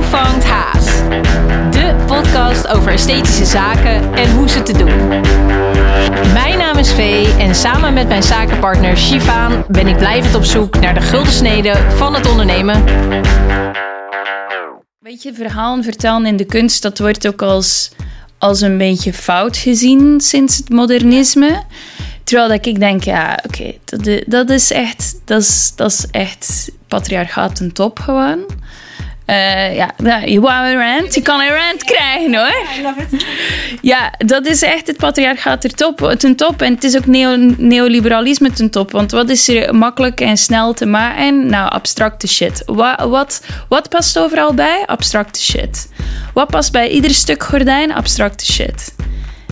Vangt 0.00 0.44
Haas. 0.44 0.84
De 1.70 1.94
podcast 2.06 2.68
over 2.68 2.92
esthetische 2.92 3.44
zaken 3.44 4.14
en 4.14 4.30
hoe 4.30 4.48
ze 4.48 4.62
te 4.62 4.72
doen. 4.72 5.08
Mijn 6.32 6.58
naam 6.58 6.76
is 6.76 6.92
Vee 6.92 7.34
en 7.38 7.54
samen 7.54 7.92
met 7.92 8.08
mijn 8.08 8.22
zakenpartner 8.22 8.96
Shivaan 8.96 9.64
ben 9.68 9.86
ik 9.86 9.96
blijvend 9.96 10.34
op 10.34 10.44
zoek 10.44 10.80
naar 10.80 10.94
de 10.94 11.00
gulden 11.00 11.32
snede 11.32 11.74
van 11.96 12.14
het 12.14 12.28
ondernemen. 12.30 12.84
Weet 14.98 15.22
je, 15.22 15.34
verhalen 15.34 15.84
vertellen 15.84 16.26
in 16.26 16.36
de 16.36 16.44
kunst, 16.44 16.82
dat 16.82 16.98
wordt 16.98 17.26
ook 17.26 17.42
als, 17.42 17.90
als 18.38 18.60
een 18.60 18.78
beetje 18.78 19.12
fout 19.12 19.56
gezien 19.56 20.20
sinds 20.20 20.56
het 20.56 20.68
modernisme. 20.68 21.62
Terwijl 22.24 22.48
dat 22.48 22.66
ik 22.66 22.80
denk, 22.80 23.04
ja, 23.04 23.38
oké, 23.46 23.74
dat, 23.84 24.22
dat 24.26 24.50
is 24.50 24.70
echt, 24.70 25.20
dat 25.24 25.40
is, 25.40 25.72
dat 25.76 25.90
is 25.90 26.06
echt 26.10 26.70
patriarchaat 26.88 27.56
ten 27.56 27.72
top 27.72 27.98
gewoon. 27.98 28.46
Eh, 29.28 29.76
ja, 29.76 30.16
je 30.24 30.40
wou 30.40 30.66
een 30.66 30.78
rant, 30.78 31.14
je 31.14 31.22
kan 31.22 31.40
een 31.40 31.48
rant 31.48 31.84
krijgen 31.84 32.34
hoor. 32.34 32.54
Ja, 33.80 34.12
dat 34.18 34.46
is 34.46 34.62
echt 34.62 34.86
het 34.86 34.96
patriarchaat 34.96 35.60
ten 35.60 35.74
top, 35.74 36.14
ten 36.18 36.36
top. 36.36 36.62
En 36.62 36.74
het 36.74 36.84
is 36.84 36.96
ook 36.96 37.06
neo, 37.06 37.36
neoliberalisme 37.56 38.50
ten 38.50 38.70
top. 38.70 38.90
Want 38.90 39.10
wat 39.10 39.28
is 39.28 39.48
er 39.48 39.74
makkelijk 39.74 40.20
en 40.20 40.36
snel 40.36 40.72
te 40.72 40.86
maken? 40.86 41.46
Nou, 41.46 41.70
abstracte 41.70 42.28
shit. 42.28 42.62
Wat, 42.66 43.00
wat, 43.08 43.44
wat 43.68 43.88
past 43.88 44.18
overal 44.18 44.54
bij? 44.54 44.82
Abstracte 44.86 45.42
shit. 45.42 45.88
Wat 46.34 46.48
past 46.48 46.72
bij 46.72 46.88
ieder 46.90 47.10
stuk 47.10 47.42
gordijn? 47.42 47.92
Abstracte 47.92 48.52
shit. 48.52 48.94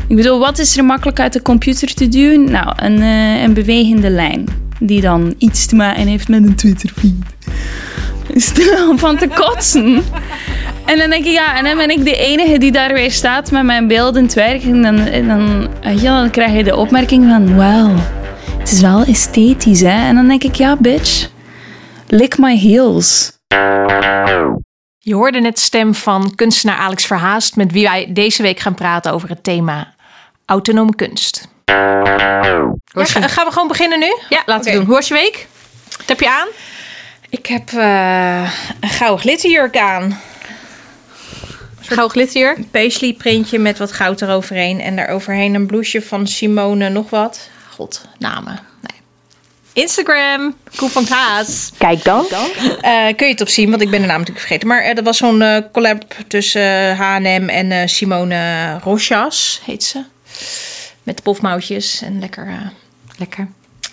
Ik 0.08 0.16
bedoel, 0.16 0.38
wat 0.38 0.58
is 0.58 0.76
er 0.76 0.84
makkelijk 0.84 1.20
uit 1.20 1.32
de 1.32 1.42
computer 1.42 1.94
te 1.94 2.08
duwen? 2.08 2.50
Nou, 2.50 2.72
een, 2.76 3.02
eh, 3.02 3.42
een 3.42 3.54
bewegende 3.54 4.10
lijn. 4.10 4.44
Die 4.80 5.00
dan 5.00 5.34
iets 5.38 5.66
te 5.66 5.76
maken 5.76 6.06
heeft 6.06 6.28
met 6.28 6.46
een 6.46 6.56
Twitter-feed. 6.56 7.14
Is 8.34 8.52
om 8.88 8.98
van 8.98 9.16
te 9.16 9.28
kotsen. 9.28 10.04
En 10.84 10.98
dan 10.98 11.10
denk 11.10 11.24
ik, 11.24 11.32
ja, 11.32 11.56
en 11.56 11.64
dan 11.64 11.76
ben 11.76 11.90
ik 11.90 12.04
de 12.04 12.16
enige 12.16 12.58
die 12.58 12.72
daar 12.72 12.92
weer 12.92 13.10
staat 13.12 13.50
met 13.50 13.62
mijn 13.62 13.86
beeldend 13.88 14.32
werk. 14.32 14.62
En 14.62 14.82
dan, 14.82 14.98
en 14.98 15.26
dan, 15.28 15.68
weet 15.82 16.00
je, 16.00 16.06
dan 16.06 16.30
krijg 16.30 16.52
je 16.52 16.64
de 16.64 16.76
opmerking 16.76 17.28
van, 17.30 17.56
wauw, 17.56 17.94
het 18.58 18.72
is 18.72 18.80
wel 18.80 19.02
esthetisch, 19.04 19.80
hè? 19.80 20.06
En 20.08 20.14
dan 20.14 20.28
denk 20.28 20.42
ik, 20.42 20.54
ja, 20.54 20.76
bitch, 20.76 21.28
lick 22.06 22.38
my 22.38 22.56
heels. 22.58 23.32
Je 24.98 25.14
hoorde 25.14 25.40
net 25.40 25.58
stem 25.58 25.94
van 25.94 26.32
kunstenaar 26.34 26.76
Alex 26.76 27.06
Verhaast, 27.06 27.56
met 27.56 27.72
wie 27.72 27.84
wij 27.84 28.06
deze 28.12 28.42
week 28.42 28.58
gaan 28.60 28.74
praten 28.74 29.12
over 29.12 29.28
het 29.28 29.44
thema 29.44 29.94
autonome 30.46 30.94
kunst. 30.94 31.48
Ja, 31.64 33.04
ga- 33.04 33.28
gaan 33.28 33.46
we 33.46 33.52
gewoon 33.52 33.68
beginnen 33.68 33.98
nu? 33.98 34.16
Ja, 34.28 34.42
laten 34.46 34.70
we 34.70 34.76
doen. 34.76 34.86
Hoe 34.86 34.94
was 34.94 35.08
je 35.08 35.14
week? 35.14 35.46
Wat 35.96 36.08
heb 36.08 36.20
je 36.20 36.30
aan? 36.30 36.48
Ik 37.28 37.46
heb 37.46 37.68
eh, 37.72 38.52
een 38.80 38.88
gouden 38.88 39.20
glitterjurk 39.20 39.76
aan. 39.76 40.20
Gauw 41.80 42.08
glitter. 42.08 42.56
Een 42.56 42.70
paisley 42.70 43.12
printje 43.12 43.58
met 43.58 43.78
wat 43.78 43.92
goud 43.92 44.22
eroverheen. 44.22 44.80
En 44.80 44.96
daaroverheen 44.96 45.54
een 45.54 45.66
blouseje 45.66 46.02
van 46.04 46.26
Simone 46.26 46.88
nog 46.88 47.10
wat. 47.10 47.48
God, 47.70 48.06
namen. 48.18 48.58
Nee. 48.80 49.00
Instagram, 49.84 50.56
Koe 50.76 50.88
van 50.88 51.06
Haas. 51.08 51.72
Kijk 51.78 52.04
dan. 52.04 52.26
Eh, 52.80 53.06
kun 53.16 53.26
je 53.26 53.32
het 53.32 53.40
op 53.40 53.48
zien, 53.48 53.70
want 53.70 53.82
ik 53.82 53.90
ben 53.90 54.00
de 54.00 54.06
naam 54.06 54.18
natuurlijk 54.18 54.46
vergeten. 54.46 54.68
Maar 54.68 54.82
eh, 54.82 54.94
dat 54.94 55.04
was 55.04 55.16
zo'n 55.16 55.42
eh, 55.42 55.62
collab 55.72 56.02
tussen 56.28 56.96
H&M 56.96 57.48
en 57.48 57.72
eh, 57.72 57.86
Simone 57.86 58.78
Rochas, 58.78 59.60
heet 59.64 59.84
ze. 59.84 60.04
Met 61.02 61.22
pofmouwtjes 61.22 62.02
en 62.02 62.18
lekker, 62.20 62.46
eh, 62.46 62.66
Lekker. 63.18 63.48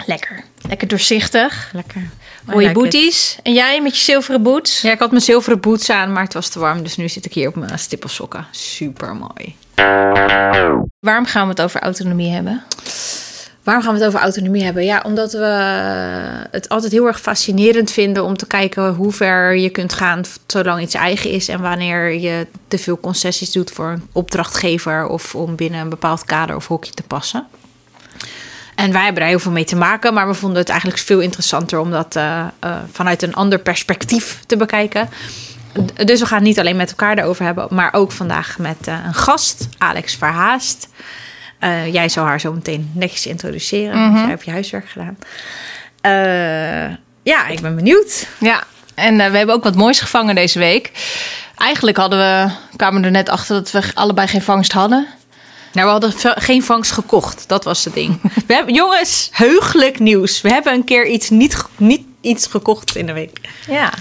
lekker, 0.05 0.43
lekker 0.69 0.87
doorzichtig. 0.87 1.69
Lekker. 1.73 2.09
Mooie 2.45 2.57
like 2.57 2.69
it. 2.69 2.73
booties. 2.73 3.37
En 3.43 3.53
jij 3.53 3.81
met 3.81 3.97
je 3.97 4.03
zilveren 4.03 4.41
boots? 4.41 4.81
Ja, 4.81 4.91
ik 4.91 4.99
had 4.99 5.09
mijn 5.09 5.21
zilveren 5.23 5.59
boots 5.59 5.89
aan, 5.89 6.11
maar 6.11 6.23
het 6.23 6.33
was 6.33 6.49
te 6.49 6.59
warm. 6.59 6.83
Dus 6.83 6.95
nu 6.95 7.09
zit 7.09 7.25
ik 7.25 7.33
hier 7.33 7.47
op 7.47 7.55
mijn 7.55 7.79
stippelsokken. 7.79 8.47
Super 8.51 9.15
mooi. 9.15 9.55
Waarom 10.99 11.25
gaan 11.25 11.43
we 11.43 11.49
het 11.49 11.61
over 11.61 11.81
autonomie 11.81 12.31
hebben? 12.31 12.63
Waarom 13.63 13.83
gaan 13.83 13.93
we 13.93 13.99
het 13.99 14.07
over 14.07 14.19
autonomie 14.19 14.63
hebben? 14.63 14.85
Ja, 14.85 15.01
omdat 15.05 15.31
we 15.31 15.45
het 16.51 16.69
altijd 16.69 16.91
heel 16.91 17.07
erg 17.07 17.21
fascinerend 17.21 17.91
vinden 17.91 18.23
om 18.23 18.37
te 18.37 18.47
kijken 18.47 18.93
hoe 18.93 19.11
ver 19.11 19.55
je 19.55 19.69
kunt 19.69 19.93
gaan 19.93 20.21
zolang 20.47 20.81
iets 20.81 20.93
eigen 20.93 21.29
is 21.29 21.47
en 21.47 21.61
wanneer 21.61 22.13
je 22.13 22.47
te 22.67 22.77
veel 22.77 22.99
concessies 22.99 23.51
doet 23.51 23.71
voor 23.71 23.87
een 23.87 24.07
opdrachtgever 24.11 25.07
of 25.07 25.35
om 25.35 25.55
binnen 25.55 25.79
een 25.79 25.89
bepaald 25.89 26.25
kader 26.25 26.55
of 26.55 26.67
hokje 26.67 26.91
te 26.91 27.03
passen. 27.03 27.47
En 28.75 28.91
wij 28.91 29.03
hebben 29.03 29.21
daar 29.21 29.29
heel 29.29 29.39
veel 29.39 29.51
mee 29.51 29.63
te 29.63 29.75
maken, 29.75 30.13
maar 30.13 30.27
we 30.27 30.33
vonden 30.33 30.59
het 30.59 30.69
eigenlijk 30.69 30.99
veel 30.99 31.19
interessanter 31.19 31.79
om 31.79 31.91
dat 31.91 32.15
eh, 32.15 32.39
eh, 32.59 32.75
vanuit 32.91 33.21
een 33.21 33.33
ander 33.33 33.59
perspectief 33.59 34.39
te 34.45 34.57
bekijken. 34.57 35.09
Dus 36.05 36.19
we 36.19 36.25
gaan 36.25 36.37
het 36.37 36.47
niet 36.47 36.59
alleen 36.59 36.75
met 36.75 36.89
elkaar 36.89 37.15
daarover 37.15 37.45
hebben, 37.45 37.67
maar 37.69 37.93
ook 37.93 38.11
vandaag 38.11 38.57
met 38.57 38.87
eh, 38.87 38.97
een 39.05 39.13
gast, 39.13 39.67
Alex 39.77 40.15
Verhaast. 40.15 40.87
Jij 41.91 42.09
zou 42.09 42.27
haar 42.27 42.39
zo 42.39 42.53
meteen 42.53 42.91
netjes 42.93 43.25
introduceren. 43.27 43.99
want 43.99 44.17
Jij 44.17 44.27
hebt 44.27 44.45
je 44.45 44.51
huiswerk 44.51 44.89
gedaan. 44.89 45.17
Ja, 47.23 47.47
ik 47.47 47.61
ben 47.61 47.75
benieuwd. 47.75 48.27
Ja, 48.39 48.63
en 48.95 49.17
we 49.17 49.37
hebben 49.37 49.55
ook 49.55 49.63
wat 49.63 49.75
moois 49.75 49.99
gevangen 49.99 50.35
deze 50.35 50.59
week. 50.59 50.91
Eigenlijk 51.57 51.97
hadden 51.97 52.19
we, 52.19 52.51
kwamen 52.75 52.99
we 52.99 53.05
er 53.05 53.11
net 53.11 53.29
achter 53.29 53.55
dat 53.55 53.71
we 53.71 53.81
allebei 53.93 54.27
geen 54.27 54.41
vangst 54.41 54.71
hadden. 54.71 55.07
Nou, 55.73 55.85
we 55.85 55.91
hadden 55.91 56.41
geen 56.41 56.63
vangst 56.63 56.91
gekocht. 56.91 57.43
Dat 57.47 57.63
was 57.63 57.85
het 57.85 57.93
ding. 57.93 58.21
We 58.47 58.53
hebben, 58.53 58.73
jongens, 58.83 59.29
heugelijk 59.31 59.99
nieuws. 59.99 60.41
We 60.41 60.49
hebben 60.49 60.73
een 60.73 60.83
keer 60.83 61.07
iets 61.07 61.29
niet, 61.29 61.65
niet 61.77 62.05
iets 62.21 62.47
gekocht 62.47 62.95
in 62.95 63.05
de 63.05 63.13
week. 63.13 63.39
Ja. 63.67 63.93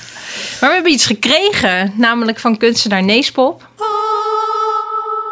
Maar 0.60 0.68
we 0.68 0.74
hebben 0.74 0.92
iets 0.92 1.06
gekregen, 1.06 1.92
namelijk 1.96 2.38
van 2.38 2.56
kunstenaar 2.56 3.02
Neespop, 3.02 3.68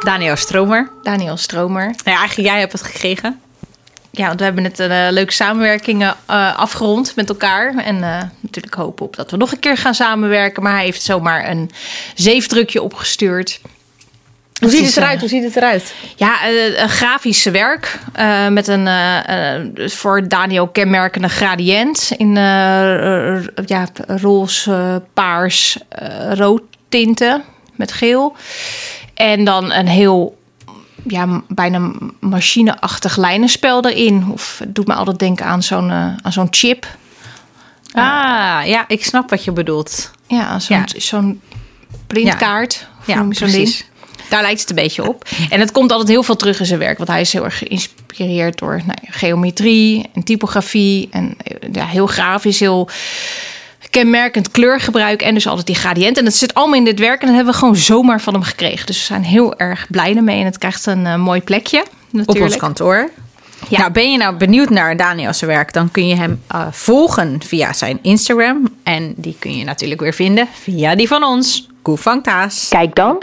Daniel 0.04 0.36
Stromer. 0.36 0.90
Daniel 1.02 1.36
Stromer. 1.36 1.84
Nou 1.84 1.96
ja, 2.04 2.18
eigenlijk 2.18 2.48
jij 2.48 2.58
hebt 2.58 2.72
het 2.72 2.82
gekregen. 2.82 3.40
Ja, 4.10 4.26
want 4.26 4.38
we 4.38 4.44
hebben 4.44 4.62
net 4.62 4.78
een 4.78 4.90
eh, 4.90 5.06
leuke 5.10 5.32
samenwerking 5.32 6.02
eh, 6.02 6.56
afgerond 6.58 7.16
met 7.16 7.28
elkaar. 7.28 7.74
En 7.74 8.02
eh, 8.02 8.22
natuurlijk 8.40 8.74
hopen 8.74 9.06
op 9.06 9.16
dat 9.16 9.30
we 9.30 9.36
nog 9.36 9.52
een 9.52 9.58
keer 9.58 9.76
gaan 9.76 9.94
samenwerken. 9.94 10.62
Maar 10.62 10.72
hij 10.72 10.84
heeft 10.84 11.02
zomaar 11.02 11.50
een 11.50 11.70
zeefdrukje 12.14 12.82
opgestuurd. 12.82 13.60
Hoe 14.60 14.71
ziet 14.71 14.87
het 14.87 14.97
eruit? 14.97 15.21
Hoe 15.21 15.28
ziet 15.28 15.44
het 15.44 15.56
eruit? 15.56 15.94
Ja, 16.16 16.43
eh, 16.44 16.81
een 16.82 16.88
grafische 16.88 17.50
werk 17.50 17.98
eh, 18.12 18.48
met 18.48 18.69
een 18.69 18.87
eh, 18.87 19.88
voor 19.88 20.28
Daniel 20.28 20.69
kenmerkende 20.69 21.28
gradient 21.28 22.12
in 22.16 22.34
ja, 23.66 23.87
roze, 24.06 25.03
paars, 25.15 25.78
rood 26.31 26.62
tinten 26.88 27.43
met 27.75 27.93
geel. 27.93 28.37
En 29.15 29.44
dan 29.44 29.72
een 29.72 29.88
heel 29.88 30.38
ja, 31.06 31.43
bijna 31.49 31.93
machineachtig 32.20 33.16
lijnenspel 33.16 33.84
erin. 33.84 34.26
Of 34.32 34.59
het 34.59 34.75
doet 34.75 34.87
me 34.87 34.94
altijd 34.94 35.19
denken 35.19 35.47
aan 35.47 35.62
zo'n 35.62 35.91
aan 35.91 36.32
zo'n 36.32 36.49
chip. 36.50 36.87
Ah, 37.93 38.60
ja, 38.65 38.84
ik 38.88 39.04
snap 39.04 39.31
wat 39.31 39.44
je 39.44 39.53
bedoelt. 39.53 40.10
Ja, 40.26 40.59
zo'n 40.59 40.76
Ja. 40.76 40.84
zo'n 41.00 41.41
printkaart. 42.06 42.88
Ja, 43.06 43.15
zo'n 43.15 43.28
precies. 43.28 43.89
Daar 44.30 44.42
lijkt 44.42 44.60
het 44.60 44.70
een 44.70 44.76
beetje 44.76 45.08
op. 45.08 45.28
En 45.50 45.60
het 45.60 45.72
komt 45.72 45.91
altijd 45.91 46.08
heel 46.08 46.22
veel 46.22 46.36
terug 46.36 46.60
in 46.60 46.66
zijn 46.66 46.78
werk. 46.78 46.96
Want 46.96 47.08
hij 47.08 47.20
is 47.20 47.32
heel 47.32 47.44
erg 47.44 47.58
geïnspireerd 47.58 48.58
door 48.58 48.80
nou, 48.86 48.98
geometrie 49.02 50.08
en 50.14 50.22
typografie. 50.22 51.08
En 51.10 51.34
eh, 51.42 51.68
ja, 51.72 51.86
heel 51.86 52.06
grafisch, 52.06 52.60
heel 52.60 52.88
kenmerkend 53.90 54.50
kleurgebruik. 54.50 55.22
En 55.22 55.34
dus 55.34 55.46
altijd 55.46 55.66
die 55.66 55.74
gradient. 55.74 56.19
En 56.19 56.24
dat 56.24 56.34
zit 56.34 56.54
allemaal 56.54 56.76
in 56.76 56.84
dit 56.84 56.98
werk. 56.98 57.20
En 57.20 57.26
dat 57.26 57.36
hebben 57.36 57.52
we 57.52 57.58
gewoon 57.58 57.76
zomaar 57.76 58.20
van 58.20 58.34
hem 58.34 58.42
gekregen. 58.42 58.86
Dus 58.86 58.98
we 58.98 59.04
zijn 59.04 59.24
heel 59.24 59.58
erg 59.58 59.86
blij 59.88 60.16
ermee. 60.16 60.38
En 60.38 60.44
het 60.44 60.58
krijgt 60.58 60.86
een 60.86 61.06
eh, 61.06 61.16
mooi 61.16 61.42
plekje. 61.42 61.84
Natuurlijk. 62.10 62.38
Op 62.38 62.44
ons 62.44 62.56
kantoor. 62.56 63.10
Ja. 63.69 63.78
Nou, 63.78 63.92
ben 63.92 64.12
je 64.12 64.19
nou 64.19 64.36
benieuwd 64.36 64.70
naar 64.70 64.96
Daniel's 64.96 65.40
werk, 65.40 65.72
dan 65.72 65.90
kun 65.90 66.06
je 66.06 66.14
hem 66.14 66.42
eh, 66.46 66.66
volgen 66.70 67.40
via 67.46 67.72
zijn 67.72 67.98
Instagram. 68.02 68.69
En 68.82 69.14
die 69.16 69.37
kun 69.38 69.56
je 69.56 69.64
natuurlijk 69.64 70.00
weer 70.00 70.14
vinden 70.14 70.49
via 70.62 70.94
die 70.94 71.08
van 71.08 71.25
ons, 71.25 71.69
Koe 71.82 71.97
van 71.97 72.23
Taas. 72.23 72.69
Kijk 72.69 72.94
dan. 72.94 73.19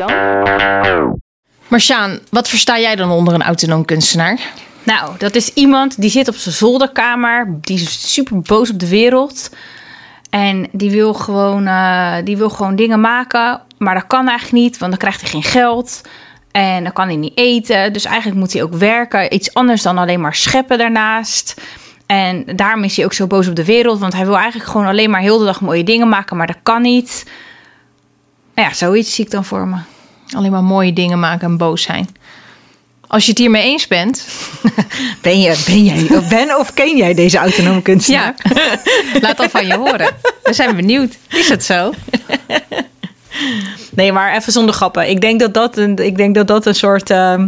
Maar 1.67 1.79
Sjaan, 1.79 2.19
wat 2.29 2.49
versta 2.49 2.79
jij 2.79 2.95
dan 2.95 3.11
onder 3.11 3.33
een 3.33 3.43
autonoom 3.43 3.85
kunstenaar? 3.85 4.39
Nou, 4.83 5.17
dat 5.17 5.35
is 5.35 5.53
iemand 5.53 6.01
die 6.01 6.09
zit 6.09 6.27
op 6.27 6.35
zijn 6.35 6.55
zolderkamer, 6.55 7.57
die 7.61 7.81
is 7.81 8.13
super 8.13 8.39
boos 8.39 8.69
op 8.69 8.79
de 8.79 8.89
wereld. 8.89 9.49
En 10.29 10.67
die 10.71 10.91
wil 10.91 11.13
gewoon, 11.13 11.67
eh, 11.67 12.15
die 12.23 12.37
wil 12.37 12.49
gewoon 12.49 12.75
dingen 12.75 13.01
maken, 13.01 13.61
maar 13.77 13.93
dat 13.93 14.07
kan 14.07 14.27
eigenlijk 14.27 14.63
niet, 14.63 14.77
want 14.77 14.91
dan 14.91 14.99
krijgt 14.99 15.21
hij 15.21 15.29
geen 15.29 15.43
geld. 15.43 16.01
En 16.51 16.83
dan 16.83 16.93
kan 16.93 17.07
hij 17.07 17.15
niet 17.15 17.37
eten. 17.37 17.93
Dus 17.93 18.05
eigenlijk 18.05 18.37
moet 18.39 18.53
hij 18.53 18.63
ook 18.63 18.73
werken. 18.73 19.33
Iets 19.33 19.53
anders 19.53 19.81
dan 19.81 19.97
alleen 19.97 20.21
maar 20.21 20.35
scheppen 20.35 20.77
daarnaast. 20.77 21.61
En 22.05 22.43
daarom 22.55 22.83
is 22.83 22.95
hij 22.95 23.05
ook 23.05 23.13
zo 23.13 23.27
boos 23.27 23.47
op 23.47 23.55
de 23.55 23.65
wereld. 23.65 23.99
Want 23.99 24.13
hij 24.13 24.25
wil 24.25 24.37
eigenlijk 24.37 24.69
gewoon 24.69 24.87
alleen 24.87 25.09
maar 25.09 25.21
heel 25.21 25.37
de 25.37 25.45
dag 25.45 25.61
mooie 25.61 25.83
dingen 25.83 26.09
maken. 26.09 26.37
Maar 26.37 26.47
dat 26.47 26.57
kan 26.63 26.81
niet. 26.81 27.25
Nou 28.57 28.69
ja, 28.69 28.75
zoiets 28.75 29.15
zie 29.15 29.25
ik 29.25 29.31
dan 29.31 29.45
voor 29.45 29.67
me. 29.67 29.75
Alleen 30.35 30.51
maar 30.51 30.63
mooie 30.63 30.93
dingen 30.93 31.19
maken 31.19 31.47
en 31.47 31.57
boos 31.57 31.81
zijn. 31.81 32.09
Als 33.07 33.23
je 33.23 33.29
het 33.29 33.39
hiermee 33.39 33.63
eens 33.63 33.87
bent, 33.87 34.27
Ben, 35.21 35.39
je, 35.39 35.63
ben 35.65 35.83
jij, 35.83 36.21
ben 36.29 36.57
of 36.59 36.73
ken 36.73 36.97
jij 36.97 37.13
deze 37.13 37.37
autonome 37.37 37.81
kunstenaar? 37.81 38.35
ja, 38.53 39.19
laat 39.21 39.37
dan 39.37 39.49
van 39.49 39.67
je 39.67 39.75
horen. 39.75 40.15
We 40.43 40.53
zijn 40.53 40.75
benieuwd. 40.75 41.17
Is 41.29 41.49
het 41.49 41.65
zo? 41.65 41.91
Nee, 43.89 44.11
maar 44.11 44.35
even 44.35 44.51
zonder 44.51 44.75
grappen. 44.75 45.09
Ik 45.09 45.21
denk 45.21 45.39
dat 45.39 45.53
dat 45.53 45.77
een, 45.77 45.95
ik 45.95 46.17
denk 46.17 46.35
dat 46.35 46.47
dat 46.47 46.65
een 46.65 46.75
soort... 46.75 47.09
ehm, 47.09 47.47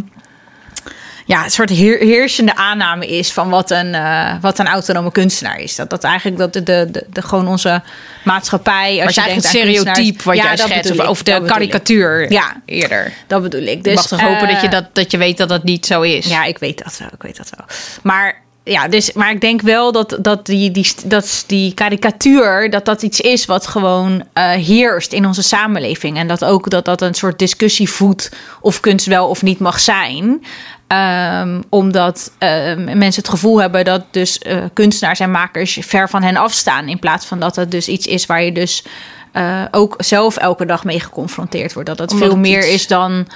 ja, 1.29 1.43
een 1.43 1.49
soort 1.51 1.69
heer- 1.69 1.99
heersende 1.99 2.55
aanname 2.55 3.07
is 3.07 3.31
van 3.31 3.49
wat 3.49 3.71
een, 3.71 3.93
eh, 3.93 4.33
wat 4.41 4.59
een 4.59 4.67
autonome 4.67 5.11
kunstenaar 5.11 5.59
is. 5.59 5.75
Dat 5.75 5.89
dat 5.89 6.03
eigenlijk 6.03 6.37
dat 6.37 6.53
de, 6.53 6.63
de, 6.63 6.87
de, 6.91 7.05
de- 7.09 7.21
gewoon 7.21 7.47
onze 7.47 7.81
maatschappij. 8.23 9.05
Als 9.05 9.15
Maar 9.15 9.27
je 9.27 9.33
het 9.33 9.45
stereotype 9.45 10.23
wat 10.23 10.35
Ja, 10.35 10.43
jij 10.43 10.57
schetst. 10.57 10.91
Of, 10.91 10.97
ik, 10.97 11.09
of 11.09 11.23
de 11.23 11.31
ik. 11.31 11.45
karikatuur 11.45 12.31
Ja. 12.31 12.61
eerder. 12.65 13.13
Dat 13.27 13.41
bedoel 13.41 13.61
ik. 13.61 13.83
Dus, 13.83 13.91
je 13.93 13.97
mag 13.99 14.07
toch 14.07 14.21
hopen 14.21 14.47
dat, 14.47 14.61
je 14.61 14.67
eh, 14.67 14.71
dat, 14.73 14.85
dat 14.95 15.11
je 15.11 15.17
weet 15.17 15.37
dat 15.37 15.49
dat 15.49 15.63
niet 15.63 15.85
zo 15.85 16.01
is. 16.01 16.25
Ja, 16.25 16.43
ik 16.43 16.57
weet 16.57 16.83
dat 16.83 16.97
wel. 16.97 17.09
Ik 17.13 17.21
weet 17.21 17.37
dat 17.37 17.49
wel. 17.57 17.65
Maar 18.03 18.41
ja, 18.69 18.87
dus, 18.87 19.13
maar 19.13 19.31
ik 19.31 19.41
denk 19.41 19.61
wel 19.61 19.91
dat, 19.91 20.17
dat, 20.21 20.45
die, 20.45 20.71
die, 20.71 20.93
dat 21.05 21.43
die 21.47 21.73
karikatuur, 21.73 22.69
dat 22.69 22.85
dat 22.85 23.01
iets 23.01 23.21
is 23.21 23.45
wat 23.45 23.67
gewoon 23.67 24.23
eh, 24.33 24.49
heerst 24.49 25.13
in 25.13 25.25
onze 25.25 25.43
samenleving. 25.43 26.17
En 26.17 26.27
dat 26.27 26.45
ook 26.45 26.69
dat 26.69 26.85
dat 26.85 27.01
een 27.01 27.13
soort 27.13 27.39
discussie 27.39 27.89
voedt 27.89 28.31
of 28.61 28.79
kunst 28.79 29.05
wel 29.05 29.27
of 29.27 29.41
niet 29.41 29.59
mag 29.59 29.79
zijn. 29.79 30.43
Ehm, 30.87 31.61
omdat 31.69 32.31
ehm, 32.37 32.83
mensen 32.83 33.21
het 33.21 33.29
gevoel 33.29 33.61
hebben 33.61 33.85
dat 33.85 34.03
dus 34.11 34.37
eh, 34.37 34.57
kunstenaars 34.73 35.19
en 35.19 35.31
makers 35.31 35.77
ver 35.81 36.09
van 36.09 36.23
hen 36.23 36.35
afstaan. 36.37 36.87
In 36.87 36.99
plaats 36.99 37.25
van 37.25 37.39
dat 37.39 37.55
het 37.55 37.71
dus 37.71 37.87
iets 37.87 38.07
is 38.07 38.25
waar 38.25 38.43
je 38.43 38.51
dus 38.51 38.83
eh, 39.31 39.61
ook 39.71 39.95
zelf 39.97 40.37
elke 40.37 40.65
dag 40.65 40.83
mee 40.83 40.99
geconfronteerd 40.99 41.73
wordt. 41.73 41.89
Dat 41.89 41.99
het 41.99 42.11
Omdat 42.11 42.27
veel 42.27 42.37
meer 42.37 42.59
iets- 42.59 42.67
is 42.67 42.87
dan 42.87 43.27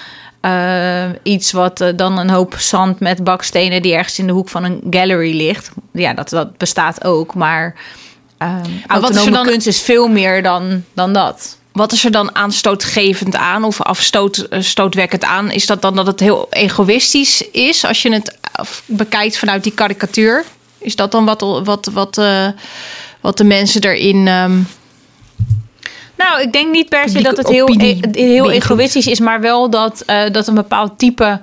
eh, 0.44 1.06
iets 1.24 1.52
wat 1.52 1.82
eh, 1.82 1.88
dan 1.96 2.18
een 2.18 2.30
hoop 2.30 2.56
zand 2.58 3.00
met 3.00 3.24
bakstenen 3.24 3.82
die 3.82 3.94
ergens 3.94 4.20
in 4.20 4.28
de 4.28 4.34
hoek 4.34 4.50
van 4.50 4.64
een 4.64 4.82
gallery 4.90 5.36
ligt. 5.36 5.72
Ja, 5.94 6.14
dat, 6.14 6.30
dat 6.30 6.58
bestaat 6.58 7.04
ook. 7.04 7.34
Maar, 7.36 7.76
ehm 8.38 8.62
wat 9.02 9.16
is 9.16 9.26
er 9.26 9.32
dan- 9.32 9.46
kunst 9.46 9.68
is 9.68 9.82
veel 9.82 10.08
meer 10.08 10.44
dan, 10.44 10.84
dan 10.94 11.14
dat. 11.14 11.58
Wat 11.72 11.92
is 11.92 12.06
er 12.06 12.12
dan 12.12 12.36
aanstootgevend 12.36 13.36
aan 13.36 13.64
of 13.64 13.82
afstootwekkend 13.82 15.24
aan? 15.24 15.52
Is 15.52 15.66
dat 15.66 15.82
dan 15.82 15.96
dat 15.96 16.08
het 16.08 16.20
heel 16.20 16.48
egoïstisch 16.50 17.42
is 17.52 17.86
als 17.86 18.02
je 18.02 18.14
het 18.14 18.38
bekijkt 18.86 19.38
vanuit 19.38 19.64
die 19.64 19.72
karikatuur? 19.74 20.44
Is 20.78 20.96
dat 20.96 21.12
dan 21.12 21.26
wat, 21.26 21.42
wat, 21.64 21.90
wat, 21.94 22.18
eh, 22.18 22.48
wat 23.22 23.38
de 23.38 23.44
mensen 23.44 23.82
erin. 23.82 24.28
ehm, 24.28 24.60
Nou, 26.16 26.42
ik 26.42 26.52
denk 26.52 26.72
niet 26.72 26.90
per 26.90 27.10
se 27.10 27.22
dat 27.22 27.38
het 27.38 27.48
heel, 27.48 27.76
e- 27.80 28.00
heel 28.12 28.52
egoïstisch 28.52 29.08
is, 29.08 29.20
maar 29.20 29.42
wel 29.42 29.70
dat, 29.70 30.04
eh, 30.06 30.32
dat 30.32 30.48
een 30.48 30.56
bepaald 30.56 31.00
type 31.00 31.40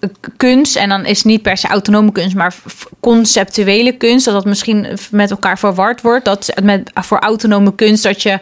eh, 0.00 0.08
kunst, 0.36 0.76
en 0.76 0.88
dan 0.88 1.04
is 1.04 1.16
het 1.16 1.26
niet 1.26 1.42
per 1.42 1.56
se 1.56 1.68
autonome 1.68 2.12
kunst, 2.12 2.36
maar 2.36 2.54
conceptuele 3.00 3.92
kunst, 3.92 4.24
dat 4.24 4.34
dat 4.34 4.44
misschien 4.44 4.86
met 5.10 5.30
elkaar 5.30 5.58
verward 5.58 6.00
wordt. 6.00 6.24
Dat 6.24 6.52
met, 6.62 6.90
voor 6.94 7.18
autonome 7.18 7.74
kunst 7.74 8.02
dat 8.02 8.22
je 8.22 8.38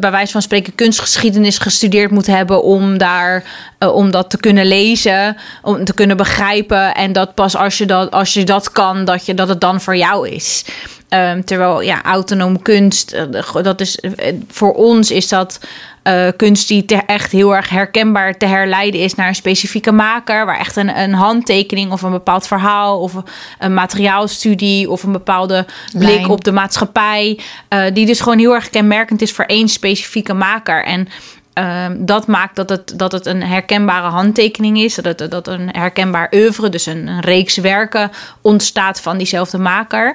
bij 0.00 0.10
wijze 0.10 0.32
van 0.32 0.42
spreken 0.42 0.74
kunstgeschiedenis 0.74 1.58
gestudeerd 1.58 2.10
moet 2.10 2.26
hebben 2.26 2.62
om 2.62 2.98
daar 2.98 3.44
eh, 3.78 3.94
om 3.94 4.10
dat 4.10 4.30
te 4.30 4.38
kunnen 4.38 4.66
lezen, 4.66 5.36
om 5.62 5.84
te 5.84 5.94
kunnen 5.94 6.16
begrijpen 6.16 6.94
en 6.94 7.12
dat 7.12 7.34
pas 7.34 7.56
als 7.56 7.78
je 7.78 7.86
dat 7.86 8.10
als 8.10 8.34
je 8.34 8.44
dat 8.44 8.70
kan 8.72 9.04
dat 9.04 9.26
je 9.26 9.34
dat 9.34 9.48
het 9.48 9.60
dan 9.60 9.80
voor 9.80 9.96
jou 9.96 10.28
is. 10.28 10.64
Ehm, 11.08 11.42
terwijl 11.42 11.80
ja, 11.80 12.02
autonome 12.02 12.62
kunst, 12.62 13.12
eh, 13.12 13.62
dat 13.62 13.80
is 13.80 13.98
eh, 13.98 14.34
voor 14.48 14.72
ons 14.72 15.10
is 15.10 15.28
dat 15.28 15.60
eh, 16.02 16.28
kunst 16.36 16.68
die 16.68 16.84
te- 16.84 17.02
echt 17.06 17.32
heel 17.32 17.56
erg 17.56 17.68
herkenbaar 17.68 18.36
te 18.36 18.46
herleiden 18.46 19.00
is 19.00 19.14
naar 19.14 19.28
een 19.28 19.34
specifieke 19.34 19.92
maker, 19.92 20.46
waar 20.46 20.58
echt 20.58 20.76
een, 20.76 21.00
een 21.00 21.12
handtekening 21.14 21.92
of 21.92 22.02
een 22.02 22.10
bepaald 22.10 22.46
verhaal 22.46 23.00
of 23.00 23.12
een 23.58 23.74
materiaalstudie 23.74 24.90
of 24.90 25.02
een 25.02 25.12
bepaalde 25.12 25.66
blik 25.92 26.08
Lijn. 26.08 26.28
op 26.28 26.44
de 26.44 26.52
maatschappij, 26.52 27.38
eh, 27.68 27.82
die 27.92 28.06
dus 28.06 28.20
gewoon 28.20 28.38
heel 28.38 28.54
erg 28.54 28.70
kenmerkend 28.70 29.22
is 29.22 29.32
voor 29.32 29.44
één 29.44 29.68
specifieke 29.68 30.34
maker. 30.34 30.84
En 30.84 31.08
ehm, 31.52 31.96
dat 31.98 32.26
maakt 32.26 32.56
dat 32.56 32.68
het, 32.70 32.92
dat 32.98 33.12
het 33.12 33.26
een 33.26 33.42
herkenbare 33.42 34.08
handtekening 34.08 34.78
is, 34.78 34.94
dat 34.94 35.18
het 35.20 35.30
dat 35.30 35.48
een 35.48 35.68
herkenbaar 35.72 36.32
oeuvre, 36.34 36.68
dus 36.68 36.86
een, 36.86 37.06
een 37.06 37.20
reeks 37.20 37.56
werken 37.56 38.10
ontstaat 38.40 39.00
van 39.00 39.16
diezelfde 39.16 39.58
maker. 39.58 40.14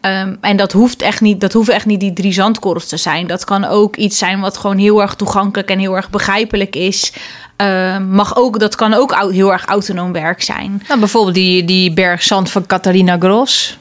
Ehm, 0.00 0.34
en 0.40 0.56
dat 0.56 0.72
hoeft 0.72 1.02
echt 1.02 1.20
niet, 1.20 1.40
dat 1.40 1.52
hoeven 1.52 1.74
echt 1.74 1.86
niet 1.86 2.00
die 2.00 2.12
drie 2.12 2.32
zandkorrels 2.32 2.86
te 2.86 2.96
zijn. 2.96 3.26
Dat 3.26 3.44
kan 3.44 3.64
ook 3.64 3.96
iets 3.96 4.18
zijn 4.18 4.40
wat 4.40 4.56
gewoon 4.56 4.78
heel 4.78 5.02
erg 5.02 5.14
toegankelijk 5.14 5.70
en 5.70 5.78
heel 5.78 5.96
erg 5.96 6.10
begrijpelijk 6.10 6.76
is. 6.76 7.12
Ehm, 7.56 8.10
mag 8.10 8.36
ook, 8.36 8.58
dat 8.58 8.74
kan 8.74 8.94
ook 8.94 9.30
heel 9.30 9.52
erg 9.52 9.64
autonoom 9.64 10.12
werk 10.12 10.42
zijn. 10.42 10.82
nou, 10.88 11.00
bijvoorbeeld 11.00 11.34
die, 11.34 11.64
die 11.64 11.92
berg 11.92 12.22
zand 12.22 12.50
van 12.50 12.66
Catharina 12.66 13.16
Gros. 13.18 13.78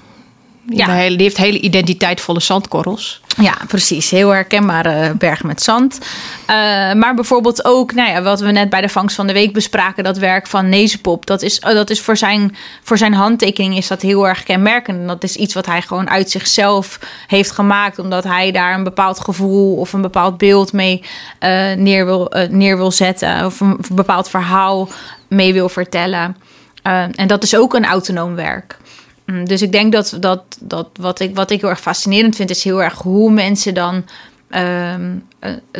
Ja. 0.69 1.07
die 1.07 1.17
heeft 1.17 1.37
hele 1.37 1.59
identiteitvolle 1.59 2.39
zandkorrels. 2.39 3.21
Ja, 3.41 3.57
precies. 3.67 4.09
Heel 4.09 4.29
herkenbare 4.29 5.13
berg 5.13 5.43
met 5.43 5.61
zand. 5.61 5.99
Eh, 6.45 6.55
maar 6.93 7.13
bijvoorbeeld 7.15 7.65
ook, 7.65 7.93
nou 7.93 8.09
ja, 8.09 8.21
wat 8.21 8.39
we 8.39 8.51
net 8.51 8.69
bij 8.69 8.81
de 8.81 8.89
vangst 8.89 9.15
van 9.15 9.27
de 9.27 9.33
week 9.33 9.53
bespraken, 9.53 10.03
dat 10.03 10.17
werk 10.17 10.47
van 10.47 10.69
Nezepop. 10.69 11.25
Dat 11.25 11.41
is, 11.41 11.59
dat 11.59 11.89
is 11.89 12.01
voor, 12.01 12.17
zijn, 12.17 12.55
voor 12.83 12.97
zijn 12.97 13.13
handtekening 13.13 13.77
is 13.77 13.87
dat 13.87 14.01
heel 14.01 14.27
erg 14.27 14.43
kenmerkend. 14.43 14.99
En 14.99 15.07
dat 15.07 15.23
is 15.23 15.35
iets 15.35 15.53
wat 15.53 15.65
hij 15.65 15.81
gewoon 15.81 16.09
uit 16.09 16.31
zichzelf 16.31 16.99
heeft 17.27 17.51
gemaakt, 17.51 17.99
omdat 17.99 18.23
hij 18.23 18.51
daar 18.51 18.73
een 18.73 18.83
bepaald 18.83 19.19
gevoel 19.19 19.75
of 19.75 19.93
een 19.93 20.01
bepaald 20.01 20.37
beeld 20.37 20.73
mee 20.73 21.03
eh, 21.39 21.73
neer, 21.73 22.05
wil, 22.05 22.31
eh, 22.31 22.49
neer 22.49 22.77
wil 22.77 22.91
zetten. 22.91 23.45
Of 23.45 23.59
een, 23.59 23.77
of 23.79 23.89
een 23.89 23.95
bepaald 23.95 24.29
verhaal 24.29 24.89
mee 25.27 25.53
wil 25.53 25.69
vertellen. 25.69 26.37
Eh, 26.83 27.03
en 27.15 27.27
dat 27.27 27.43
is 27.43 27.55
ook 27.55 27.73
een 27.73 27.85
autonoom 27.85 28.35
werk. 28.35 28.77
Mm, 29.25 29.45
Dus 29.45 29.61
ik 29.61 29.71
denk 29.71 29.91
dat, 29.91 30.17
dat, 30.19 30.43
dat 30.59 30.89
wat, 30.99 31.19
ik, 31.19 31.35
wat 31.35 31.51
ik 31.51 31.61
heel 31.61 31.69
erg 31.69 31.81
fascinerend 31.81 32.35
vind, 32.35 32.49
is 32.49 32.63
heel 32.63 32.83
erg 32.83 32.93
hoe 32.93 33.31
mensen 33.31 33.73
dan 33.73 34.05
eh, 34.47 34.95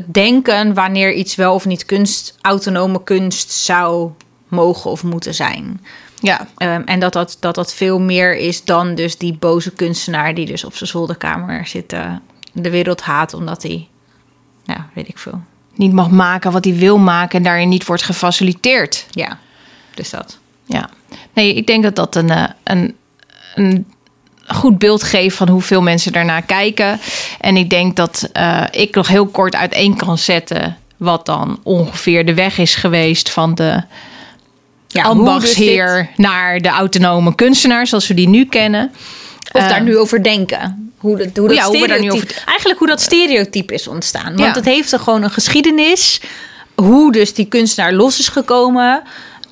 denken 0.06 0.74
wanneer 0.74 1.13
iets 1.13 1.36
wel 1.36 1.53
of 1.53 1.65
niet 1.65 1.86
kunst, 1.86 2.38
autonome 2.42 3.03
kunst 3.03 3.51
zou 3.51 4.12
mogen 4.47 4.92
of 4.92 5.03
moeten 5.03 5.33
zijn. 5.33 5.81
Ja, 6.19 6.47
Ehm, 6.57 6.81
en 6.86 7.00
dat 7.00 7.13
dat, 7.13 7.38
dat 7.39 7.56
dat 7.56 7.74
veel 7.74 8.00
meer 8.00 8.38
is 8.38 8.63
dan 8.63 8.95
dus 8.95 9.18
die 9.18 9.33
boze 9.38 9.71
kunstenaar 9.71 10.33
die 10.33 10.45
dus 10.45 10.63
op 10.63 10.75
zijn 10.75 10.89
zolderkamer 10.89 11.68
zit, 11.68 11.94
eh, 11.94 12.13
de 12.53 12.69
wereld 12.69 13.01
haat 13.01 13.33
omdat 13.33 13.63
hij, 13.63 13.88
ja, 14.63 14.89
weet 14.94 15.07
ik 15.07 15.18
veel. 15.18 15.42
niet 15.75 15.94
mag 15.94 16.09
maken 16.09 16.51
wat 16.51 16.63
hij 16.65 16.75
wil 16.75 16.97
maken 16.97 17.38
en 17.38 17.44
daarin 17.44 17.69
niet 17.69 17.86
wordt 17.86 18.03
gefaciliteerd. 18.03 19.06
Ja, 19.09 19.39
dus 19.94 20.09
dat. 20.09 20.38
Ja, 20.65 20.89
nee, 21.33 21.53
ik 21.53 21.68
denk 21.68 21.83
dat 21.83 21.95
dat 21.95 22.15
een, 22.15 22.30
eh, 22.30 22.44
een, 22.63 22.95
een 23.56 23.86
goed 24.48 24.78
beeld 24.80 25.04
geeft 25.04 25.36
van 25.36 25.50
hoeveel 25.50 25.81
mensen 25.81 26.12
daarnaar 26.12 26.42
kijken. 26.42 27.00
En 27.40 27.57
ik 27.57 27.69
denk 27.69 27.96
dat 27.96 28.30
eh, 28.34 28.63
ik 28.72 28.96
nog 28.96 29.07
heel 29.07 29.26
kort 29.28 29.56
uiteen 29.56 29.95
kan 29.97 30.18
zetten 30.18 30.78
wat 30.97 31.26
dan 31.26 31.59
ongeveer 31.64 32.26
de 32.26 32.33
weg 32.33 32.57
is 32.57 32.76
geweest 32.76 33.30
van 33.30 33.56
de 33.56 33.83
Ja, 34.88 35.04
ambachtsheer 35.04 36.09
naar 36.16 36.59
de 36.59 36.69
autonome 36.69 37.35
kunstenaar 37.35 37.88
zoals 37.88 38.07
we 38.07 38.14
die 38.14 38.28
nu 38.30 38.45
kennen. 38.45 38.92
Of 39.52 39.62
Eh, 39.62 39.69
daar 39.69 39.81
nu 39.83 39.97
over 39.97 40.24
denken. 40.24 40.92
Hoe, 40.97 41.18
dat, 41.18 41.38
hoe, 41.38 41.47
dat 41.47 41.57
Ja, 41.57 41.66
hoe 41.66 41.88
daar 41.88 42.00
over- 42.00 42.44
Eigenlijk 42.45 42.80
hoe 42.80 42.88
dat 42.88 43.02
stereotype 43.02 43.74
is 43.74 43.88
ontstaan. 43.88 44.24
Want 44.26 44.40
Ja. 44.40 44.52
het 44.54 44.66
heeft 44.66 44.92
er 44.92 45.00
gewoon 45.00 45.24
een 45.24 45.30
geschiedenis. 45.31 46.21
Hoe 46.76 47.12
dus 47.12 47.33
die 47.33 47.45
kunstenaar 47.45 47.94
los 47.94 48.19
is 48.19 48.28
gekomen. 48.28 49.02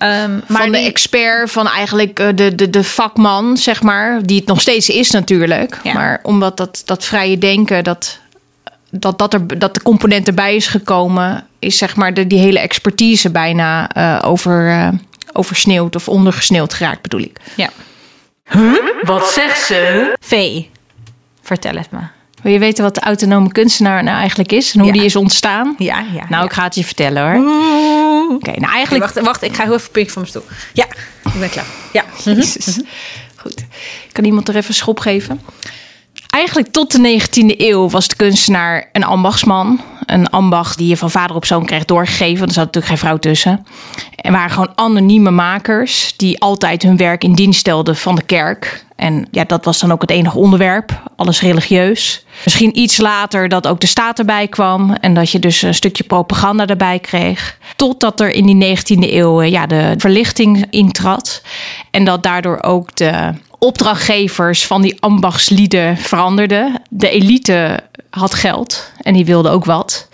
Ehm, 0.04 0.32
maar 0.48 0.62
van 0.62 0.72
de 0.72 0.78
die- 0.78 0.88
expert, 0.88 1.52
van 1.52 1.68
eigenlijk 1.68 2.20
eh, 2.20 2.28
de, 2.36 2.56
de, 2.56 2.70
de 2.70 2.84
vakman, 2.84 3.58
zeg 3.58 3.82
maar. 3.82 4.24
Die 4.24 4.38
het 4.38 4.48
nog 4.48 4.62
steeds 4.62 4.90
is 4.90 5.12
natuurlijk. 5.12 5.80
Ja. 5.84 5.94
Maar 5.94 6.20
omdat 6.24 6.58
dat, 6.58 6.82
dat 6.86 7.06
vrije 7.06 7.38
denken, 7.38 7.84
dat, 7.84 8.20
dat, 8.90 9.18
dat, 9.18 9.34
er, 9.34 9.60
dat 9.60 9.74
de 9.74 9.82
component 9.82 10.28
erbij 10.28 10.56
is 10.56 10.68
gekomen... 10.68 11.48
is 11.60 11.78
zeg 11.78 11.96
maar 11.96 12.14
de, 12.14 12.28
die 12.28 12.40
hele 12.40 12.60
expertise 12.60 13.30
bijna 13.32 13.90
eh, 13.92 14.30
over, 14.30 14.70
eh, 14.70 14.88
oversneeuwd 15.34 15.96
of 15.96 16.10
ondergesneeuwd 16.10 16.74
geraakt, 16.74 17.02
bedoel 17.02 17.22
ik. 17.22 17.40
ja. 17.56 17.70
Wat 19.02 19.26
zegt 19.32 19.62
ze? 19.66 20.14
V. 20.20 20.62
Vertel 21.42 21.76
het 21.76 21.92
me. 21.92 22.00
Wil 22.44 22.52
je 22.54 22.60
weten 22.60 22.84
wat 22.84 22.96
de 22.96 23.02
autonome 23.02 23.52
kunstenaar 23.52 24.04
nou 24.04 24.18
eigenlijk 24.18 24.52
is? 24.52 24.74
En 24.74 24.80
hoe 24.80 24.88
Ja. 24.88 24.94
die 24.94 25.06
is 25.06 25.16
ontstaan? 25.16 25.76
Ja, 25.78 26.00
ja. 26.00 26.14
Nou, 26.14 26.28
ja. 26.30 26.44
ik 26.44 26.54
ga 26.54 26.64
het 26.64 26.76
je 26.76 26.84
vertellen 26.84 27.24
hoor. 27.24 27.36
Oké, 28.36 28.60
nou 28.60 28.74
eigenlijk... 28.74 29.04
wacht, 29.04 29.20
wacht, 29.26 29.42
ik 29.44 29.56
ga 29.56 29.64
heel 29.64 29.74
even 29.74 29.92
van 29.94 30.04
mijn 30.16 30.28
stoel. 30.28 30.44
Ja, 30.74 30.86
ik 31.34 31.40
ben 31.40 31.50
klaar. 31.50 31.66
Ja. 31.94 32.06
Jezus. 32.34 32.80
Goed. 33.36 33.66
Kan 34.12 34.24
iemand 34.26 34.48
er 34.50 34.56
even 34.56 34.74
schop 34.74 35.00
geven? 35.00 35.42
Eigenlijk 36.34 36.72
tot 36.72 36.92
de 36.92 37.20
19e 37.20 37.58
eeuw 37.58 37.90
was 37.90 38.08
de 38.08 38.16
kunstenaar 38.16 38.90
een 38.92 39.04
ambachtsman. 39.04 39.82
Een 40.06 40.30
ambacht 40.30 40.78
die 40.78 40.88
je 40.88 40.98
van 40.98 41.12
vader 41.12 41.36
op 41.36 41.46
zoon 41.46 41.66
kreeg 41.66 41.86
doorgegeven. 41.86 42.48
Er 42.48 42.54
zat 42.54 42.66
natuurlijk 42.66 42.86
geen 42.86 42.98
vrouw 42.98 43.18
tussen. 43.18 43.66
En 44.16 44.32
waren 44.32 44.52
gewoon 44.52 44.72
anonieme 44.76 45.32
makers 45.32 46.14
die 46.18 46.42
altijd 46.42 46.82
hun 46.82 46.98
werk 46.98 47.24
in 47.24 47.34
dienst 47.34 47.60
stelden 47.60 47.96
van 47.96 48.16
de 48.16 48.22
kerk. 48.22 48.86
En 48.96 49.28
ja, 49.32 49.44
dat 49.44 49.66
was 49.66 49.80
dan 49.80 49.92
ook 49.92 50.02
het 50.02 50.10
enige 50.10 50.38
onderwerp. 50.38 51.02
Alles 51.16 51.42
religieus. 51.42 52.26
Misschien 52.44 52.80
iets 52.80 52.98
later 52.98 53.50
dat 53.50 53.68
ook 53.68 53.80
de 53.80 53.88
staat 53.88 54.20
erbij 54.20 54.48
kwam. 54.48 54.94
En 54.94 55.14
dat 55.14 55.32
je 55.32 55.40
dus 55.40 55.62
een 55.62 55.74
stukje 55.74 56.04
propaganda 56.04 56.66
erbij 56.66 57.00
kreeg. 57.00 57.58
Totdat 57.76 58.20
er 58.20 58.30
in 58.30 58.46
die 58.46 58.78
19e 58.78 59.14
eeuw 59.14 59.42
eh, 59.42 59.52
ja, 59.52 59.66
de 59.66 59.94
verlichting 59.98 60.66
intrad. 60.70 61.42
En 61.92 62.04
dat 62.04 62.24
daardoor 62.24 62.64
ook 62.64 62.96
de 62.96 63.34
opdrachtgevers 63.64 64.66
van 64.66 64.82
die 64.82 64.98
ambachtslieden 65.00 65.98
veranderden. 65.98 66.82
De 66.90 67.10
elite 67.10 67.80
had 68.10 68.34
geld 68.34 68.92
en 69.02 69.14
die 69.14 69.26
wilde 69.26 69.50
ook 69.50 69.66
wat. 69.66 70.08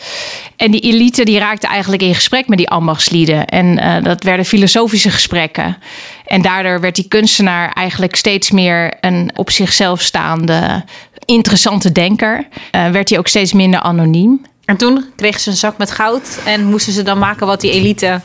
En 0.56 0.72
die 0.72 0.82
elite 0.82 1.24
die 1.24 1.40
raakte 1.40 1.68
eigenlijk 1.68 2.02
in 2.02 2.16
gesprek 2.16 2.48
met 2.48 2.58
die 2.58 2.70
ambachtslieden. 2.70 3.46
En 3.46 3.78
uh, 3.78 4.04
dat 4.04 4.24
werden 4.24 4.46
filosofische 4.46 5.10
gesprekken. 5.10 5.78
En 6.26 6.42
daardoor 6.42 6.82
werd 6.82 6.96
die 6.96 7.08
kunstenaar 7.08 7.72
eigenlijk 7.72 8.16
steeds 8.16 8.52
meer 8.52 8.94
een 9.02 9.32
op 9.36 9.50
zichzelf 9.50 10.02
staande 10.02 10.84
interessante 11.26 11.92
denker. 11.92 12.48
Uh, 12.72 12.90
werd 12.90 13.10
hij 13.10 13.18
ook 13.18 13.28
steeds 13.28 13.54
minder 13.54 13.80
anoniem. 13.80 14.42
En 14.66 14.78
toen 14.78 15.06
kregen 15.16 15.42
ze 15.42 15.50
een 15.50 15.56
zak 15.56 15.78
met 15.78 15.92
goud 15.92 16.40
en 16.46 16.66
moesten 16.66 16.94
ze 16.94 17.04
dan 17.04 17.20
maken 17.20 17.48
wat 17.48 17.62
die 17.62 17.72
elite 17.72 18.22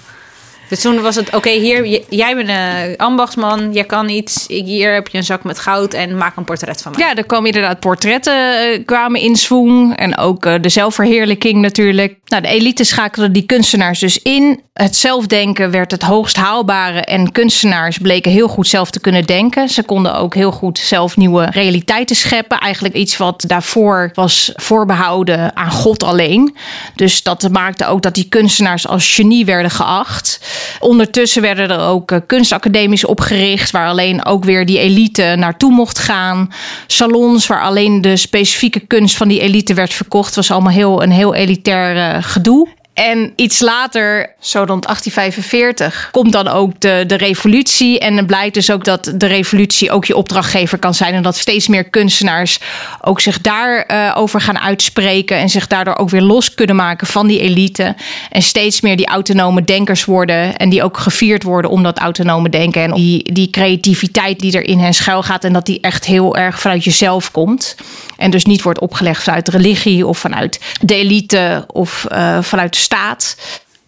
dus 0.68 0.80
toen 0.80 1.00
was 1.00 1.14
het, 1.14 1.35
oké, 1.35 1.50
hier, 1.50 2.00
jij 2.09 2.35
bent 2.35 2.49
een 2.49 2.97
ambachtsman, 2.97 3.73
jij 3.73 3.85
kan 3.85 4.09
iets. 4.09 4.44
Hier 4.49 4.94
heb 4.94 5.09
je 5.09 5.18
een 5.18 5.25
zak 5.25 5.44
met 5.44 5.59
goud 5.59 5.94
en 5.94 6.16
maak 6.16 6.37
een 6.37 6.44
portret 6.44 6.83
van 6.83 6.92
mij. 6.97 7.06
Ja, 7.06 7.14
er 7.14 7.26
kwamen 7.26 7.47
inderdaad 7.47 7.80
portretten 7.80 8.35
uh, 8.35 8.85
kwamen 8.85 9.21
in 9.21 9.37
swing. 9.37 9.97
En 9.97 10.18
ook 10.18 10.47
uh, 10.47 10.54
de 10.61 10.68
zelfverheerlijking 10.68 11.61
natuurlijk. 11.61 12.16
Nou, 12.25 12.42
de 12.42 12.49
elite 12.49 12.85
schakelde 12.85 13.30
die 13.30 13.47
kunstenaars 13.47 13.99
dus 13.99 14.23
in. 14.23 14.62
Het 14.73 14.97
zelfdenken 14.97 15.71
werd 15.71 15.90
het 15.90 16.02
hoogst 16.02 16.37
haalbare. 16.37 17.00
En 17.00 17.33
kunstenaars 17.33 17.99
bleken 17.99 18.33
heel 18.33 18.49
goed 18.49 18.68
zelf 18.68 18.90
te 18.90 19.00
kunnen 19.00 19.25
denken. 19.25 19.68
Ze 19.68 19.83
konden 19.83 20.14
ook 20.14 20.35
heel 20.35 20.52
goed 20.52 20.78
zelf 20.78 21.16
nieuwe 21.16 21.44
realiteiten 21.50 22.16
scheppen. 22.16 22.59
Eigenlijk 22.59 22.94
iets 22.94 23.16
wat 23.16 23.44
daarvoor 23.47 24.11
was 24.14 24.52
voorbehouden 24.54 25.56
aan 25.56 25.71
God 25.71 26.02
alleen. 26.02 26.56
Dus 26.94 27.23
dat 27.23 27.49
maakte 27.50 27.87
ook 27.87 28.02
dat 28.02 28.14
die 28.14 28.28
kunstenaars 28.28 28.88
als 28.88 29.14
genie 29.14 29.44
werden 29.44 29.71
geacht. 29.71 30.40
Ondertussen 30.80 31.42
werden 31.42 31.70
er 31.70 31.80
ook 31.80 32.11
uh, 32.11 32.18
kunstacademies 32.26 33.04
opgericht, 33.04 33.70
waar 33.70 33.88
alleen 33.88 34.25
ook 34.25 34.44
weer 34.44 34.66
die 34.66 34.78
elite 34.78 35.34
naartoe 35.37 35.73
mocht 35.73 35.99
gaan. 35.99 36.52
Salons 36.87 37.46
waar 37.46 37.62
alleen 37.62 38.00
de 38.00 38.16
specifieke 38.16 38.80
kunst 38.80 39.16
van 39.16 39.28
die 39.28 39.40
elite 39.40 39.75
werd 39.75 39.94
verkocht, 39.94 40.34
was 40.34 40.50
allemaal 40.50 40.73
heel, 40.73 41.02
een 41.02 41.11
heel 41.11 41.34
elitair 41.34 41.96
uh, 41.96 42.23
gedoe. 42.23 42.68
En 42.94 43.32
iets 43.36 43.60
later, 43.60 44.34
zo 44.40 44.58
rond 44.58 44.82
1845, 44.82 46.08
komt 46.10 46.32
dan 46.32 46.48
ook 46.48 46.80
de, 46.80 47.04
de 47.06 47.14
revolutie. 47.14 47.98
En 47.98 48.16
het 48.16 48.26
blijkt 48.26 48.54
dus 48.54 48.70
ook 48.70 48.84
dat 48.84 49.12
de 49.16 49.26
revolutie 49.26 49.90
ook 49.90 50.04
je 50.04 50.16
opdrachtgever 50.16 50.78
kan 50.78 50.94
zijn. 50.94 51.14
En 51.14 51.22
dat 51.22 51.36
steeds 51.36 51.68
meer 51.68 51.84
kunstenaars 51.84 52.58
ook 53.00 53.20
zich 53.20 53.40
daarover 53.40 53.90
uh, 53.90 54.12
over 54.16 54.40
gaan 54.40 54.58
uitspreken. 54.58 55.36
En 55.36 55.48
zich 55.48 55.66
daardoor 55.66 55.96
ook 55.96 56.10
weer 56.10 56.22
los 56.22 56.54
kunnen 56.54 56.76
maken 56.76 57.06
van 57.06 57.26
die 57.26 57.40
elite. 57.40 57.94
En 58.30 58.42
steeds 58.42 58.80
meer 58.80 58.96
die 58.96 59.06
autonome 59.06 59.64
denkers 59.64 60.04
worden. 60.04 60.56
En 60.56 60.68
die 60.68 60.82
ook 60.82 60.98
gevierd 60.98 61.42
worden 61.42 61.70
om 61.70 61.82
dat 61.82 61.98
autonome 61.98 62.48
denken. 62.48 62.82
En 62.82 62.92
die, 62.92 63.32
die 63.32 63.50
creativiteit 63.50 64.40
die 64.40 64.56
er 64.56 64.64
in 64.64 64.78
hen 64.78 64.94
schuil 64.94 65.22
gaat. 65.22 65.44
En 65.44 65.52
dat 65.52 65.66
die 65.66 65.80
echt 65.80 66.04
heel 66.04 66.36
erg 66.36 66.60
vanuit 66.60 66.84
jezelf 66.84 67.30
komt. 67.30 67.76
En 68.16 68.30
dus 68.30 68.44
niet 68.44 68.62
wordt 68.62 68.80
opgelegd 68.80 69.22
vanuit 69.22 69.48
religie 69.48 70.06
of 70.06 70.18
vanuit 70.18 70.60
de 70.80 70.94
elite 70.94 71.64
of 71.66 72.06
uh, 72.12 72.42
vanuit 72.42 72.76
staat. 72.85 73.37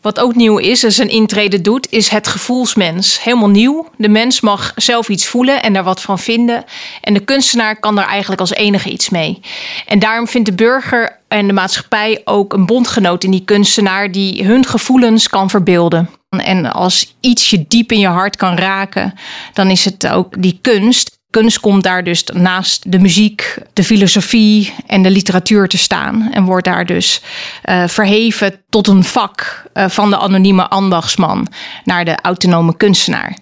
Wat 0.00 0.20
ook 0.20 0.34
nieuw 0.34 0.58
is, 0.58 0.84
als 0.84 0.98
een 0.98 1.08
intrede 1.08 1.60
doet, 1.60 1.90
is 1.90 2.08
het 2.08 2.26
gevoelsmens. 2.26 3.22
Helemaal 3.22 3.48
nieuw. 3.48 3.88
De 3.96 4.08
mens 4.08 4.40
mag 4.40 4.72
zelf 4.76 5.08
iets 5.08 5.26
voelen 5.26 5.62
en 5.62 5.72
daar 5.72 5.84
wat 5.84 6.00
van 6.00 6.18
vinden. 6.18 6.64
En 7.00 7.14
de 7.14 7.24
kunstenaar 7.24 7.80
kan 7.80 7.94
daar 7.94 8.08
eigenlijk 8.08 8.40
als 8.40 8.52
enige 8.52 8.90
iets 8.90 9.08
mee. 9.08 9.40
En 9.86 9.98
daarom 9.98 10.28
vindt 10.28 10.48
de 10.48 10.54
burger 10.54 11.20
en 11.28 11.46
de 11.46 11.52
maatschappij 11.52 12.20
ook 12.24 12.52
een 12.52 12.66
bondgenoot 12.66 13.24
in 13.24 13.30
die 13.30 13.44
kunstenaar 13.44 14.12
die 14.12 14.44
hun 14.44 14.66
gevoelens 14.66 15.28
kan 15.28 15.50
verbeelden. 15.50 16.10
En 16.28 16.72
als 16.72 17.16
iets 17.20 17.50
je 17.50 17.64
diep 17.68 17.92
in 17.92 17.98
je 17.98 18.08
hart 18.08 18.36
kan 18.36 18.56
raken, 18.56 19.14
dan 19.52 19.70
is 19.70 19.84
het 19.84 20.08
ook 20.08 20.42
die 20.42 20.58
kunst 20.62 21.15
kunst 21.40 21.60
komt 21.60 21.82
daar 21.82 22.04
dus 22.04 22.24
naast 22.32 22.92
de 22.92 22.98
muziek, 22.98 23.58
de 23.72 23.84
filosofie 23.84 24.74
en 24.86 25.02
de 25.02 25.10
literatuur 25.10 25.68
te 25.68 25.78
staan. 25.78 26.28
En 26.32 26.44
wordt 26.44 26.64
daar 26.64 26.86
dus 26.86 27.22
uh, 27.64 27.82
verheven 27.86 28.60
tot 28.68 28.86
een 28.86 29.04
vak 29.04 29.64
uh, 29.74 29.84
van 29.88 30.10
de 30.10 30.18
anonieme 30.18 30.68
ambachtsman 30.68 31.48
naar 31.84 32.04
de 32.04 32.16
autonome 32.22 32.76
kunstenaar. 32.76 33.36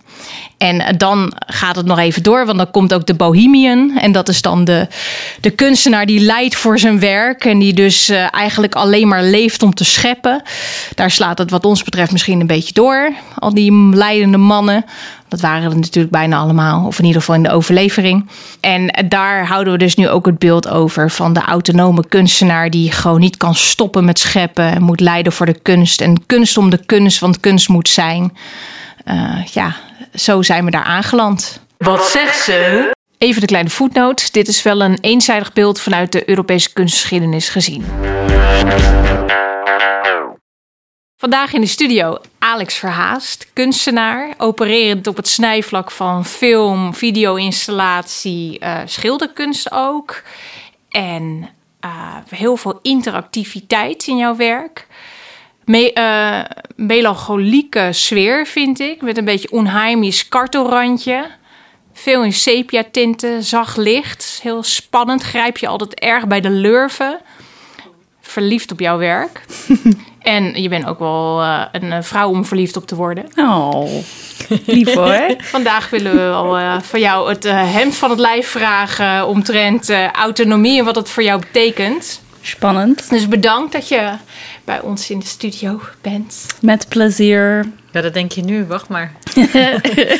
En 0.58 0.96
dan 0.96 1.32
gaat 1.46 1.76
het 1.76 1.86
nog 1.86 1.98
even 1.98 2.22
door, 2.22 2.46
want 2.46 2.58
dan 2.58 2.70
komt 2.70 2.94
ook 2.94 3.06
de 3.06 3.14
Bohemian. 3.14 3.98
En 3.98 4.12
dat 4.12 4.28
is 4.28 4.42
dan 4.42 4.64
de, 4.64 4.88
de 5.40 5.50
kunstenaar 5.50 6.06
die 6.06 6.20
leidt 6.20 6.56
voor 6.56 6.78
zijn 6.78 7.00
werk. 7.00 7.44
En 7.44 7.58
die 7.58 7.72
dus 7.72 8.08
eigenlijk 8.30 8.74
alleen 8.74 9.08
maar 9.08 9.22
leeft 9.22 9.62
om 9.62 9.74
te 9.74 9.84
scheppen. 9.84 10.42
Daar 10.94 11.10
slaat 11.10 11.38
het 11.38 11.50
wat 11.50 11.64
ons 11.64 11.82
betreft 11.82 12.12
misschien 12.12 12.40
een 12.40 12.46
beetje 12.46 12.72
door. 12.72 13.12
Al 13.38 13.54
die 13.54 13.72
leidende 13.94 14.38
mannen. 14.38 14.84
Dat 15.34 15.42
waren 15.42 15.70
er 15.70 15.76
natuurlijk 15.76 16.12
bijna 16.12 16.36
allemaal, 16.36 16.86
of 16.86 16.98
in 16.98 17.04
ieder 17.04 17.20
geval 17.20 17.34
in 17.34 17.42
de 17.42 17.50
overlevering. 17.50 18.28
En 18.60 19.06
daar 19.08 19.46
houden 19.46 19.72
we 19.72 19.78
dus 19.78 19.96
nu 19.96 20.08
ook 20.08 20.26
het 20.26 20.38
beeld 20.38 20.68
over 20.68 21.10
van 21.10 21.32
de 21.32 21.40
autonome 21.40 22.08
kunstenaar 22.08 22.70
die 22.70 22.92
gewoon 22.92 23.20
niet 23.20 23.36
kan 23.36 23.54
stoppen 23.54 24.04
met 24.04 24.18
scheppen 24.18 24.64
en 24.64 24.82
moet 24.82 25.00
leiden 25.00 25.32
voor 25.32 25.46
de 25.46 25.60
kunst. 25.62 26.00
En 26.00 26.26
kunst 26.26 26.56
om 26.56 26.70
de 26.70 26.84
kunst, 26.86 27.18
want 27.18 27.40
kunst 27.40 27.68
moet 27.68 27.88
zijn. 27.88 28.36
Uh, 29.04 29.44
ja, 29.44 29.76
zo 30.14 30.42
zijn 30.42 30.64
we 30.64 30.70
daar 30.70 30.84
aangeland. 30.84 31.60
Wat 31.78 32.04
zegt 32.04 32.38
ze? 32.38 32.90
Even 33.18 33.40
de 33.40 33.46
kleine 33.46 33.70
voetnoot. 33.70 34.32
Dit 34.32 34.48
is 34.48 34.62
wel 34.62 34.82
een 34.82 34.98
eenzijdig 35.00 35.52
beeld 35.52 35.80
vanuit 35.80 36.12
de 36.12 36.28
Europese 36.28 36.72
kunstgeschiedenis 36.72 37.48
gezien. 37.48 37.84
Vandaag 41.24 41.52
in 41.52 41.60
de 41.60 41.66
studio 41.66 42.18
Alex 42.38 42.74
Verhaast, 42.74 43.46
kunstenaar, 43.52 44.34
opererend 44.38 45.06
op 45.06 45.16
het 45.16 45.28
snijvlak 45.28 45.90
van 45.90 46.24
film, 46.24 46.94
video-installatie, 46.94 48.60
uh, 48.60 48.80
schilderkunst 48.84 49.72
ook. 49.72 50.22
En 50.88 51.48
uh, 51.84 52.16
heel 52.28 52.56
veel 52.56 52.78
interactiviteit 52.82 54.06
in 54.06 54.16
jouw 54.16 54.36
werk. 54.36 54.86
Me 55.64 55.90
uh, 55.94 56.58
melancholieke 56.86 57.88
sfeer 57.92 58.46
vind 58.46 58.80
ik, 58.80 59.02
met 59.02 59.18
een 59.18 59.24
beetje 59.24 59.50
onheimisch 59.50 60.28
kartelrandje. 60.28 61.30
Veel 61.92 62.24
in 62.24 62.32
sepia 62.32 62.84
tinten, 62.90 63.42
zacht 63.42 63.76
licht, 63.76 64.40
heel 64.42 64.62
spannend. 64.62 65.22
Grijp 65.22 65.58
je 65.58 65.66
altijd 65.66 65.94
erg 65.94 66.26
bij 66.26 66.40
de 66.40 66.50
lurven. 66.50 67.20
Verliefd 68.20 68.72
op 68.72 68.80
jouw 68.80 68.98
werk. 68.98 69.44
En 70.24 70.62
je 70.62 70.68
bent 70.68 70.86
ook 70.86 70.98
wel 70.98 71.42
uh, 71.42 71.64
een 71.72 72.04
vrouw 72.04 72.28
om 72.28 72.44
verliefd 72.44 72.76
op 72.76 72.86
te 72.86 72.94
worden. 72.94 73.24
Oh, 73.36 73.90
lief 74.66 74.94
hoor. 74.94 75.34
Vandaag 75.56 75.90
willen 75.90 76.14
we 76.14 76.34
al 76.34 76.58
uh, 76.58 76.80
van 76.80 77.00
jou 77.00 77.28
het 77.28 77.44
uh, 77.44 77.72
hemd 77.72 77.96
van 77.96 78.10
het 78.10 78.18
lijf 78.18 78.48
vragen 78.48 79.26
omtrent 79.26 79.90
autonomie 80.12 80.78
en 80.78 80.84
wat 80.84 80.96
het 80.96 81.10
voor 81.10 81.22
jou 81.22 81.40
betekent. 81.40 82.22
Spannend. 82.40 83.10
Dus 83.10 83.28
bedankt 83.28 83.72
dat 83.72 83.88
je 83.88 84.10
bij 84.64 84.80
ons 84.80 85.10
in 85.10 85.18
de 85.18 85.26
studio 85.26 85.80
bent. 86.00 86.46
Met 86.60 86.88
plezier. 86.88 87.66
Ja, 87.92 88.00
dat 88.00 88.14
denk 88.14 88.32
je 88.32 88.42
nu. 88.42 88.64
Wacht 88.64 88.88
maar. 88.88 89.12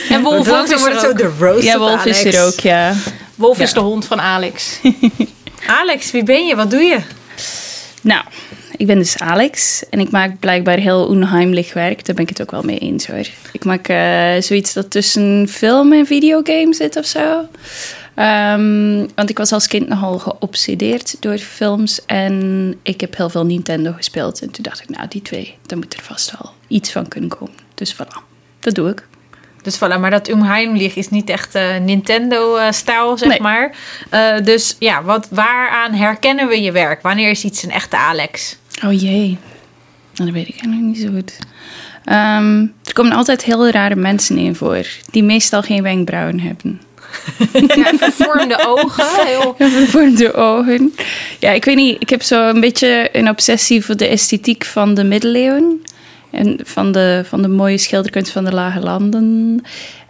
en 0.08 0.22
Wolf, 0.22 0.46
Wolf 0.46 0.72
is 0.72 0.84
er 0.84 1.08
ook. 1.08 1.16
de 1.16 1.32
roast 1.38 1.64
ja, 1.64 1.78
Wolf 1.78 2.04
is 2.04 2.24
er 2.24 2.44
ook, 2.46 2.60
ja. 2.60 2.94
Wolf 3.34 3.56
ja. 3.56 3.62
is 3.62 3.72
de 3.72 3.80
hond 3.80 4.04
van 4.04 4.20
Alex. 4.20 4.80
Alex, 5.80 6.10
wie 6.10 6.22
ben 6.22 6.46
je? 6.46 6.56
Wat 6.56 6.70
doe 6.70 6.82
je? 6.82 6.98
Nou, 8.00 8.22
ik 8.76 8.86
ben 8.86 8.98
dus 8.98 9.18
Alex 9.18 9.84
en 9.90 10.00
ik 10.00 10.10
maak 10.10 10.38
blijkbaar 10.38 10.78
heel 10.78 11.06
onheimelijk 11.06 11.72
werk. 11.72 12.04
Daar 12.06 12.14
ben 12.14 12.24
ik 12.24 12.30
het 12.30 12.42
ook 12.42 12.50
wel 12.50 12.62
mee 12.62 12.78
eens 12.78 13.06
hoor. 13.06 13.26
Ik 13.52 13.64
maak 13.64 13.88
uh, 13.88 14.32
zoiets 14.40 14.72
dat 14.72 14.90
tussen 14.90 15.48
film 15.48 15.92
en 15.92 16.06
videogame 16.06 16.74
zit 16.74 16.96
of 16.96 17.06
zo. 17.06 17.48
Um, 18.18 19.08
want 19.14 19.30
ik 19.30 19.38
was 19.38 19.52
als 19.52 19.66
kind 19.66 19.88
nogal 19.88 20.18
geobsedeerd 20.18 21.16
door 21.22 21.38
films 21.38 22.04
en 22.06 22.74
ik 22.82 23.00
heb 23.00 23.16
heel 23.16 23.28
veel 23.28 23.44
Nintendo 23.44 23.92
gespeeld. 23.92 24.40
En 24.42 24.50
toen 24.50 24.62
dacht 24.62 24.80
ik, 24.80 24.88
nou 24.88 25.08
die 25.08 25.22
twee, 25.22 25.56
daar 25.66 25.78
moet 25.78 25.94
er 25.94 26.02
vast 26.02 26.32
wel 26.40 26.52
iets 26.68 26.92
van 26.92 27.08
kunnen 27.08 27.30
komen. 27.30 27.54
Dus 27.74 27.94
voilà, 27.94 28.22
dat 28.60 28.74
doe 28.74 28.90
ik. 28.90 29.06
Dus 29.62 29.76
voilà, 29.76 30.00
maar 30.00 30.10
dat 30.10 30.28
Umheimlich 30.28 30.94
is 30.94 31.08
niet 31.08 31.30
echt 31.30 31.54
uh, 31.54 31.76
Nintendo-stijl, 31.76 33.18
zeg 33.18 33.28
Nee. 33.28 33.40
maar. 33.40 33.76
Uh, 34.10 34.44
dus 34.44 34.76
ja, 34.78 35.02
wat, 35.02 35.26
waaraan 35.30 35.92
herkennen 35.92 36.48
we 36.48 36.62
je 36.62 36.72
werk? 36.72 37.02
Wanneer 37.02 37.30
is 37.30 37.44
iets 37.44 37.62
een 37.62 37.70
echte 37.70 37.96
Alex? 37.96 38.56
Oh 38.84 38.92
jee, 39.00 39.38
Nou, 40.14 40.30
dat 40.30 40.30
weet 40.30 40.48
ik 40.48 40.54
eigenlijk 40.54 40.82
niet 40.82 40.98
zo 40.98 41.08
goed. 41.14 41.38
Um, 42.08 42.74
er 42.84 42.92
komen 42.92 43.12
altijd 43.12 43.42
heel 43.42 43.68
rare 43.70 43.96
mensen 43.96 44.38
in 44.38 44.54
voor, 44.54 44.86
die 45.10 45.22
meestal 45.22 45.62
geen 45.62 45.82
wenkbrauwen 45.82 46.40
hebben. 46.40 46.80
Ja, 47.76 47.92
vervormde 47.96 48.64
ogen. 48.66 49.04
Heel... 49.26 49.54
Vervormde 49.58 50.34
ogen. 50.34 50.94
Ja, 51.40 51.50
ik 51.50 51.64
weet 51.64 51.76
niet, 51.76 51.96
ik 52.02 52.08
heb 52.08 52.22
zo 52.22 52.48
een 52.48 52.60
beetje 52.60 53.08
een 53.12 53.28
obsessie 53.28 53.84
voor 53.84 53.96
de 53.96 54.06
esthetiek 54.06 54.64
van 54.64 54.94
de 54.94 55.04
middeleeuwen. 55.04 55.82
En 56.30 56.58
van 56.64 56.92
de, 56.92 57.22
van 57.26 57.42
de 57.42 57.48
mooie 57.48 57.78
schilderkunst 57.78 58.32
van 58.32 58.44
de 58.44 58.52
Lage 58.52 58.80
Landen. 58.80 59.60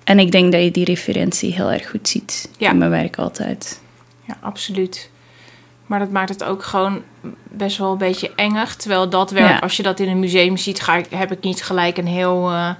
En 0.04 0.18
ik 0.18 0.33
denk 0.33 0.52
dat 0.52 0.62
je 0.62 0.71
die 0.71 0.85
referentie 0.85 1.52
heel 1.52 1.71
erg 1.73 1.90
goed 1.90 2.09
ziet 2.09 2.49
Ja. 2.59 2.71
in 2.71 2.78
mijn 2.78 2.90
werk 2.90 3.16
altijd. 3.16 3.80
Ja, 4.26 4.37
absoluut. 4.40 5.11
Maar 5.87 5.99
dat 5.99 6.11
maakt 6.11 6.28
het 6.28 6.44
ook 6.44 6.62
gewoon 6.62 7.02
best 7.50 7.78
wel 7.78 7.93
een 7.93 7.99
beetje 7.99 8.31
engig. 8.37 8.76
Terwijl 8.76 9.09
dat 9.09 9.31
werk, 9.31 9.49
Ja. 9.50 9.59
als 9.59 9.76
je 9.76 9.83
dat 9.83 10.00
in 10.00 10.09
een 10.09 10.19
museum 10.19 10.57
ziet, 10.57 10.81
ga 10.81 10.97
ik, 10.97 11.07
heb 11.11 11.33
ik 11.33 11.40
niet 11.40 11.62
gelijk 11.62 11.99
een 11.99 12.07
heel... 12.07 12.50
eh, 12.50 12.71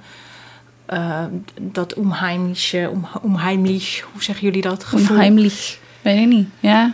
eh, 0.85 1.23
dat 1.61 1.93
onheimliche, 1.93 2.89
om, 2.91 3.07
onheimlich, 3.21 4.03
hoe 4.13 4.23
zeggen 4.23 4.45
jullie 4.45 4.61
dat? 4.61 4.83
Gevoel. 4.83 5.15
Onheimlich. 5.15 5.77
Weet 6.01 6.17
ik 6.19 6.27
niet, 6.27 6.47
ja. 6.59 6.93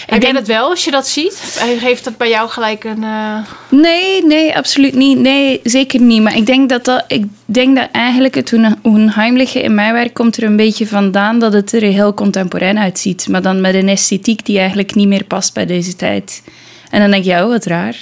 Heb 0.00 0.08
jij 0.08 0.18
denk- 0.18 0.34
dat 0.34 0.46
wel 0.46 0.68
als 0.70 0.84
je 0.84 0.90
dat 0.90 1.08
ziet? 1.08 1.60
Heeft 1.80 2.04
dat 2.04 2.16
bij 2.16 2.28
jou 2.28 2.48
gelijk 2.48 2.84
een... 2.84 3.04
eh, 3.04 3.36
Nee, 3.68 4.26
nee, 4.26 4.56
absoluut 4.56 4.94
niet. 4.94 5.18
Nee, 5.18 5.60
zeker 5.62 6.00
niet. 6.00 6.22
Maar 6.22 6.36
ik 6.36 6.46
denk 6.46 6.68
dat, 6.68 6.84
dat, 6.84 7.04
ik 7.08 7.24
denk 7.44 7.76
dat 7.76 7.88
eigenlijk 7.92 8.34
het 8.34 8.54
onheimliche 8.82 9.62
in 9.62 9.74
mijn 9.74 9.92
werk 9.92 10.14
komt 10.14 10.36
er 10.36 10.42
een 10.42 10.56
beetje 10.56 10.86
vandaan 10.86 11.38
dat 11.38 11.52
het 11.52 11.72
er 11.72 11.82
heel 11.82 12.14
contemporain 12.14 12.78
uitziet. 12.78 13.28
Maar 13.28 13.42
dan 13.42 13.60
met 13.60 13.74
een 13.74 13.88
esthetiek 13.88 14.44
die 14.46 14.58
eigenlijk 14.58 14.94
niet 14.94 15.08
meer 15.08 15.24
past 15.24 15.54
bij 15.54 15.66
deze 15.66 15.96
tijd. 15.96 16.42
En 16.90 17.00
dan 17.00 17.10
denk 17.10 17.24
je, 17.24 17.32
oh, 17.32 17.48
wat 17.48 17.64
raar. 17.64 17.96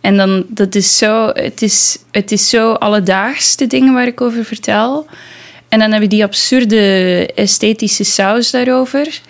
En 0.00 0.16
dan, 0.16 0.44
dat 0.48 0.74
is 0.74 0.98
zo, 0.98 1.30
het 1.32 1.62
is, 1.62 1.98
het 2.10 2.32
is 2.32 2.48
zo 2.48 2.72
alledaags, 2.72 3.56
de 3.56 3.66
dingen 3.66 3.94
waar 3.94 4.06
ik 4.06 4.20
over 4.20 4.44
vertel. 4.44 5.06
En 5.68 5.78
dan 5.78 5.92
heb 5.92 6.02
je 6.02 6.08
die 6.08 6.24
absurde 6.24 7.26
esthetische 7.34 8.04
saus 8.04 8.50
daarover. 8.50 9.20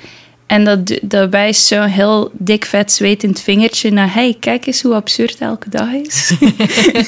En 0.47 0.65
dat, 0.65 0.99
dat 1.03 1.31
wijst 1.31 1.67
zo'n 1.67 1.83
heel 1.83 2.31
dik, 2.33 2.65
vet, 2.65 2.93
zwetend 2.93 3.41
vingertje 3.41 3.91
naar... 3.91 4.15
hey, 4.15 4.37
kijk 4.41 4.67
eens 4.67 4.83
hoe 4.83 4.95
absurd 4.95 5.39
elke 5.39 5.69
dag 5.69 5.93
is. 5.93 6.33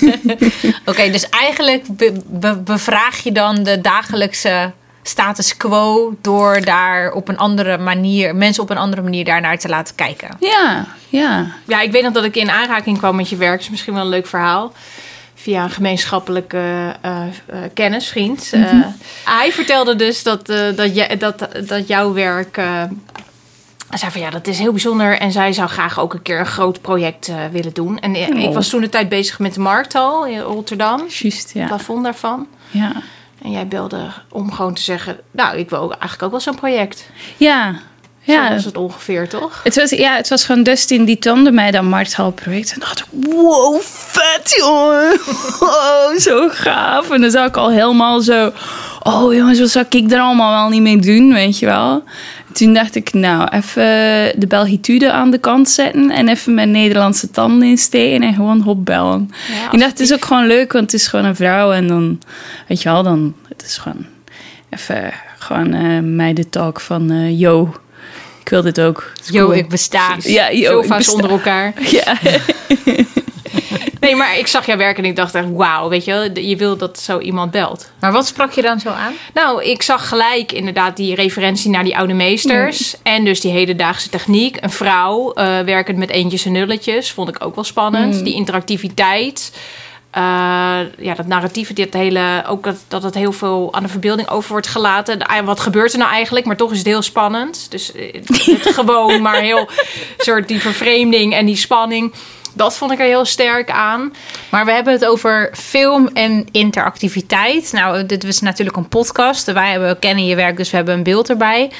Oké, 0.91 1.11
dus 1.11 1.29
eigenlijk 1.29 1.97
be- 1.97 2.23
be- 2.27 2.57
bevraag 2.57 3.23
je 3.23 3.33
dan 3.33 3.63
de 3.63 3.81
dagelijkse 3.81 4.73
status 5.09 5.57
quo 5.57 6.17
door 6.21 6.61
daar 6.65 7.13
op 7.13 7.29
een 7.29 7.39
andere 7.39 7.79
manier, 7.79 8.35
mensen 8.37 8.63
op 8.63 8.71
een 8.71 8.77
andere 8.79 9.03
manier 9.03 9.25
daarnaar 9.25 9.59
te 9.59 9.69
laten 9.69 9.95
kijken. 9.95 10.29
ja, 10.41 10.87
ja. 11.09 11.47
Ja, 11.67 11.81
ik 11.81 11.93
weet 11.93 12.03
nog 12.03 12.13
dat 12.13 12.25
ik 12.25 12.37
in 12.37 12.51
aanraking 12.51 12.99
kwam 12.99 13.17
met 13.17 13.29
je 13.29 13.37
werk. 13.37 13.61
is 13.61 13.71
misschien 13.71 13.95
wel 13.95 14.03
een 14.03 14.09
leuk 14.09 14.27
verhaal. 14.27 14.73
Via 15.35 15.63
een 15.63 15.71
gemeenschappelijke 15.71 16.95
eh, 17.03 17.23
eh, 17.47 17.57
kennis, 17.75 18.09
vriend. 18.09 18.51
Eh, 18.53 18.63
hij 19.25 19.53
vertelde 19.53 19.97
dus 19.97 20.23
dat, 20.23 20.49
eh, 20.49 20.77
dat, 20.77 20.95
jij- 20.95 21.17
dat, 21.17 21.49
dat 21.67 21.87
jouw 21.89 22.13
werk... 22.13 22.57
eh, 22.57 22.83
hij 23.89 23.99
zei 23.99 24.11
van 24.13 24.21
ja, 24.21 24.31
dat 24.31 24.47
is 24.47 24.59
heel 24.59 24.71
bijzonder. 24.73 25.19
En 25.19 25.33
zij 25.33 25.53
zou 25.53 25.69
graag 25.69 26.01
ook 26.01 26.15
een 26.15 26.23
keer 26.23 26.39
een 26.39 26.47
groot 26.47 26.81
project 26.81 27.33
willen 27.53 27.73
doen. 27.75 27.99
En 27.99 28.15
eh, 28.15 28.29
ik 28.29 28.49
Oh. 28.49 28.55
was 28.55 28.69
toen 28.69 28.81
de 28.81 28.89
tijd 28.89 29.09
bezig 29.09 29.39
met 29.39 29.55
de 29.55 29.61
markthal 29.61 30.27
in 30.27 30.39
Rotterdam. 30.41 30.99
Juist, 31.09 31.43
Het 31.43 31.53
ja. 31.53 31.67
plafond 31.67 32.05
daarvan. 32.05 32.47
Ja, 32.71 32.93
En 33.43 33.51
jij 33.51 33.67
belde 33.67 34.11
om 34.29 34.53
gewoon 34.53 34.75
te 34.75 34.83
zeggen... 34.83 35.21
Nou, 35.31 35.59
ik 35.59 35.71
wil 35.71 35.79
ook 35.79 35.91
eigenlijk 35.91 36.23
ook 36.23 36.31
wel 36.31 36.41
zo'n 36.41 36.57
project. 36.57 37.11
ja. 37.37 37.75
Zo 38.27 38.35
ja. 38.35 38.51
was 38.51 38.65
het 38.65 38.77
ongeveer, 38.77 39.29
toch? 39.29 39.61
Het 39.65 39.77
was, 39.77 39.91
ja, 39.91 40.17
het 40.17 40.29
was 40.29 40.45
gewoon 40.45 40.63
Dustin 40.63 41.05
die 41.05 41.19
toonde 41.19 41.51
mij 41.51 41.71
dat 41.71 41.83
Marthal 41.83 42.31
project. 42.31 42.73
En 42.73 42.81
dacht 42.81 42.99
ik, 42.99 43.07
wow, 43.11 43.81
vet 43.83 44.55
jongen. 44.59 45.21
Oh, 45.61 46.17
zo 46.19 46.49
gaaf. 46.49 47.11
En 47.11 47.21
dan 47.21 47.31
zag 47.31 47.47
ik 47.47 47.57
al 47.57 47.71
helemaal 47.71 48.21
zo... 48.21 48.53
Oh 49.03 49.35
jongens, 49.35 49.61
wat 49.61 49.71
zou 49.71 49.85
ik 49.89 50.13
er 50.13 50.21
allemaal 50.21 50.53
wel 50.53 50.69
niet 50.69 50.83
mee 50.83 50.99
doen, 50.99 51.33
weet 51.33 51.59
je 51.59 51.67
wel. 51.67 52.03
Toen 52.59 52.75
dacht 52.75 52.95
ik, 52.95 53.13
nou, 53.13 53.49
even 53.49 53.85
de 54.41 54.47
Belgitude 54.49 55.13
aan 55.13 55.31
de 55.31 55.39
kant 55.39 55.69
zetten... 55.69 56.11
en 56.11 56.29
even 56.29 56.55
mijn 56.55 56.71
Nederlandse 56.71 57.31
tanden 57.31 57.69
insteken 57.69 58.23
en 58.23 58.35
gewoon 58.35 58.61
hopbellen. 58.61 59.31
Ja, 59.53 59.73
ik 59.73 59.79
dacht, 59.79 59.91
het 59.91 60.01
is 60.01 60.13
ook 60.13 60.25
gewoon 60.25 60.47
leuk, 60.47 60.73
want 60.73 60.93
het 60.93 61.01
is 61.01 61.07
gewoon 61.07 61.25
een 61.25 61.37
vrouw. 61.37 61.73
En 61.73 61.87
dan, 61.87 62.19
weet 62.69 62.83
je 62.83 62.89
wel, 62.89 63.03
dan... 63.03 63.35
Het 63.49 63.63
is 63.63 63.79
gewoon 63.79 64.07
even 64.71 65.13
gewoon 65.39 65.75
eh 65.75 65.99
meidentalk 66.03 66.81
van... 66.81 67.11
eh 67.11 67.39
yo, 67.41 67.75
ik 68.41 68.49
wil 68.49 68.63
dit 68.63 68.81
ook. 68.81 69.13
Yo, 69.31 69.45
cool. 69.45 69.57
ik 69.57 69.69
besta. 69.69 70.17
Ja, 70.19 70.51
yo, 70.53 70.81
ik 70.81 70.89
besta- 70.89 71.13
onder 71.13 71.31
elkaar. 71.31 71.73
Ja. 72.05 72.15
Nee, 74.01 74.17
maar 74.17 74.39
ik 74.39 74.47
zag 74.47 74.67
jouw 74.67 74.77
werk 74.77 74.99
en 74.99 75.05
ik 75.05 75.17
dacht 75.17 75.35
echt, 75.35 75.47
wauw, 75.53 75.89
weet 75.89 76.05
je 76.05 76.11
wel, 76.13 76.23
je 76.45 76.57
wil 76.57 76.77
dat 76.77 76.99
zo 76.99 77.19
iemand 77.19 77.51
belt. 77.51 77.91
Maar 78.01 78.13
wat 78.13 78.27
sprak 78.27 78.53
je 78.53 78.63
dan 78.63 78.81
zo 78.81 78.89
aan? 78.89 79.13
Nou, 79.35 79.65
ik 79.65 79.83
zag 79.83 80.09
gelijk 80.09 80.53
inderdaad 80.53 80.97
die 80.97 81.15
referentie 81.15 81.71
naar 81.71 81.85
die 81.85 81.97
oude 81.97 82.15
meesters. 82.15 82.95
En 83.03 83.25
dus 83.25 83.41
die 83.41 83.53
hedendaagse 83.53 84.09
techniek. 84.09 84.57
Een 84.61 84.71
vrouw 84.71 85.33
eh, 85.33 85.61
werkend 85.61 85.99
met 85.99 86.11
eentjes 86.11 86.45
en 86.45 86.53
nulletjes, 86.53 87.13
vond 87.13 87.29
ik 87.29 87.45
ook 87.45 87.55
wel 87.55 87.65
spannend. 87.65 88.25
Die 88.25 88.35
interactiviteit. 88.35 89.53
Eh, 90.11 90.23
ja, 90.99 91.15
dat 91.17 91.27
narratieve, 91.27 91.73
dit 91.73 91.95
hele, 91.95 92.45
ook 92.49 92.65
dat, 92.65 92.77
dat 92.89 93.03
het 93.03 93.15
heel 93.15 93.33
veel 93.33 93.69
aan 93.75 93.83
de 93.83 93.89
verbeelding 93.89 94.29
over 94.29 94.51
wordt 94.51 94.67
gelaten. 94.67 95.19
De- 95.19 95.27
Wat 95.45 95.61
gebeurt 95.61 95.93
er 95.93 95.99
nou 95.99 96.11
eigenlijk? 96.11 96.47
Maar 96.47 96.57
toch 96.57 96.71
is 96.73 96.79
het 96.79 96.87
heel 96.87 97.03
spannend. 97.03 97.67
Dus 97.71 97.93
eh, 97.93 98.13
het 98.15 98.75
gewoon, 98.79 99.23
maar 99.23 99.41
heel 99.41 99.69
soort 100.19 100.49
die 100.49 100.61
vervreemding 100.61 101.35
en 101.35 101.47
die 101.47 101.57
spanning. 101.57 102.13
Dat 102.59 102.77
vond 102.77 102.93
ik 102.93 102.99
er 102.99 103.05
heel 103.05 103.25
sterk 103.25 103.71
aan. 103.71 104.13
Maar 104.51 104.65
we 104.65 104.73
hebben 104.73 104.93
het 104.93 105.05
over 105.05 105.51
film 105.53 106.09
en 106.13 106.47
interactiviteit. 106.53 107.73
Nou, 107.73 108.07
dit 108.07 108.25
is 108.25 108.41
natuurlijk 108.41 108.77
een 108.77 108.89
podcast. 108.89 109.53
Wij 109.53 109.71
hebben, 109.71 109.99
kennen 109.99 110.27
je 110.27 110.35
werk, 110.35 110.57
dus 110.57 110.71
we 110.71 110.77
hebben 110.77 110.95
een 110.95 111.03
beeld 111.03 111.31
erbij. 111.31 111.71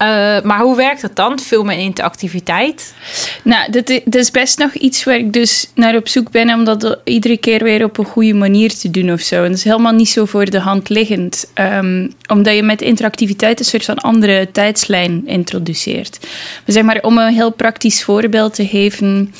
Eh, 0.00 0.40
maar 0.42 0.60
hoe 0.60 0.76
werkt 0.76 1.02
het 1.02 1.16
dan, 1.16 1.38
film 1.38 1.68
en 1.68 1.78
interactiviteit? 1.78 2.94
Nou, 3.42 3.70
dit 3.70 4.14
is 4.14 4.30
best 4.30 4.58
nog 4.58 4.72
iets 4.72 5.04
waar 5.04 5.16
ik 5.16 5.32
dus 5.32 5.70
naar 5.74 5.96
op 5.96 6.08
zoek 6.08 6.30
ben... 6.30 6.54
om 6.54 6.64
dat 6.64 6.98
iedere 7.04 7.36
keer 7.36 7.62
weer 7.62 7.84
op 7.84 7.98
een 7.98 8.04
goede 8.04 8.34
manier 8.34 8.74
te 8.74 8.90
doen 8.90 9.12
of 9.12 9.20
zo. 9.20 9.36
En 9.36 9.48
dat 9.48 9.58
is 9.58 9.64
helemaal 9.64 9.92
niet 9.92 10.08
zo 10.08 10.24
voor 10.24 10.44
de 10.44 10.60
hand 10.60 10.88
liggend. 10.88 11.50
Ehm, 11.54 12.08
omdat 12.28 12.54
je 12.54 12.62
met 12.62 12.82
interactiviteit 12.82 13.58
een 13.58 13.64
soort 13.64 13.84
van 13.84 13.98
andere 13.98 14.48
tijdslijn 14.52 15.26
introduceert. 15.26 16.18
Maar 16.20 16.74
zeg 16.74 16.82
maar, 16.82 16.98
om 17.02 17.18
een 17.18 17.34
heel 17.34 17.52
praktisch 17.52 18.04
voorbeeld 18.04 18.54
te 18.54 18.66
geven... 18.66 19.34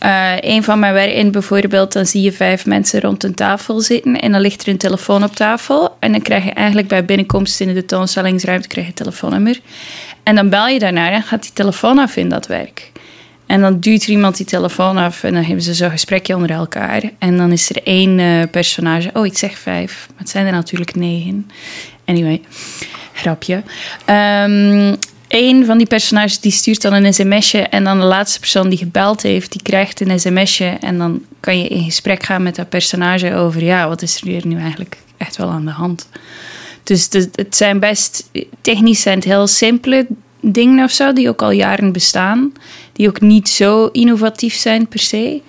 eh, 0.00 0.32
een 0.40 0.64
van 0.64 0.78
mijn 0.78 0.92
werken 0.92 1.32
bijvoorbeeld, 1.32 1.92
dan 1.92 2.06
zie 2.06 2.22
je 2.22 2.32
vijf 2.32 2.66
mensen 2.66 3.00
rond 3.00 3.24
een 3.24 3.34
tafel 3.34 3.80
zitten 3.80 4.20
en 4.20 4.32
dan 4.32 4.40
ligt 4.40 4.62
er 4.62 4.68
een 4.68 4.76
telefoon 4.76 5.24
op 5.24 5.34
tafel. 5.36 5.96
En 5.98 6.12
dan 6.12 6.22
krijg 6.22 6.44
je 6.44 6.50
eigenlijk 6.50 6.88
bij 6.88 7.04
binnenkomst 7.04 7.60
in 7.60 7.66
de 7.66 7.74
tentoonstellingsruimte 7.74 8.68
krijg 8.68 8.86
je 8.86 8.92
een 8.92 8.98
telefoonnummer. 8.98 9.60
En 10.22 10.34
dan 10.34 10.48
bel 10.48 10.68
je 10.68 10.78
daarnaar 10.78 11.12
en 11.12 11.22
gaat 11.22 11.42
die 11.42 11.52
telefoon 11.52 11.98
af 11.98 12.16
in 12.16 12.28
dat 12.28 12.46
werk. 12.46 12.92
En 13.46 13.60
dan 13.60 13.80
duwt 13.80 14.02
er 14.02 14.10
iemand 14.10 14.36
die 14.36 14.46
telefoon 14.46 14.96
af 14.96 15.24
en 15.24 15.32
dan 15.34 15.44
hebben 15.44 15.64
ze 15.64 15.74
zo'n 15.74 15.90
gesprekje 15.90 16.34
onder 16.34 16.50
elkaar. 16.50 17.02
En 17.18 17.36
dan 17.36 17.52
is 17.52 17.70
er 17.70 17.82
één 17.82 18.18
eh, 18.18 18.50
personage. 18.50 19.10
Oh, 19.12 19.26
ik 19.26 19.38
zeg 19.38 19.58
vijf, 19.58 20.06
maar 20.08 20.18
het 20.18 20.30
zijn 20.30 20.46
er 20.46 20.52
natuurlijk 20.52 20.94
negen. 20.94 21.50
Anyway, 22.04 22.40
grapje. 23.12 23.62
Ehm 24.04 24.94
Eén 25.30 25.64
van 25.66 25.78
die 25.78 25.86
personages 25.86 26.40
die 26.40 26.52
stuurt 26.52 26.82
dan 26.82 26.92
een 26.92 27.14
sms'je 27.14 27.58
en 27.58 27.84
dan 27.84 27.98
de 27.98 28.04
laatste 28.04 28.40
persoon 28.40 28.68
die 28.68 28.78
gebeld 28.78 29.22
heeft, 29.22 29.52
die 29.52 29.62
krijgt 29.62 30.00
een 30.00 30.20
sms'je 30.20 30.76
en 30.80 30.98
dan 30.98 31.22
kan 31.40 31.58
je 31.58 31.68
in 31.68 31.84
gesprek 31.84 32.22
gaan 32.22 32.42
met 32.42 32.56
dat 32.56 32.68
personage 32.68 33.34
over 33.34 33.64
ja, 33.64 33.88
wat 33.88 34.02
is 34.02 34.20
er 34.20 34.26
hier 34.26 34.46
nu 34.46 34.58
eigenlijk 34.58 34.96
echt 35.16 35.36
wel 35.36 35.48
aan 35.48 35.64
de 35.64 35.70
hand. 35.70 36.08
Dus 36.82 37.08
het 37.34 37.56
zijn 37.56 37.78
best, 37.80 38.30
technisch 38.60 39.00
zijn 39.00 39.22
heel 39.24 39.46
simpele 39.46 40.06
dingen 40.40 40.84
of 40.84 40.90
zo, 40.90 41.12
die 41.12 41.28
ook 41.28 41.42
al 41.42 41.50
jaren 41.50 41.92
bestaan, 41.92 42.52
die 42.92 43.08
ook 43.08 43.20
niet 43.20 43.48
zo 43.48 43.86
innovatief 43.86 44.54
zijn 44.54 44.88
per 44.88 45.00
se. 45.00 45.42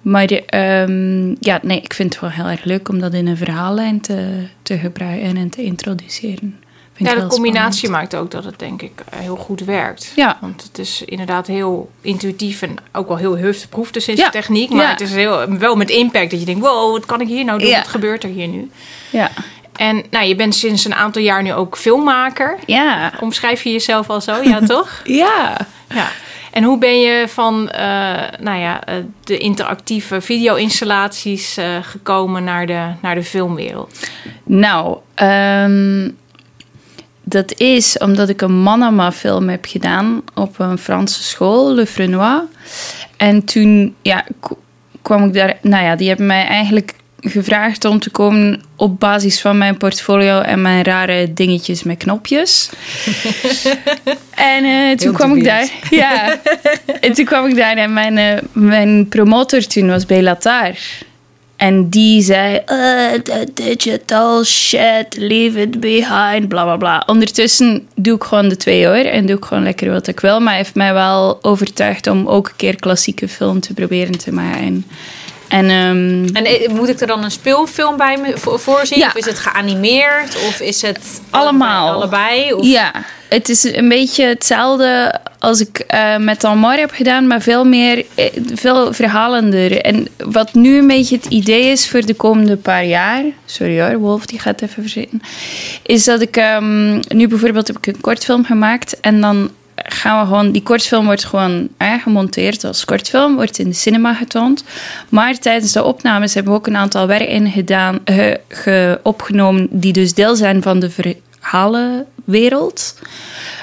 Maar 0.00 0.26
ehm, 0.26 1.34
ja, 1.40 1.60
nee, 1.62 1.80
ik 1.80 1.94
vind 1.94 2.12
het 2.12 2.20
wel 2.20 2.30
heel 2.30 2.48
erg 2.48 2.64
leuk 2.64 2.88
om 2.88 3.00
dat 3.00 3.14
in 3.14 3.26
een 3.26 3.36
verhaallijn 3.36 4.00
te, 4.00 4.46
te 4.62 4.78
gebruiken 4.78 5.36
en 5.36 5.50
te 5.50 5.62
introduceren. 5.62 6.64
Ja, 6.96 7.14
de 7.14 7.26
combinatie 7.26 7.78
spannend. 7.86 8.12
maakt 8.12 8.22
ook 8.22 8.30
dat 8.30 8.44
het 8.44 8.58
denk 8.58 8.82
ik 8.82 8.92
eh, 9.10 9.18
heel 9.18 9.36
goed 9.36 9.60
werkt. 9.60 10.12
Ja. 10.16 10.38
Want 10.40 10.62
het 10.62 10.78
is 10.78 11.02
inderdaad 11.04 11.46
heel 11.46 11.90
intuïtief 12.00 12.62
en 12.62 12.76
ook 12.92 13.08
wel 13.08 13.16
heel 13.16 13.36
hufteproef 13.36 13.90
dus 13.90 14.08
is 14.08 14.18
Ja. 14.18 14.24
de 14.24 14.30
techniek. 14.30 14.70
Maar 14.70 14.84
Ja. 14.84 14.90
het 14.90 15.00
is 15.00 15.12
heel, 15.14 15.58
wel 15.58 15.76
met 15.76 15.90
impact 15.90 16.30
dat 16.30 16.40
je 16.40 16.46
denkt, 16.46 16.60
wow, 16.60 16.92
wat 16.92 17.06
kan 17.06 17.20
ik 17.20 17.28
hier 17.28 17.44
nou 17.44 17.58
doen? 17.58 17.70
Wat 17.70 17.88
gebeurt 17.88 18.22
er 18.22 18.28
hier 18.30 18.48
nu? 18.48 18.70
Ja. 19.10 19.30
En 19.76 20.04
nou, 20.10 20.24
je 20.26 20.34
bent 20.34 20.54
sinds 20.54 20.84
een 20.84 20.94
aantal 20.94 21.22
jaar 21.22 21.42
nu 21.42 21.52
ook 21.52 21.76
filmmaker. 21.76 22.56
Ja. 22.66 23.12
Omschrijf 23.20 23.62
je 23.62 23.72
jezelf 23.72 24.10
al 24.10 24.20
zo, 24.20 24.42
ja 24.42 24.60
toch? 24.74 25.00
Ja. 25.04 25.56
Ja. 25.94 26.08
En 26.52 26.62
hoe 26.64 26.78
ben 26.78 27.00
je 27.00 27.28
van 27.28 27.70
eh, 27.70 28.22
nou 28.40 28.58
ja, 28.58 28.84
eh, 28.84 28.94
de 29.24 29.38
interactieve 29.38 30.20
video-installaties 30.20 31.56
gekomen 31.82 32.44
naar 32.44 32.66
de, 32.66 32.82
naar 33.00 33.14
de 33.14 33.22
filmwereld? 33.22 34.08
Nou, 34.44 34.96
ehm, 35.14 36.10
dat 37.28 37.60
is 37.60 37.98
omdat 37.98 38.28
ik 38.28 38.40
een 38.40 38.62
Manama-film 38.62 39.48
heb 39.48 39.64
gedaan 39.64 40.22
op 40.34 40.58
een 40.58 40.78
Franse 40.78 41.22
school, 41.22 41.74
Le 41.74 41.86
Frenois. 41.86 42.42
En 43.16 43.44
toen 43.44 43.94
ja, 44.02 44.24
kwam 45.02 45.24
ik 45.24 45.32
daar... 45.32 45.58
Nou 45.62 45.84
ja, 45.84 45.96
die 45.96 46.08
hebben 46.08 46.26
mij 46.26 46.46
eigenlijk 46.46 46.94
gevraagd 47.20 47.84
om 47.84 47.98
te 47.98 48.10
komen 48.10 48.62
op 48.76 49.00
basis 49.00 49.40
van 49.40 49.58
mijn 49.58 49.76
portfolio 49.76 50.40
en 50.40 50.62
mijn 50.62 50.84
rare 50.84 51.32
dingetjes 51.32 51.82
met 51.82 51.96
knopjes. 51.96 52.70
en 54.54 54.64
eh, 54.64 54.96
toen 54.96 55.14
kwam 55.14 55.36
ik 55.36 55.44
daar... 55.44 55.70
Ja, 55.90 56.38
en 57.00 57.12
toen 57.12 57.24
kwam 57.24 57.46
ik 57.46 57.56
daar 57.56 57.76
en 57.76 57.92
mijn, 57.92 58.18
eh, 58.18 58.42
mijn 58.52 59.08
promotor 59.08 59.66
toen 59.66 59.88
was 59.88 60.06
Belatar. 60.06 60.74
En 61.56 61.88
die 61.88 62.22
zei, 62.22 62.54
uh, 62.54 63.12
the 63.22 63.46
digital 63.54 64.44
shit, 64.44 65.06
leave 65.16 65.60
it 65.60 65.80
behind, 65.80 66.48
bla 66.48 66.62
bla 66.64 66.76
bla. 66.76 67.02
Ondertussen 67.06 67.88
doe 67.94 68.16
ik 68.16 68.22
gewoon 68.22 68.48
de 68.48 68.56
twee 68.56 68.86
hoor 68.86 68.94
en 68.94 69.26
doe 69.26 69.36
ik 69.36 69.44
gewoon 69.44 69.62
lekker 69.62 69.90
wat 69.90 70.06
ik 70.06 70.20
wil. 70.20 70.38
Maar 70.40 70.48
hij 70.48 70.56
heeft 70.56 70.74
mij 70.74 70.92
wel 70.92 71.38
overtuigd 71.42 72.06
om 72.06 72.26
ook 72.28 72.46
een 72.48 72.56
keer 72.56 72.76
klassieke 72.76 73.28
film 73.28 73.60
te 73.60 73.74
proberen 73.74 74.18
te 74.18 74.32
maken. 74.32 74.84
En 75.48 75.70
ehm, 75.70 76.24
En 76.34 76.44
eh, 76.44 76.68
moet 76.68 76.88
ik 76.88 77.00
er 77.00 77.06
dan 77.06 77.24
een 77.24 77.30
speelfilm 77.30 77.96
bij 77.96 78.16
me 78.16 78.38
voor- 78.38 78.60
voorzien? 78.60 78.98
Ja. 78.98 79.06
Of 79.06 79.14
is 79.16 79.24
het 79.24 79.38
geanimeerd? 79.38 80.36
Of 80.48 80.60
is 80.60 80.82
het 80.82 81.20
Allemaal. 81.30 81.92
Allebei? 81.92 82.52
Of... 82.52 82.66
ja, 82.66 82.92
het 83.28 83.48
is 83.48 83.64
een 83.64 83.88
beetje 83.88 84.24
hetzelfde 84.24 85.20
als 85.46 85.60
ik 85.60 85.78
eh, 85.78 86.16
met 86.16 86.44
Almar 86.44 86.78
heb 86.78 86.90
gedaan, 86.90 87.26
maar 87.26 87.40
veel 87.42 87.64
meer, 87.64 88.04
eh, 88.14 88.24
veel 88.54 88.92
verhalender. 88.92 89.80
En 89.80 90.06
wat 90.24 90.54
nu 90.54 90.78
een 90.78 90.86
beetje 90.86 91.16
het 91.16 91.26
idee 91.26 91.62
is 91.64 91.88
voor 91.88 92.06
de 92.06 92.14
komende 92.14 92.56
paar 92.56 92.84
jaar, 92.84 93.22
sorry 93.44 93.80
hoor, 93.80 93.98
Wolf 93.98 94.26
die 94.26 94.38
gaat 94.38 94.62
even 94.62 94.82
verzitten, 94.82 95.22
is 95.82 96.04
dat 96.04 96.20
ik 96.20 96.36
ehm, 96.36 97.00
nu 97.08 97.28
bijvoorbeeld 97.28 97.66
heb 97.66 97.76
ik 97.76 97.86
een 97.86 98.00
kortfilm 98.00 98.44
gemaakt 98.44 99.00
en 99.00 99.20
dan 99.20 99.50
gaan 99.74 100.20
we 100.20 100.26
gewoon, 100.26 100.52
die 100.52 100.62
kortfilm 100.62 101.04
wordt 101.04 101.24
gewoon 101.24 101.68
eh, 101.76 101.92
gemonteerd 102.02 102.64
als 102.64 102.84
kortfilm, 102.84 103.34
wordt 103.34 103.58
in 103.58 103.68
de 103.68 103.74
cinema 103.74 104.14
getoond. 104.14 104.64
Maar 105.08 105.38
tijdens 105.38 105.72
de 105.72 105.84
opnames 105.84 106.34
hebben 106.34 106.52
we 106.52 106.58
ook 106.58 106.66
een 106.66 106.76
aantal 106.76 107.06
werken 107.06 107.50
gedaan, 107.50 107.98
ge- 108.04 108.40
ge- 108.48 109.00
opgenomen 109.02 109.68
die 109.70 109.92
dus 109.92 110.14
deel 110.14 110.36
zijn 110.36 110.62
van 110.62 110.80
de 110.80 110.90
verhalenwereld. 111.46 112.98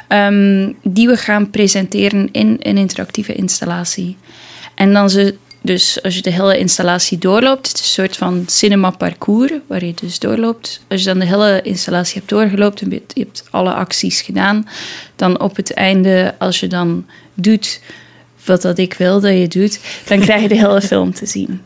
ehm, 0.07 0.71
die 0.83 1.07
we 1.07 1.17
gaan 1.17 1.49
presenteren 1.49 2.29
in 2.31 2.57
een 2.59 2.77
interactieve 2.77 3.33
installatie. 3.33 4.17
En 4.75 4.93
dan 4.93 5.09
ze, 5.09 5.35
dus 5.61 6.03
als 6.03 6.15
je 6.15 6.21
de 6.21 6.31
hele 6.31 6.57
installatie 6.57 7.17
doorloopt, 7.17 7.67
het 7.67 7.77
is 7.77 7.81
een 7.81 7.87
soort 7.87 8.17
van 8.17 8.43
cinema 8.47 8.89
parcours 8.89 9.51
waar 9.67 9.85
je 9.85 9.93
dus 9.93 10.19
doorloopt. 10.19 10.81
Als 10.89 10.99
je 10.99 11.07
dan 11.07 11.19
de 11.19 11.25
hele 11.25 11.61
installatie 11.61 12.13
hebt 12.15 12.29
doorgelopen 12.29 12.91
en 12.91 13.01
je 13.13 13.23
hebt- 13.23 13.43
alle 13.51 13.73
acties 13.73 14.21
gedaan, 14.21 14.67
dan 15.15 15.39
op 15.39 15.55
het 15.55 15.73
einde, 15.73 16.35
als 16.39 16.59
je 16.59 16.67
dan 16.67 17.05
doet 17.33 17.81
wat 18.45 18.61
dat 18.61 18.77
ik 18.77 18.93
wil 18.93 19.19
dat 19.19 19.37
je 19.37 19.47
doet, 19.47 19.79
dan 20.05 20.19
krijg 20.19 20.41
je 20.41 20.47
de 20.47 20.57
hele 20.57 20.81
film 20.81 21.13
te 21.13 21.25
zien. 21.25 21.61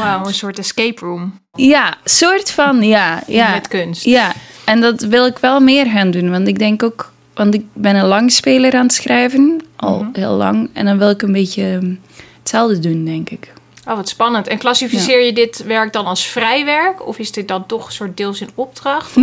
Wauw, 0.00 0.26
een 0.26 0.34
soort 0.34 0.58
escape 0.58 1.00
room 1.00 1.42
Ja, 1.56 1.96
soort 2.04 2.50
van, 2.50 2.82
ja. 2.82 3.22
ja. 3.26 3.50
met 3.50 3.68
kunst. 3.68 4.04
Ja, 4.04 4.32
en 4.64 4.80
dat 4.80 5.00
wil 5.02 5.26
ik 5.26 5.38
wel 5.38 5.60
meer 5.60 5.86
gaan 5.86 6.10
doen. 6.10 6.30
Want 6.30 6.48
ik 6.48 6.58
denk 6.58 6.82
ook, 6.82 7.12
want 7.34 7.54
ik 7.54 7.64
ben 7.72 7.96
een 7.96 8.06
langspeler 8.06 8.74
aan 8.74 8.82
het 8.82 8.92
schrijven, 8.94 9.60
al 9.76 9.98
Mhm. 10.02 10.08
heel 10.12 10.32
lang. 10.34 10.70
En 10.72 10.84
dan 10.84 10.98
wil 10.98 11.10
ik 11.10 11.22
een 11.22 11.32
beetje 11.32 11.76
hm, 11.80 11.94
hetzelfde 12.38 12.78
doen, 12.78 13.04
denk 13.04 13.30
ik. 13.30 13.52
Oh, 13.88 13.96
wat 13.96 14.08
spannend. 14.08 14.48
En 14.48 14.58
klassificeer 14.58 15.24
je 15.24 15.32
dit 15.32 15.64
werk 15.66 15.92
dan 15.92 16.06
als 16.06 16.26
vrij 16.26 16.64
werk? 16.64 17.06
Of 17.06 17.18
is 17.18 17.32
dit 17.32 17.48
dan 17.48 17.66
toch 17.66 17.86
een 17.86 17.92
soort 17.92 18.16
deels 18.16 18.40
in 18.40 18.48
opdracht? 18.54 19.14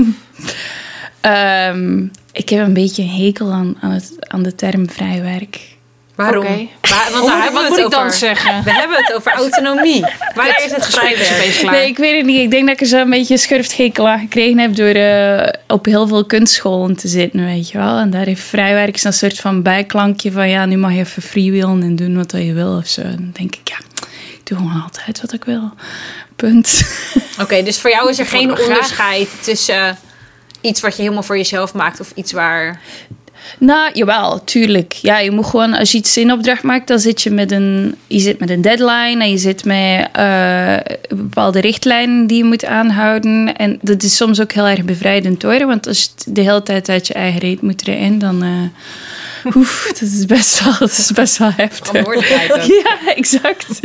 Ehm, 1.22 2.06
ik 2.32 2.50
heb 2.50 2.65
een 2.65 2.74
beetje 2.74 3.02
een 3.02 3.10
hekel 3.10 3.52
aan, 3.52 3.78
aan, 3.82 3.91
het, 3.91 4.13
aan 4.20 4.44
de 4.44 4.56
term 4.56 4.89
vrijwerk. 4.89 5.60
Waarom? 6.15 6.43
Waar- 6.45 6.67
want 7.12 7.13
Wat, 7.13 7.26
daar 7.28 7.43
hebben 7.43 7.54
wat 7.54 7.63
we 7.63 7.67
moet 7.69 7.78
het 7.78 7.86
ik 7.86 7.91
dan 7.91 8.06
over. 8.06 8.17
zeggen? 8.17 8.63
We 8.63 8.71
hebben 8.74 8.97
het 8.97 9.13
over 9.15 9.32
autonomie. 9.34 10.06
Waar 10.36 10.63
is 10.65 10.71
het 10.71 10.86
gesprek. 10.86 11.69
Nee, 11.71 11.88
ik 11.88 11.97
weet 11.97 12.17
het 12.17 12.26
niet. 12.26 12.39
Ik 12.41 12.52
denk 12.52 12.65
dat 12.65 12.74
ik 12.76 12.82
er 12.82 12.88
zo 12.88 12.97
een 12.97 13.10
beetje 13.10 13.38
schurfthekel 13.38 14.08
aan 14.10 14.19
gekregen 14.19 14.58
heb 14.60 14.76
door 14.76 14.88
eh, 14.88 15.47
op 15.67 15.86
heel 15.86 16.08
veel 16.08 16.26
kunstscholen 16.26 16.95
te 16.95 17.08
zitten, 17.08 17.45
weet 17.45 17.69
je 17.69 17.78
wel. 17.78 17.97
En 17.97 18.10
daar 18.10 18.26
heeft 18.26 18.43
vrijwerk 18.43 18.97
zo'n 18.97 19.12
soort 19.13 19.39
van 19.39 19.62
bijklankje 19.62 20.32
van 20.32 20.50
ja, 20.50 20.65
nu 20.65 20.78
mag 20.78 20.91
je 20.93 21.00
even 21.00 21.21
freewheelen 21.21 21.82
en 21.84 21.95
doen 21.95 22.15
wat 22.15 22.32
je 22.32 22.54
wil 22.54 22.78
of 22.78 22.88
zo. 22.88 23.02
En 23.02 23.15
dan 23.15 23.32
denk 23.34 23.56
ik, 23.56 23.69
ja, 23.69 23.78
ik 24.34 24.41
doe 24.43 24.58
gewoon 24.58 24.82
altijd 24.84 25.21
wat 25.21 25.34
ik 25.34 25.43
wil. 25.43 25.71
Punt. 26.36 26.82
Oké, 27.41 27.63
dus 27.63 27.80
voor 27.80 27.89
jou 27.89 28.10
is 28.10 28.19
er 28.19 28.26
geen 28.26 28.60
onderscheid 28.60 29.30
tussen 29.43 29.97
iets 30.62 30.82
wat 30.82 30.95
je 30.95 31.02
helemaal 31.02 31.24
voor 31.24 31.38
jezelf 31.38 31.74
maakt 31.74 32.00
of 32.00 32.12
iets 32.15 32.32
waar... 32.32 32.82
Nou, 33.58 33.90
jawel, 33.94 34.44
tuurlijk. 34.44 34.94
Ja, 34.94 35.20
je 35.20 35.32
moet 35.32 35.46
gewoon, 35.46 35.74
als 35.74 35.92
je 35.92 35.98
iets 35.98 36.18
in 36.18 36.32
opdracht 36.32 36.64
maakt, 36.64 36.88
dan 36.88 37.00
zit 37.00 37.22
je 37.22 37.32
met 37.32 37.52
een, 37.52 37.96
je 38.08 38.20
zit 38.20 38.40
met 38.40 38.50
een 38.50 38.62
deadline 38.62 39.24
en 39.24 39.30
je 39.30 39.38
zit 39.38 39.66
met 39.66 40.10
eh, 40.14 40.78
bepaalde 41.10 41.60
richtlijnen 41.62 42.28
die 42.28 42.38
je 42.38 42.44
moet 42.44 42.66
aanhouden. 42.66 43.56
En 43.56 43.80
dat 43.82 44.04
is 44.04 44.16
soms 44.16 44.42
ook 44.42 44.52
heel 44.52 44.68
erg 44.68 44.84
bevrijdend 44.84 45.42
hoor, 45.42 45.66
want 45.66 45.88
als 45.88 46.04
je 46.04 46.32
de 46.34 46.42
hele 46.42 46.64
tijd 46.64 46.90
uit 46.90 47.08
je 47.08 47.14
eigen 47.14 47.40
reet 47.40 47.62
moet 47.62 47.88
erin, 47.88 48.20
dan. 48.20 48.44
eh 48.44 48.50
oef, 49.56 49.86
dat 49.88 50.02
is 50.02 50.26
best 50.26 50.64
wel, 50.64 50.76
dat 50.80 50.90
is 50.92 51.12
best 51.12 51.38
wel 51.38 51.52
heftig. 51.56 52.06
Ja, 52.84 53.14
exact. 53.16 53.80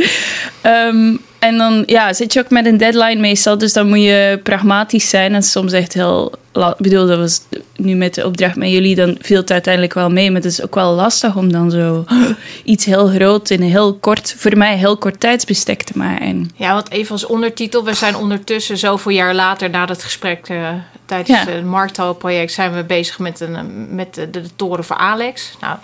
Ehm, 0.61 1.15
en 1.39 1.57
dan 1.57 1.83
ja, 1.85 2.13
zit 2.13 2.33
je 2.33 2.39
ook 2.39 2.49
met 2.49 2.65
een 2.65 2.77
deadline 2.77 3.19
meestal, 3.19 3.57
dus 3.57 3.73
dan 3.73 3.87
moet 3.87 4.01
je 4.01 4.39
pragmatisch 4.43 5.09
zijn 5.09 5.33
en 5.33 5.43
soms 5.43 5.71
echt 5.71 5.93
heel. 5.93 6.31
Ik 6.53 6.75
bedoel, 6.77 7.07
dat 7.07 7.17
was 7.17 7.41
nu 7.75 7.95
met 7.95 8.13
de 8.13 8.25
opdracht 8.25 8.55
met 8.55 8.69
jullie, 8.69 8.95
dan 8.95 9.17
viel 9.21 9.37
het 9.37 9.51
uiteindelijk 9.51 9.93
wel 9.93 10.09
mee, 10.09 10.31
maar 10.31 10.41
het 10.41 10.51
is 10.51 10.63
ook 10.63 10.75
wel 10.75 10.93
lastig 10.93 11.35
om 11.35 11.51
dan 11.51 11.71
zo 11.71 12.05
iets 12.63 12.85
heel 12.85 13.07
groot 13.07 13.49
in 13.49 13.61
een 13.61 13.69
heel 13.69 13.93
kort, 13.93 14.35
voor 14.37 14.57
mij 14.57 14.77
heel 14.77 14.97
kort 14.97 15.19
tijdsbestek 15.19 15.83
te 15.83 15.97
maken. 15.97 16.49
Ja, 16.55 16.73
want 16.73 16.91
even 16.91 17.11
als 17.11 17.25
ondertitel. 17.25 17.83
We 17.83 17.93
zijn 17.93 18.15
ondertussen 18.15 18.77
zoveel 18.77 19.11
jaar 19.11 19.35
later 19.35 19.69
na 19.69 19.85
dat 19.85 20.03
gesprek... 20.03 20.47
eh, 20.49 20.69
tijdens 21.07 21.43
Ja. 21.43 21.51
het 21.51 21.65
Markthal-project 21.65 22.51
zijn 22.51 22.73
we 22.73 22.83
bezig 22.83 23.19
met, 23.19 23.39
een, 23.39 23.55
eh, 23.55 23.61
met 23.89 24.13
de, 24.15 24.29
de, 24.29 24.55
toren 24.55 24.83
voor 24.83 24.95
Alex. 24.97 25.57
Nou, 25.61 25.77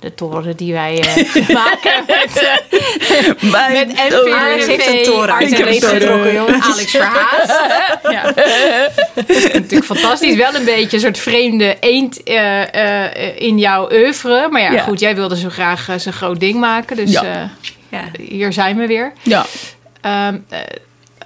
de 0.00 0.14
toren 0.14 0.56
die 0.56 0.72
wij 0.72 1.00
eh, 1.00 1.48
maken 1.64 2.04
met, 2.06 2.42
eh, 2.42 3.52
met. 3.72 3.98
Alex 4.32 4.66
heeft 4.66 4.86
een 4.86 5.02
toren 5.02 5.34
Art 5.34 5.50
leven 5.50 5.64
Leeftijd. 5.64 6.02
getrokken. 6.02 6.62
Alex 6.72 6.90
Verhaas. 6.90 7.48
ja. 8.10 8.22
Dat 9.14 9.28
is 9.28 9.52
natuurlijk 9.52 9.84
fantastisch. 9.84 10.36
Wel 10.36 10.54
een 10.54 10.64
beetje 10.64 10.96
een 10.96 11.02
soort 11.02 11.18
vreemde 11.18 11.76
eend 11.80 12.22
eh, 12.22 12.74
eh, 13.24 13.36
in 13.40 13.58
jouw 13.58 13.92
oeuvre. 13.92 14.48
Maar 14.50 14.62
ja, 14.62 14.72
Ja. 14.72 14.82
goed, 14.82 15.00
jij 15.00 15.14
wilde 15.14 15.36
zo 15.36 15.48
graag 15.48 15.88
zo'n 15.96 16.12
groot 16.12 16.40
ding 16.40 16.54
maken. 16.60 16.96
Dus 16.96 17.10
Ja. 17.10 17.22
eh, 17.24 17.40
Ja. 17.88 18.04
hier 18.18 18.52
zijn 18.52 18.76
we 18.76 18.86
weer. 18.86 19.12
Ja. 19.22 19.46
Ehm, 20.00 20.38
eh, 20.48 20.58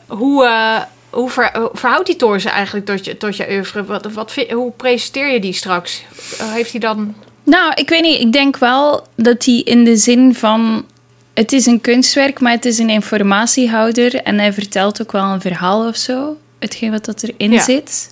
hoe, 0.07 0.45
eh, 0.47 0.81
hoe, 1.12 1.31
ver- 1.31 1.59
hoe 1.59 1.70
verhoudt 1.72 2.07
die 2.07 2.16
toren 2.16 2.40
zich 2.40 2.51
eigenlijk 2.53 2.87
tot 2.87 3.05
je, 3.05 3.16
tot 3.16 3.37
je 3.37 3.46
oeuvre? 3.51 3.85
Wat, 3.85 4.35
hoe 4.51 4.72
presenteer 4.77 5.33
je 5.33 5.40
die 5.40 5.53
straks? 5.53 6.03
Heeft 6.38 6.70
hij 6.70 6.81
dan... 6.81 7.14
Nou, 7.44 7.72
ik 7.75 7.88
weet 7.88 8.03
niet. 8.03 8.20
Ik 8.20 8.33
denk 8.33 8.57
wel 8.57 9.07
dat 9.16 9.44
hij 9.44 9.55
in 9.55 9.85
de 9.85 9.96
zin 9.96 10.35
van. 10.35 10.87
Het 11.35 11.53
is 11.53 11.66
een 11.66 11.81
kunstwerk, 11.81 12.40
maar 12.40 12.53
het 12.53 12.64
is 12.64 12.79
een 12.79 12.90
informatiehouder. 12.90 14.14
En 14.14 14.38
hij 14.38 14.53
vertelt 14.53 15.03
ook 15.03 15.12
wel 15.12 15.25
een 15.25 15.40
verhaal 15.40 15.87
of 15.88 15.96
zo. 15.96 16.37
Hetgeen 16.59 16.90
wat 16.90 17.05
dat 17.05 17.22
erin 17.22 17.53
Ja. 17.53 17.62
zit. 17.62 18.09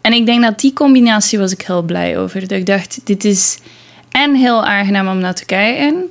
En 0.00 0.12
ik 0.12 0.26
denk 0.26 0.42
dat 0.42 0.60
die 0.60 0.72
combinatie 0.72 1.38
was 1.38 1.52
ik 1.52 1.62
heel 1.62 1.82
blij 1.82 2.18
over. 2.18 2.40
Dat 2.40 2.50
ik 2.50 2.66
dacht, 2.66 3.00
dit 3.04 3.24
is 3.24 3.58
en 4.10 4.34
heel 4.34 4.64
aangenaam 4.64 5.08
om 5.08 5.18
naar 5.18 5.34
te 5.34 5.44
kijken. 5.44 6.10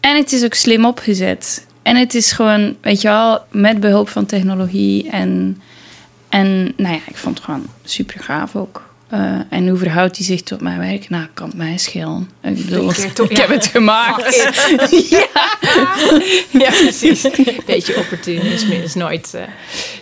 En 0.00 0.16
het 0.16 0.32
is 0.32 0.44
ook 0.44 0.54
slim 0.54 0.84
opgezet. 0.84 1.66
En 1.84 1.96
het 1.96 2.14
is 2.14 2.32
gewoon, 2.32 2.76
weet 2.80 3.00
je 3.00 3.08
wel, 3.08 3.44
met 3.50 3.80
behulp 3.80 4.08
van 4.08 4.26
technologie. 4.26 5.10
En, 5.10 5.62
en 6.28 6.72
nou 6.76 6.94
ja, 6.94 7.00
ik 7.06 7.16
vond 7.16 7.36
het 7.36 7.44
gewoon 7.44 7.66
super 7.84 8.20
gaaf 8.20 8.56
ook. 8.56 8.82
Eh, 9.08 9.40
en 9.48 9.68
hoe 9.68 9.78
verhoudt 9.78 10.16
hij 10.16 10.26
zich 10.26 10.42
tot 10.42 10.60
mijn 10.60 10.78
werk? 10.78 11.08
Nou, 11.08 11.26
kan 11.34 11.46
het 11.46 11.56
mij 11.56 11.76
schelen. 11.76 12.30
Ik 12.42 12.56
bedoel, 12.56 12.90
ik 12.90 13.30
ja. 13.36 13.40
heb 13.40 13.48
het 13.48 13.66
gemaakt. 13.66 14.42
Ja, 16.50 16.70
precies. 16.70 17.26
Beetje 17.66 17.96
opportunisme 17.96 18.82
is 18.82 18.94
nooit, 18.94 19.34
eh, 19.34 19.42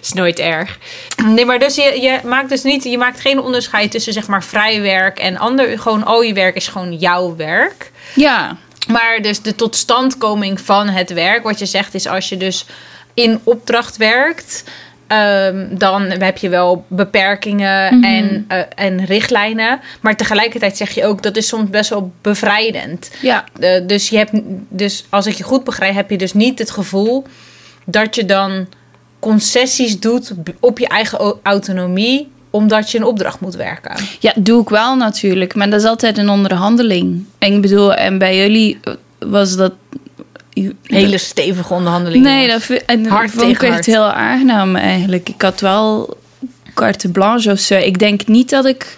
is 0.00 0.12
nooit 0.12 0.38
erg. 0.38 0.78
Nee, 1.24 1.44
maar 1.46 1.58
dus 1.58 1.74
je, 1.74 2.00
je 2.00 2.20
maakt 2.24 2.48
dus 2.48 2.62
niet, 2.62 2.84
je 2.84 2.98
maakt 2.98 3.20
geen 3.20 3.40
onderscheid 3.40 3.90
tussen 3.90 4.12
zeg 4.12 4.26
maar 4.26 4.44
vrij 4.44 4.80
werk 4.80 5.18
en 5.18 5.36
ander. 5.36 5.78
Gewoon 5.78 6.04
al 6.04 6.22
je 6.22 6.32
werk 6.32 6.56
is 6.56 6.68
gewoon 6.68 6.96
jouw 6.96 7.36
werk. 7.36 7.90
Ja, 8.14 8.56
Maar 8.88 9.22
dus 9.22 9.42
de 9.42 9.54
totstandkoming 9.54 10.60
van 10.60 10.88
het 10.88 11.12
werk, 11.12 11.42
wat 11.42 11.58
je 11.58 11.66
zegt, 11.66 11.94
is 11.94 12.06
als 12.06 12.28
je 12.28 12.36
dus 12.36 12.66
in 13.14 13.40
opdracht 13.44 13.96
werkt, 13.96 14.64
ehm, 15.06 15.66
dan 15.70 16.02
heb 16.02 16.36
je 16.38 16.48
wel 16.48 16.84
beperkingen 16.88 18.02
en, 18.02 18.44
eh, 18.48 18.58
en 18.74 19.04
richtlijnen. 19.04 19.80
Maar 20.00 20.16
tegelijkertijd 20.16 20.76
zeg 20.76 20.90
je 20.90 21.04
ook 21.06 21.22
dat 21.22 21.36
is 21.36 21.48
soms 21.48 21.70
best 21.70 21.90
wel 21.90 22.12
bevrijdend. 22.22 23.10
ja. 23.20 23.44
Eh, 23.60 23.86
dus 23.86 24.08
je 24.08 24.16
hebt, 24.16 24.30
dus 24.68 25.04
als 25.08 25.26
ik 25.26 25.34
je 25.34 25.42
goed 25.44 25.64
begrijp, 25.64 25.94
heb 25.94 26.10
je 26.10 26.18
dus 26.18 26.32
niet 26.32 26.58
het 26.58 26.70
gevoel 26.70 27.24
dat 27.84 28.14
je 28.14 28.24
dan 28.24 28.66
concessies 29.18 30.00
doet 30.00 30.32
op 30.60 30.78
je 30.78 30.88
eigen 30.88 31.18
au- 31.18 31.38
autonomie, 31.42 32.30
omdat 32.52 32.90
je 32.90 32.98
een 32.98 33.04
opdracht 33.04 33.40
moet 33.40 33.54
werken. 33.54 33.96
Ja, 34.20 34.32
doe 34.36 34.62
ik 34.62 34.68
wel 34.68 34.96
natuurlijk. 34.96 35.54
Maar 35.54 35.70
dat 35.70 35.80
is 35.80 35.86
altijd 35.86 36.18
een 36.18 36.28
onderhandeling. 36.28 37.24
En 37.38 37.52
ik 37.52 37.60
bedoel, 37.60 37.94
en 37.94 38.18
bij 38.18 38.36
jullie 38.36 38.80
was 39.18 39.56
dat... 39.56 39.72
Hele 40.82 41.18
stevige 41.18 41.74
onderhandelingen. 41.74 42.32
Nee, 42.32 42.48
dat 42.48 42.68
en 42.86 43.06
Hard 43.06 43.30
vond 43.30 43.50
ik 43.50 43.62
echt 43.62 43.72
hard. 43.72 43.86
heel 43.86 44.04
aangenaam 44.12 44.76
eigenlijk. 44.76 45.28
Ik 45.28 45.42
had 45.42 45.60
wel 45.60 46.16
carte 46.74 47.08
blanche 47.08 47.50
of 47.50 47.58
zo. 47.58 47.74
Ik 47.74 47.98
denk 47.98 48.26
niet 48.26 48.50
dat 48.50 48.64
ik... 48.64 48.96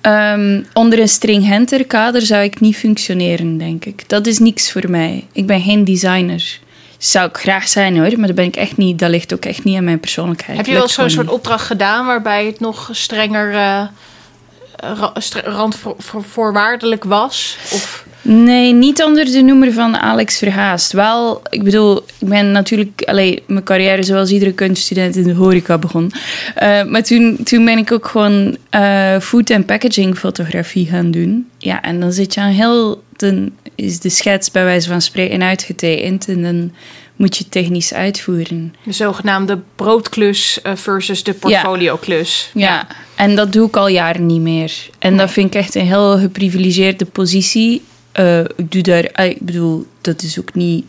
ehm, 0.00 0.62
onder 0.72 0.98
een 0.98 1.08
stringenter 1.08 1.86
kader 1.86 2.22
zou 2.22 2.42
ik 2.42 2.60
niet 2.60 2.76
functioneren, 2.76 3.58
denk 3.58 3.84
ik. 3.84 4.08
Dat 4.08 4.26
is 4.26 4.38
niks 4.38 4.72
voor 4.72 4.90
mij. 4.90 5.26
Ik 5.32 5.46
ben 5.46 5.60
geen 5.60 5.84
designer. 5.84 6.58
Zou 7.02 7.28
ik 7.28 7.36
graag 7.36 7.68
zijn 7.68 7.98
hoor, 7.98 8.18
maar 8.18 8.26
dat 8.26 8.36
ben 8.36 8.44
ik 8.44 8.56
echt 8.56 8.76
niet. 8.76 8.98
Dat 8.98 9.10
ligt 9.10 9.34
ook 9.34 9.44
echt 9.44 9.64
niet 9.64 9.76
aan 9.76 9.84
mijn 9.84 10.00
persoonlijkheid. 10.00 10.56
Heb 10.56 10.66
je 10.66 10.72
wel 10.72 10.88
zo'n 10.88 11.10
soort 11.10 11.28
opdracht 11.28 11.66
gedaan 11.66 12.06
waarbij 12.06 12.46
het 12.46 12.60
nog 12.60 12.88
strenger 12.92 13.52
ra- 13.52 15.12
stre- 15.14 15.40
randvoorwaardelijk 15.50 17.04
was? 17.04 17.56
Of 17.72 18.04
Nee, 18.24 18.72
niet 18.72 19.02
onder 19.02 19.24
de 19.24 19.40
noemer 19.42 19.72
van 19.72 19.96
Alex 19.96 20.38
Verhaast. 20.38 20.92
Wel, 20.92 21.42
ik 21.50 21.62
bedoel, 21.62 21.96
ik 21.96 22.28
ben 22.28 22.52
natuurlijk 22.52 23.02
allee, 23.04 23.42
mijn 23.46 23.64
carrière 23.64 24.02
zoals 24.02 24.30
iedere 24.30 24.52
kunststudent 24.52 25.16
in 25.16 25.22
de 25.22 25.32
horeca 25.34 25.78
begon. 25.78 26.12
Eh, 26.54 26.84
maar 26.84 27.02
toen, 27.02 27.38
toen 27.44 27.64
ben 27.64 27.78
ik 27.78 27.92
ook 27.92 28.06
gewoon 28.06 28.56
eh, 28.70 29.18
food 29.20 29.50
en 29.50 29.64
packaging 29.64 30.18
fotografie 30.18 30.86
gaan 30.86 31.10
doen. 31.10 31.48
Ja, 31.58 31.82
en 31.82 32.00
dan 32.00 32.12
zit 32.12 32.34
je 32.34 32.40
aan 32.40 32.50
heel 32.50 33.02
dan 33.22 33.52
is 33.74 34.00
de 34.00 34.08
schets 34.08 34.50
bij 34.50 34.64
wijze 34.64 34.88
van 34.88 35.02
spreken 35.02 35.42
uitgetekend 35.42 36.28
en 36.28 36.42
dan 36.42 36.72
moet 37.16 37.36
je 37.36 37.48
technisch 37.48 37.94
uitvoeren. 37.94 38.74
De 38.84 38.92
zogenaamde 38.92 39.58
broodklus 39.76 40.62
eh, 40.62 40.72
versus 40.74 41.22
de 41.22 41.32
portfolioklus. 41.32 42.50
Ja. 42.54 42.86
en 43.14 43.36
dat 43.36 43.52
doe 43.52 43.66
ik 43.66 43.76
al 43.76 43.88
jaren 43.88 44.26
niet 44.26 44.40
meer. 44.40 44.72
En 44.98 45.16
dat 45.16 45.30
vind 45.30 45.54
ik 45.54 45.60
echt 45.60 45.74
een 45.74 45.86
heel 45.86 46.18
geprivilegeerde 46.18 47.04
positie. 47.04 47.82
Eh, 48.12 48.38
ik 48.38 48.72
doe 48.72 48.82
daar, 48.82 49.04
eh, 49.04 49.30
ik 49.30 49.40
bedoel, 49.40 49.86
dat 50.00 50.22
is 50.22 50.40
ook 50.40 50.54
niet. 50.54 50.84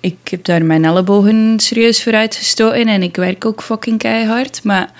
Ik 0.00 0.16
heb 0.30 0.44
daar 0.44 0.64
mijn 0.64 0.84
ellebogen 0.84 1.54
serieus 1.56 2.02
voor 2.02 2.14
uitgestoten 2.14 2.86
en 2.86 3.02
ik 3.02 3.16
werk 3.16 3.44
ook 3.44 3.62
fucking 3.62 3.98
keihard. 3.98 4.60
Maar 4.64 4.92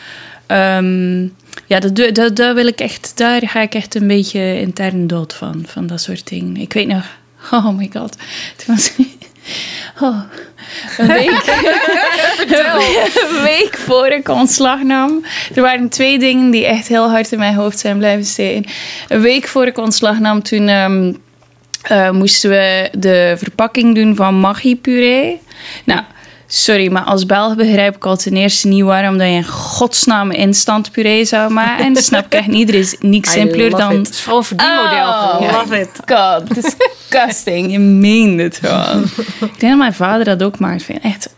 ehm, 0.47 1.27
ja, 1.67 1.81
dat, 1.81 2.15
dat, 2.15 2.37
dat 2.37 2.55
wil 2.55 2.67
ik 2.67 2.81
echt, 2.81 3.13
daar 3.17 3.49
ga 3.49 3.61
ik 3.61 3.75
echt 3.75 3.95
een 3.95 4.07
beetje 4.07 4.61
intern 4.61 5.07
dood 5.07 5.35
van, 5.35 5.65
van 5.67 5.87
dat 5.87 6.01
soort 6.01 6.29
dingen. 6.29 6.57
Ik 6.57 6.73
weet 6.73 6.87
nog, 6.87 7.05
oh 7.51 7.69
my 7.77 7.91
god, 7.93 8.17
toen 8.57 8.75
was 8.75 8.93
oh, 10.01 10.21
een 10.99 11.07
week, 11.07 11.47
een 13.31 13.43
week 13.43 13.77
voor 13.79 14.07
ik 14.07 14.29
ontslag 14.29 14.83
nam. 14.83 15.25
Er 15.55 15.63
waren 15.63 15.89
twee 15.89 16.19
dingen 16.19 16.51
die 16.51 16.67
echt 16.67 16.89
heel 16.89 17.11
hard 17.11 17.33
in 17.33 17.39
mijn 17.39 17.55
hoofd 17.55 17.79
zijn 17.79 17.99
blijven 17.99 18.25
steken. 18.25 18.71
Een 19.09 19.21
week 19.21 19.49
voor 19.49 19.67
ik 19.67 19.79
ontslag 19.79 20.19
nam, 20.19 20.43
toen 20.43 20.69
ehm, 20.69 21.13
eh, 21.83 22.11
moesten 22.11 22.51
we 22.51 22.89
de 22.99 23.35
verpakking 23.39 23.95
doen 23.95 24.17
van 24.17 24.35
Maggi-puree. 24.35 25.41
Nou, 25.85 26.01
sorry, 26.55 26.93
maar 26.93 27.03
als 27.03 27.27
Belg 27.27 27.57
begrijp 27.57 27.97
ik 27.97 28.07
al 28.07 28.17
ten 28.17 28.37
eerste 28.37 28.69
niet 28.69 28.83
waarom 28.83 29.19
dat 29.19 29.27
je 29.27 29.33
in 29.33 29.47
godsnaam 29.47 30.31
instant 30.31 30.91
puree 30.91 31.25
zou 31.25 31.53
maken. 31.53 31.93
Dat 31.93 32.05
snap 32.05 32.25
ik 32.25 32.35
echt 32.35 32.47
niet. 32.47 32.69
Er 32.69 32.75
is 32.75 32.97
niks 33.01 33.31
simpeler 33.31 33.71
dan... 33.71 33.97
Het 33.97 34.09
is 34.09 34.21
vooral 34.21 34.39
een 34.39 34.45
verdienmodel. 34.45 35.09
Oh. 35.09 35.41
Love 35.53 35.81
it. 35.81 35.91
God, 36.07 36.55
disgusting. 36.63 37.73
Je 37.73 37.79
meent 37.79 38.41
het 38.41 38.61
gewoon. 38.63 39.03
Ik 39.41 39.41
denk 39.41 39.61
dat 39.61 39.77
mijn 39.77 39.95
vader 39.95 40.25
dat 40.25 40.43
ook 40.43 40.59
maakt. 40.59 40.81
Ik 40.81 40.87
vind 40.87 41.03
echt 41.03 41.35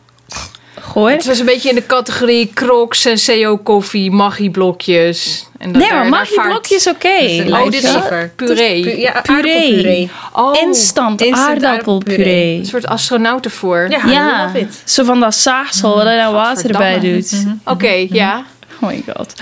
Het 1.04 1.26
was 1.26 1.38
een 1.38 1.46
beetje 1.46 1.68
in 1.68 1.74
de 1.74 1.86
categorie 1.86 2.50
Crocs, 2.54 3.00
Senseo 3.00 3.56
koffie, 3.56 4.10
Maggi 4.10 4.50
blokjes. 4.50 5.46
En 5.58 5.72
dat 5.72 5.80
Nee, 5.82 5.90
daar- 5.90 5.98
maar 5.98 6.10
daar 6.10 6.18
Maggi 6.20 6.34
vaart- 6.34 6.48
blokjes 6.48 6.86
oké. 6.88 7.08
Oh, 7.50 7.64
dit 7.64 7.82
is 7.82 7.92
Lekker. 7.92 8.32
puree. 8.36 8.82
Pu- 8.82 9.00
Ja, 9.00 9.20
Puree. 9.22 9.52
aardappelpuree. 9.54 10.10
Oh, 10.32 10.56
Instant, 10.60 11.20
instant 11.20 11.48
aardappelpuree. 11.64 12.58
een 12.58 12.66
soort 12.66 12.86
astronautenvoer. 12.86 13.90
Ja, 13.90 14.00
Ja, 14.06 14.40
I 14.42 14.46
love 14.46 14.58
it. 14.60 14.82
zo 14.84 15.04
van 15.04 15.20
dat 15.20 15.34
zaagsel 15.34 15.96
waar 15.96 16.12
je 16.14 16.20
dan 16.20 16.32
water 16.32 16.72
bij 16.78 16.92
Gadverdamme. 16.92 17.12
doet. 17.14 17.44
Oké, 17.64 18.06
ja. 18.10 18.44
Oh 18.80 18.88
my 18.88 19.02
god. 19.06 19.34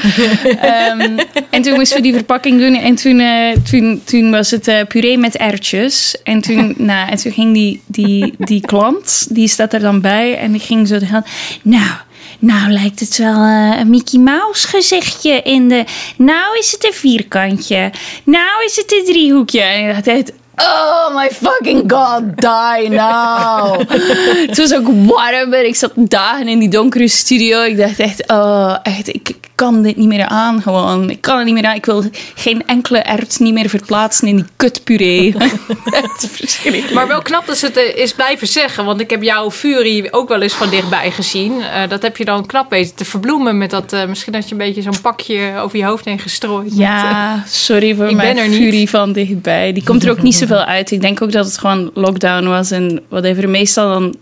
Ehm, 0.61 1.19
en 1.51 1.63
toen 1.63 1.75
moesten 1.75 1.97
we 1.97 2.03
die 2.03 2.13
verpakking 2.13 2.61
doen. 2.61 2.75
En 2.75 2.95
toen, 2.95 3.21
eh, 3.21 3.57
toen, 3.71 4.03
toen 4.05 4.31
was 4.31 4.51
het 4.51 4.69
eh, 4.69 4.87
puree 4.89 5.19
met 5.19 5.37
erwtjes. 5.37 6.17
En 6.23 6.41
toen, 6.41 6.75
nou, 6.91 7.11
en 7.11 7.17
toen 7.17 7.33
ging 7.33 7.55
die, 7.55 7.83
die, 7.87 8.35
die 8.39 8.61
klant, 8.61 9.27
die 9.31 9.49
staat 9.49 9.73
er 9.73 9.81
dan 9.81 10.01
bij. 10.01 10.39
En 10.39 10.53
die 10.53 10.61
ging 10.61 10.89
zo 10.89 10.99
gaan. 11.05 11.25
Nou, 11.63 11.91
nou 12.39 12.71
lijkt 12.71 13.01
het 13.01 13.17
wel 13.17 13.45
eh, 13.45 13.79
een 13.79 13.91
Mickey 13.91 14.21
Mouse 14.21 14.69
gezichtje 14.69 15.43
in 15.43 15.69
de... 15.69 15.85
Nou 16.17 16.59
is 16.59 16.73
het 16.73 16.85
een 16.85 16.93
vierkantje. 16.93 17.93
Nou 18.25 18.65
is 18.67 18.77
het 18.77 18.93
een 18.93 19.05
driehoekje. 19.05 19.61
En 19.61 19.97
ik 19.97 20.05
dacht. 20.05 20.33
Oh 20.57 21.15
my 21.17 21.29
fucking 21.31 21.93
god, 21.93 22.23
die 22.37 22.89
now. 22.91 23.79
het 24.49 24.59
was 24.59 24.75
ook 24.75 24.87
warm 25.07 25.53
en 25.53 25.67
ik 25.67 25.75
zat 25.77 25.93
dagen 25.95 26.49
in 26.49 26.59
die 26.59 26.69
donkere 26.69 27.09
studio. 27.09 27.63
Ik 27.63 27.77
dacht 27.77 27.99
echt, 27.99 28.31
oh, 28.31 28.77
echt, 28.83 29.09
ik, 29.09 29.29
ik 29.29 29.37
kan 29.55 29.83
dit 29.83 29.97
niet 29.97 30.09
meer 30.09 30.27
aan 30.27 30.63
gewoon. 30.63 31.11
Ik 31.11 31.21
kan 31.21 31.37
het 31.37 31.45
niet 31.47 31.55
meer 31.55 31.65
aan. 31.67 31.75
Ik 31.75 31.85
wil 31.87 32.05
geen 32.35 32.63
enkele 32.67 32.99
ert 32.99 33.39
niet 33.41 33.55
meer 33.55 33.69
verplaatsen 33.69 34.29
in 34.29 34.37
die 34.37 34.45
kutpuree. 34.57 35.35
Maar 36.95 37.09
wel 37.09 37.23
knap 37.23 37.47
dat 37.47 37.57
ze 37.57 37.67
het 37.67 37.77
eh, 37.77 37.97
is 37.97 38.13
blijven 38.13 38.47
zeggen. 38.47 38.85
Want 38.85 39.01
ik 39.01 39.11
heb 39.11 39.23
jouw 39.23 39.51
Fury 39.51 40.09
ook 40.11 40.29
wel 40.29 40.41
eens 40.43 40.53
van 40.55 40.71
dichtbij 40.71 41.11
gezien. 41.11 41.61
Eh, 41.63 41.89
dat 41.89 42.03
heb 42.03 42.17
je 42.17 42.25
dan 42.25 42.47
knap 42.47 42.71
weten 42.71 42.95
te 42.97 43.05
verbloemen 43.05 43.59
met 43.59 43.71
dat... 43.71 43.93
eh, 43.93 44.07
misschien 44.07 44.33
dat 44.33 44.45
je 44.45 44.53
een 44.53 44.59
beetje 44.59 44.83
zo'n 44.83 45.01
pakje 45.03 45.53
over 45.59 45.79
je 45.79 45.85
hoofd 45.85 46.05
heen 46.05 46.19
gestrooid. 46.19 46.65
met, 46.65 46.73
eh, 46.73 46.79
Ja, 46.79 47.43
sorry 47.47 47.95
voor 47.95 48.05
Ik 48.09 48.17
ben 48.17 48.25
mijn 48.25 48.39
er 48.39 48.49
niet. 48.49 48.59
furie 48.59 48.91
van 48.91 49.13
dichtbij. 49.13 49.73
Die 49.73 49.85
komt 49.85 50.05
er 50.05 50.11
ook 50.11 50.23
niet 50.23 50.35
zoveel 50.49 50.65
uit. 50.65 50.91
Ik 50.91 51.01
denk 51.01 51.23
ook 51.23 51.33
dat 51.33 51.47
het 51.47 51.59
gewoon 51.59 51.91
lockdown 51.95 52.47
was 52.47 52.71
en 52.71 53.03
whatever. 53.09 53.49
Meestal 53.49 53.89
dan 53.89 54.15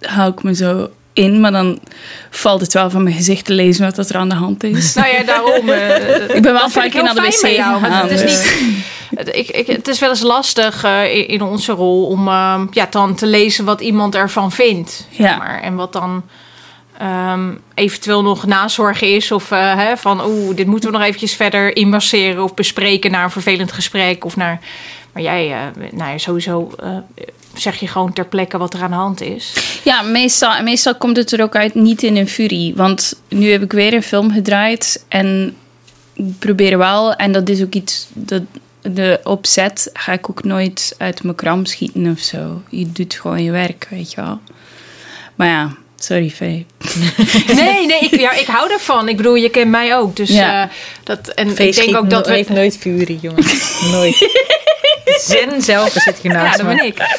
hou 0.00 0.32
ik 0.32 0.42
me 0.42 0.54
zo 0.54 0.88
in, 1.12 1.40
maar 1.40 1.52
dan 1.52 1.78
valt 2.30 2.60
het 2.60 2.72
wel 2.72 2.90
van 2.90 3.02
mijn 3.02 3.14
gezicht 3.16 3.44
te 3.44 3.52
lezen 3.52 3.84
wat 3.84 3.94
dat 3.96 4.08
er 4.10 4.16
aan 4.16 4.28
de 4.28 4.34
hand 4.34 4.64
is. 4.64 4.94
Nou 4.94 5.08
ja, 5.08 5.22
daarom. 5.22 5.68
eh, 5.68 6.34
Ik 6.36 6.42
ben 6.42 6.52
wel 6.52 6.68
vaak 6.68 6.92
naar 6.94 7.14
de 7.14 7.20
wc 7.20 7.46
jou, 7.46 7.82
gegaan, 7.82 8.02
Het 8.08 8.10
is, 8.10 8.20
dus. 8.20 8.60
niet, 8.60 8.84
het, 9.14 9.36
ik, 9.36 9.48
ik, 9.48 9.66
het 9.66 9.88
is 9.88 9.98
wel 10.00 10.08
eens 10.10 10.20
lastig 10.22 10.84
eh, 10.84 11.16
in, 11.16 11.28
in 11.28 11.42
onze 11.42 11.72
rol 11.72 12.06
om 12.06 12.28
eh, 12.28 12.60
ja, 12.70 12.86
dan 12.90 13.14
te 13.14 13.26
lezen 13.26 13.64
wat 13.64 13.80
iemand 13.80 14.14
ervan 14.14 14.52
vindt. 14.52 15.06
zeg 15.10 15.26
Ja. 15.26 15.36
maar. 15.36 15.60
En 15.62 15.74
wat 15.74 15.92
dan 15.92 16.22
ehm, 16.98 17.50
eventueel 17.74 18.22
nog 18.22 18.46
nazorg 18.46 19.00
is. 19.00 19.32
Of 19.32 19.50
eh, 19.50 19.74
hè, 19.76 19.96
van, 19.96 20.24
oeh, 20.26 20.56
dit 20.56 20.66
moeten 20.66 20.90
we 20.90 20.96
nog 20.96 21.06
eventjes 21.06 21.34
verder 21.34 21.76
inmasseren 21.76 22.42
of 22.42 22.54
bespreken 22.54 23.10
naar 23.10 23.24
een 23.24 23.30
vervelend 23.30 23.72
gesprek. 23.72 24.24
Of 24.24 24.36
naar, 24.36 24.58
maar 25.14 25.22
jij, 25.22 25.52
eh, 25.52 25.82
nou 25.92 26.10
ja, 26.10 26.18
sowieso 26.18 26.70
eh, 26.82 26.96
zeg 27.54 27.76
je 27.80 27.86
gewoon 27.88 28.12
ter 28.12 28.26
plekke 28.26 28.58
wat 28.58 28.74
er 28.74 28.82
aan 28.82 28.90
de 28.90 28.96
hand 28.96 29.20
is. 29.20 29.52
Ja, 29.84 30.02
meestal, 30.02 30.62
meestal 30.62 30.94
komt 30.94 31.16
het 31.16 31.32
er 31.32 31.42
ook 31.42 31.56
uit 31.56 31.74
niet 31.74 32.02
in 32.02 32.16
een 32.16 32.28
furie. 32.28 32.74
Want 32.76 33.20
nu 33.28 33.50
heb 33.50 33.62
ik 33.62 33.72
weer 33.72 33.94
een 33.94 34.02
film 34.02 34.32
gedraaid 34.32 35.04
en 35.08 35.56
ik 36.14 36.38
probeer 36.38 36.78
wel, 36.78 37.14
en 37.14 37.32
dat 37.32 37.48
is 37.48 37.62
ook 37.62 37.74
iets 37.74 38.06
dat 38.12 38.42
de 38.82 39.20
opzet 39.24 39.90
ga 39.92 40.12
ik 40.12 40.30
ook 40.30 40.44
nooit 40.44 40.94
uit 40.98 41.22
mijn 41.22 41.36
kram 41.36 41.64
schieten 41.66 42.10
of 42.10 42.18
zo. 42.18 42.62
Je 42.68 42.92
doet 42.92 43.14
gewoon 43.14 43.42
je 43.42 43.50
werk, 43.50 43.86
weet 43.90 44.10
je 44.12 44.16
wel. 44.20 44.40
Maar 45.34 45.48
ja, 45.48 45.76
sorry, 45.98 46.30
Faye. 46.30 46.64
Nee, 47.54 47.86
nee, 47.86 47.98
ik, 48.00 48.20
ja, 48.20 48.32
ik 48.32 48.46
hou 48.46 48.72
ervan. 48.72 49.08
Ik 49.08 49.16
bedoel, 49.16 49.34
je 49.34 49.48
kent 49.50 49.70
mij 49.70 49.96
ook. 49.96 50.16
Dus 50.16 50.28
Ja. 50.30 50.62
eh, 50.62 50.70
dat, 51.04 51.28
en 51.28 51.48
ik 51.58 51.74
denk 51.74 51.96
ook 51.96 52.10
dat 52.10 52.26
we... 52.26 52.32
heeft 52.32 52.48
nooit 52.48 52.76
furie, 52.78 53.18
jongen. 53.20 53.44
nooit. 53.90 54.18
Zen 55.28 55.62
zelf 55.62 55.92
zit 55.92 56.18
hier 56.18 56.32
Ja, 56.32 56.42
naast 56.42 56.56
dat 56.58 56.66
me. 56.66 56.74
ben 56.74 56.84
ik. 56.86 57.18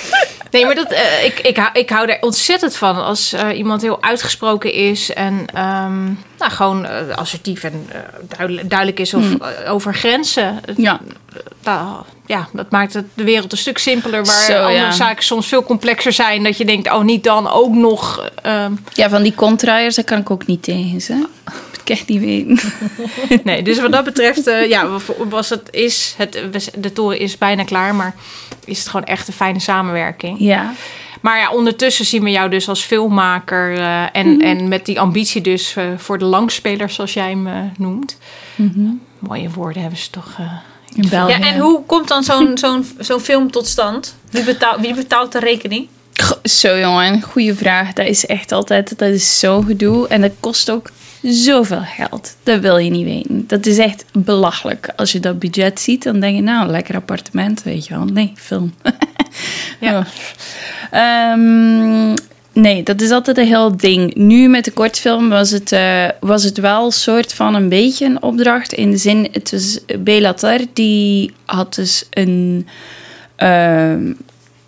Nee, 0.51 0.65
maar 0.65 0.75
dat, 0.75 0.91
eh, 0.91 1.25
ik, 1.25 1.39
ik, 1.39 1.57
hou, 1.57 1.69
ik 1.73 1.89
hou 1.89 2.09
er 2.09 2.17
ontzettend 2.21 2.75
van 2.75 3.03
als 3.03 3.33
eh, 3.33 3.57
iemand 3.57 3.81
heel 3.81 4.03
uitgesproken 4.03 4.73
is 4.73 5.13
en 5.13 5.45
ehm, 5.53 6.03
nou, 6.37 6.51
gewoon 6.51 6.85
eh, 6.85 7.17
assertief 7.17 7.63
en 7.63 7.89
duidelijk, 8.37 8.69
duidelijk 8.69 8.99
is 8.99 9.13
of, 9.13 9.23
eh, 9.35 9.73
over 9.73 9.93
grenzen. 9.95 10.59
Ja. 10.77 10.99
nou, 11.63 12.03
ja, 12.25 12.47
dat 12.53 12.71
maakt 12.71 12.93
het 12.93 13.05
de 13.13 13.23
wereld 13.23 13.51
een 13.51 13.57
stuk 13.57 13.77
simpeler. 13.77 14.25
Waar 14.25 14.43
Zo, 14.43 14.53
andere 14.53 14.73
ja. 14.79 14.91
zaken 14.91 15.23
soms 15.23 15.47
veel 15.47 15.63
complexer 15.63 16.13
zijn. 16.13 16.43
Dat 16.43 16.57
je 16.57 16.65
denkt, 16.65 16.91
oh, 16.91 17.01
niet 17.03 17.23
dan 17.23 17.49
ook 17.49 17.73
nog. 17.73 18.29
ehm, 18.41 18.71
Ja, 18.93 19.09
van 19.09 19.23
die 19.23 19.35
contraiers, 19.35 19.95
daar 19.95 20.05
kan 20.05 20.19
ik 20.19 20.31
ook 20.31 20.45
niet 20.45 20.63
tegen, 20.63 21.01
hè. 21.17 21.23
Ik 21.85 21.89
echt 21.91 22.07
niet 22.07 22.19
weten. 22.19 22.59
nee, 23.43 23.61
dus 23.63 23.79
wat 23.79 23.91
dat 23.91 24.03
betreft, 24.03 24.47
eh, 24.47 24.69
ja, 24.69 24.87
was 25.29 25.49
het, 25.49 25.61
is 25.71 26.13
het, 26.17 26.41
de 26.77 26.93
toren 26.93 27.19
is 27.19 27.37
bijna 27.37 27.63
klaar, 27.63 27.95
maar 27.95 28.15
is 28.65 28.77
het 28.79 28.87
gewoon 28.87 29.05
echt 29.05 29.27
een 29.27 29.33
fijne 29.33 29.59
samenwerking. 29.59 30.35
Ja. 30.39 30.73
Maar 31.21 31.39
ja, 31.39 31.51
ondertussen 31.51 32.05
zien 32.05 32.23
we 32.23 32.29
jou 32.31 32.49
dus 32.49 32.69
als 32.69 32.81
filmmaker 32.83 33.77
eh, 33.77 34.03
en, 34.11 34.41
en 34.41 34.67
met 34.67 34.85
die 34.85 34.99
ambitie 34.99 35.41
dus 35.41 35.75
eh, 35.75 35.83
voor 35.97 36.17
de 36.17 36.25
langspelers, 36.25 36.95
zoals 36.95 37.13
jij 37.13 37.29
hem 37.29 37.71
noemt. 37.77 38.17
Mooie 39.19 39.49
woorden 39.49 39.81
hebben 39.81 39.99
ze 39.99 40.09
toch. 40.09 40.35
eh, 40.39 40.51
In 40.95 41.09
België. 41.09 41.31
Ja, 41.31 41.39
en 41.39 41.59
hoe 41.59 41.83
komt 41.85 42.07
dan 42.07 42.23
zo'n 42.23 42.57
zo'n 42.57 42.85
zo'n 42.99 43.19
film 43.19 43.51
tot 43.51 43.67
stand? 43.67 44.15
Wie 44.29 44.43
betaalt, 44.43 44.79
wie 44.81 44.93
betaalt 44.93 45.31
de 45.31 45.39
rekening? 45.39 45.87
Goh, 46.23 46.37
Zo 46.43 46.77
jongen, 46.79 47.21
goede 47.21 47.55
vraag. 47.55 47.93
Dat 47.93 48.05
is 48.07 48.25
echt 48.25 48.51
altijd, 48.51 48.97
dat 48.99 49.09
is 49.09 49.39
zo'n 49.39 49.65
gedoe. 49.65 50.07
En 50.07 50.21
dat 50.21 50.31
kost 50.39 50.69
ook 50.71 50.89
zoveel 51.25 51.83
geld. 51.83 52.35
Dat 52.43 52.59
wil 52.59 52.77
je 52.77 52.89
niet 52.89 53.05
weten. 53.05 53.43
Dat 53.47 53.65
is 53.65 53.77
echt 53.77 54.05
belachelijk. 54.13 54.93
Als 54.95 55.11
je 55.11 55.19
dat 55.19 55.39
budget 55.39 55.79
ziet, 55.79 56.03
dan 56.03 56.19
denk 56.19 56.35
je, 56.35 56.41
nou, 56.41 56.65
een 56.65 56.71
lekker 56.71 56.95
appartement, 56.95 57.63
weet 57.63 57.87
je 57.87 57.93
wel. 57.93 58.05
Nee, 58.05 58.31
film. 58.35 58.73
Ja. 59.79 59.99
Oh. 59.99 60.05
Ehm, 60.91 62.13
nee, 62.53 62.83
dat 62.83 63.01
is 63.01 63.11
altijd 63.11 63.37
een 63.37 63.45
heel 63.45 63.77
ding. 63.77 64.15
Nu 64.15 64.47
met 64.47 64.65
de 64.65 64.71
kortfilm 64.71 65.29
was 65.29 65.51
het, 65.51 65.71
eh, 65.71 66.05
was 66.19 66.43
het 66.43 66.57
wel 66.57 66.85
een 66.85 66.91
soort 66.91 67.33
van 67.33 67.55
een 67.55 67.69
beetje 67.69 68.05
een 68.05 68.21
opdracht. 68.21 68.73
In 68.73 68.91
de 68.91 68.97
zin, 68.97 69.27
het 69.31 69.51
was 69.51 69.79
Belatar, 69.99 70.59
die 70.73 71.33
had 71.45 71.75
dus 71.75 72.07
een 72.09 72.67
ehm, 73.35 74.13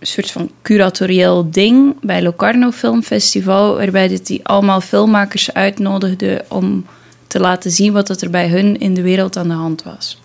soort 0.02 0.32
van 0.32 0.52
curatorieel 0.62 1.52
ding 1.52 1.96
bij 2.02 2.22
Locarno 2.22 2.72
Film 2.72 3.04
Festival, 3.04 3.76
waarbij 3.76 4.08
dit 4.08 4.28
die 4.28 4.40
allemaal 4.44 4.82
filmmakers 4.82 5.54
uitnodigde 5.54 6.46
om 6.48 6.86
te 7.28 7.40
laten 7.40 7.72
zien 7.72 7.94
wat 7.94 8.08
dat 8.08 8.22
er 8.22 8.30
bij 8.30 8.48
hun 8.48 8.80
in 8.80 8.94
de 8.94 9.02
wereld 9.02 9.38
aan 9.38 9.48
de 9.48 9.54
hand 9.54 9.84
was. 9.84 10.18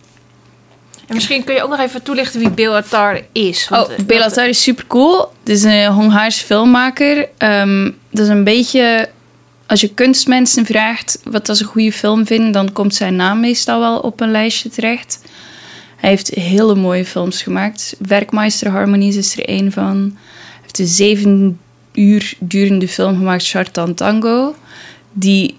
En 1.07 1.15
misschien 1.15 1.45
kun 1.45 1.55
je 1.55 1.63
ook 1.63 1.71
nog 1.71 1.81
even 1.81 2.03
toelichten 2.03 2.41
wie 2.41 2.51
Bill 2.51 2.73
Attar 2.73 3.21
is. 3.33 3.69
want, 3.69 3.87
Oh, 3.87 3.93
eh, 3.93 4.05
Belatar 4.05 4.49
is 4.49 4.63
super 4.63 4.87
cool. 4.87 5.19
Het 5.19 5.49
is 5.49 5.63
een 5.63 5.87
Hongaarse 5.87 6.45
filmmaker. 6.45 7.29
Ehm, 7.39 7.91
dat 8.11 8.25
is 8.25 8.29
een 8.29 8.45
beetje. 8.45 9.09
Als 9.67 9.81
je 9.81 9.95
kunstmensen 9.95 10.67
vraagt 10.67 11.21
wat 11.25 11.49
als 11.49 11.61
een 11.61 11.67
goede 11.67 11.93
film 11.93 12.27
vinden, 12.27 12.53
dan 12.53 12.73
komt 12.73 12.95
zijn 12.95 13.17
naam 13.17 13.41
meestal 13.41 13.81
wel 13.81 13.99
op 13.99 14.21
een 14.21 14.31
lijstje 14.31 14.69
terecht. 14.69 15.21
Hij 16.03 16.11
heeft 16.11 16.35
hele 16.35 16.75
mooie 16.75 17.05
films 17.05 17.43
gemaakt. 17.43 17.97
Werkmeister 17.99 18.71
Harmonies 18.71 19.17
is 19.17 19.37
er 19.37 19.45
één 19.45 19.73
van. 19.73 20.13
Hij 20.15 20.61
heeft 20.61 20.79
een 20.79 20.87
zeven 20.87 21.61
uur 21.93 22.35
durende 22.39 22.89
film 22.89 23.17
gemaakt, 23.17 23.49
Chartan 23.49 23.95
Tango. 23.95 24.55
Die, 25.13 25.59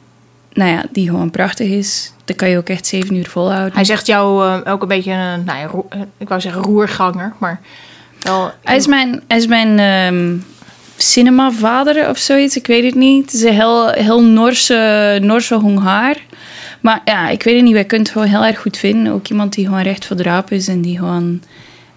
nou 0.53 0.71
ja, 0.71 0.83
die 0.91 1.09
gewoon 1.09 1.31
prachtig 1.31 1.69
is. 1.69 2.11
Dat 2.25 2.35
kan 2.35 2.49
je 2.49 2.57
ook 2.57 2.69
echt 2.69 2.85
zeven 2.85 3.15
uur 3.15 3.29
volhouden. 3.29 3.73
Hij 3.73 3.83
zegt 3.83 4.05
jou 4.05 4.45
eh, 4.45 4.73
ook 4.73 4.81
een 4.81 4.87
beetje 4.87 5.11
een, 5.11 5.43
nou 5.43 5.59
ja, 5.59 5.69
eh, 5.89 6.01
ik 6.17 6.27
wou 6.27 6.41
zeggen 6.41 6.61
roerganger, 6.61 7.33
maar 7.37 7.61
wel... 8.21 8.51
Hij 8.63 8.75
is 8.75 8.87
mijn, 8.87 9.23
hij 9.27 9.37
is 9.37 9.47
mijn 9.47 9.79
ehm, 9.79 10.37
cinemavader 10.97 12.09
of 12.09 12.17
zoiets. 12.17 12.57
Ik 12.57 12.67
weet 12.67 12.83
het 12.83 12.95
niet. 12.95 13.25
Het 13.25 13.33
is 13.33 13.43
een 13.43 13.53
heel, 13.53 13.89
heel 13.89 14.23
Noorse, 14.23 15.19
Noorse 15.21 15.55
Hongaar. 15.55 16.17
Maar 16.83 17.01
ja, 17.05 17.29
ik 17.29 17.43
weet 17.43 17.55
het 17.55 17.63
niet. 17.63 17.73
Wij 17.73 17.85
kunnen 17.85 18.07
het 18.07 18.15
gewoon 18.15 18.31
heel 18.31 18.45
erg 18.45 18.59
goed 18.59 18.77
vinden. 18.77 19.13
Ook 19.13 19.27
iemand 19.27 19.53
die 19.53 19.65
gewoon 19.65 19.81
recht 19.81 20.05
voor 20.05 20.15
de 20.15 20.23
raap 20.23 20.51
is 20.51 20.67
en 20.67 20.81
die 20.81 20.97
gewoon... 20.97 21.41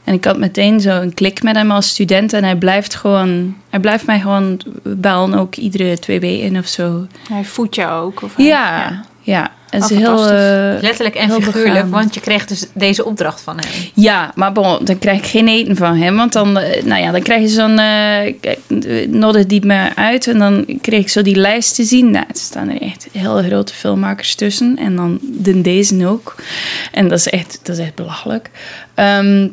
En 0.05 0.14
ik 0.14 0.25
had 0.25 0.38
meteen 0.38 0.81
zo 0.81 1.01
een 1.01 1.14
klik 1.14 1.42
met 1.42 1.57
hem 1.57 1.70
als 1.70 1.88
student. 1.88 2.33
En 2.33 2.44
hij 2.44 2.57
blijft 2.57 2.94
gewoon... 2.94 3.57
Hij 3.70 3.81
blijft 3.81 4.07
mij 4.07 4.20
gewoon 4.20 4.61
bellen 4.83 5.35
ook 5.35 5.57
iedere 5.57 5.99
twee 5.99 6.20
weken 6.20 6.57
of 6.57 6.66
zo. 6.66 7.07
Hij 7.29 7.44
voedt 7.44 7.75
jou 7.75 8.05
ook. 8.05 8.22
Of 8.22 8.35
Ja, 8.37 9.05
ja. 9.20 9.51
Het 9.70 9.90
is 9.90 9.90
Oh, 9.90 9.96
heel... 9.98 10.26
eh, 10.26 10.83
Letterlijk 10.83 11.14
en 11.14 11.29
heel 11.29 11.40
figuurlijk, 11.40 11.72
begaan. 11.74 11.90
want 11.90 12.14
je 12.14 12.20
kreeg 12.20 12.46
dus 12.46 12.66
deze 12.72 13.05
opdracht 13.05 13.40
van 13.40 13.57
hem. 13.59 13.70
Ja, 13.94 14.33
maar 14.35 14.52
bon, 14.52 14.85
dan 14.85 14.98
krijg 14.98 15.18
ik 15.18 15.26
geen 15.26 15.48
eten 15.48 15.76
van 15.76 15.96
hem. 15.96 16.16
Want 16.16 16.33
dan, 16.33 16.59
eh, 16.59 16.83
nou 16.85 17.02
ja, 17.02 17.11
dan 17.12 17.22
krijg 17.22 17.40
je 17.40 17.48
zo'n... 17.48 17.76
kijk, 18.40 18.59
eh, 18.68 19.09
nodig 19.09 19.46
die 19.46 19.66
me 19.66 19.88
uit 19.94 20.26
en 20.26 20.38
dan 20.38 20.64
kreeg 20.81 21.00
ik 21.00 21.09
zo 21.09 21.22
die 21.22 21.37
lijst 21.37 21.74
te 21.74 21.85
zien. 21.85 22.11
Nou, 22.11 22.24
er 22.29 22.37
staan 22.37 22.68
er 22.70 22.81
echt 22.81 23.07
hele 23.12 23.42
grote 23.42 23.74
filmmakers 23.74 24.35
tussen. 24.35 24.76
En 24.79 24.96
dan 24.96 25.18
de 25.22 25.61
deze 25.61 26.07
ook. 26.07 26.35
En 26.92 27.09
dat 27.09 27.18
is 27.18 27.29
echt, 27.29 27.61
dat 27.62 27.76
is 27.79 27.85
echt 27.85 27.94
belachelijk. 27.94 28.50
Ehm, 28.94 29.48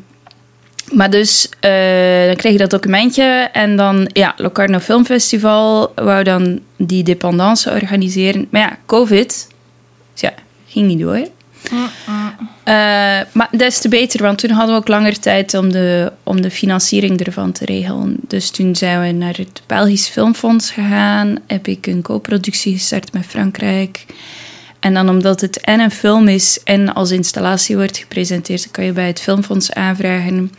maar 0.91 1.09
dus, 1.09 1.49
dan 1.59 2.35
kreeg 2.35 2.51
je 2.51 2.57
dat 2.57 2.69
documentje. 2.69 3.49
En 3.53 3.75
dan, 3.75 4.09
ja, 4.13 4.33
Locarno 4.37 4.79
Filmfestival 4.79 5.91
wou 5.95 6.23
dan 6.23 6.59
die 6.77 7.03
dependance 7.03 7.71
organiseren. 7.71 8.47
Maar 8.49 8.61
ja, 8.61 8.77
COVID, 8.85 9.47
ja, 10.13 10.33
ging 10.67 10.87
niet 10.87 10.99
door. 10.99 11.27
Eh, 12.63 12.73
maar 13.31 13.49
des 13.51 13.79
te 13.79 13.89
beter, 13.89 14.21
want 14.21 14.37
toen 14.37 14.49
hadden 14.49 14.75
we 14.75 14.81
ook 14.81 14.87
langer 14.87 15.19
tijd 15.19 15.53
om 15.53 15.71
de, 15.71 16.11
om 16.23 16.41
de 16.41 16.51
financiering 16.51 17.19
ervan 17.19 17.51
te 17.51 17.65
regelen. 17.65 18.17
Dus 18.27 18.49
toen 18.49 18.75
zijn 18.75 19.01
we 19.01 19.11
naar 19.11 19.35
het 19.37 19.61
Belgisch 19.65 20.07
Filmfonds 20.07 20.71
gegaan. 20.71 21.35
Heb 21.47 21.67
ik 21.67 21.87
een 21.87 22.01
co-productie 22.01 22.73
gestart 22.73 23.13
met 23.13 23.25
Frankrijk. 23.25 24.05
En 24.79 24.93
dan 24.93 25.09
omdat 25.09 25.41
het 25.41 25.61
en 25.61 25.79
een 25.79 25.91
film 25.91 26.27
is 26.27 26.59
en 26.63 26.93
als 26.93 27.11
installatie 27.11 27.75
wordt 27.75 27.97
gepresenteerd, 27.97 28.71
kan 28.71 28.85
je 28.85 28.91
bij 28.91 29.07
het 29.07 29.19
Filmfonds 29.21 29.73
aanvragen. 29.73 30.51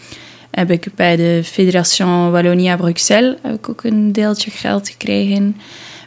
Heb 0.51 0.71
ik 0.71 0.87
bij 0.95 1.17
de 1.17 1.41
Fédération 1.45 2.31
Wallonia-Bruxelles 2.31 3.37
heb 3.43 3.55
ik 3.55 3.69
ook 3.69 3.85
een 3.85 4.13
deeltje 4.13 4.51
geld 4.51 4.89
gekregen. 4.89 5.57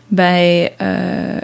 Bij 0.08 0.74
eh, 0.78 0.88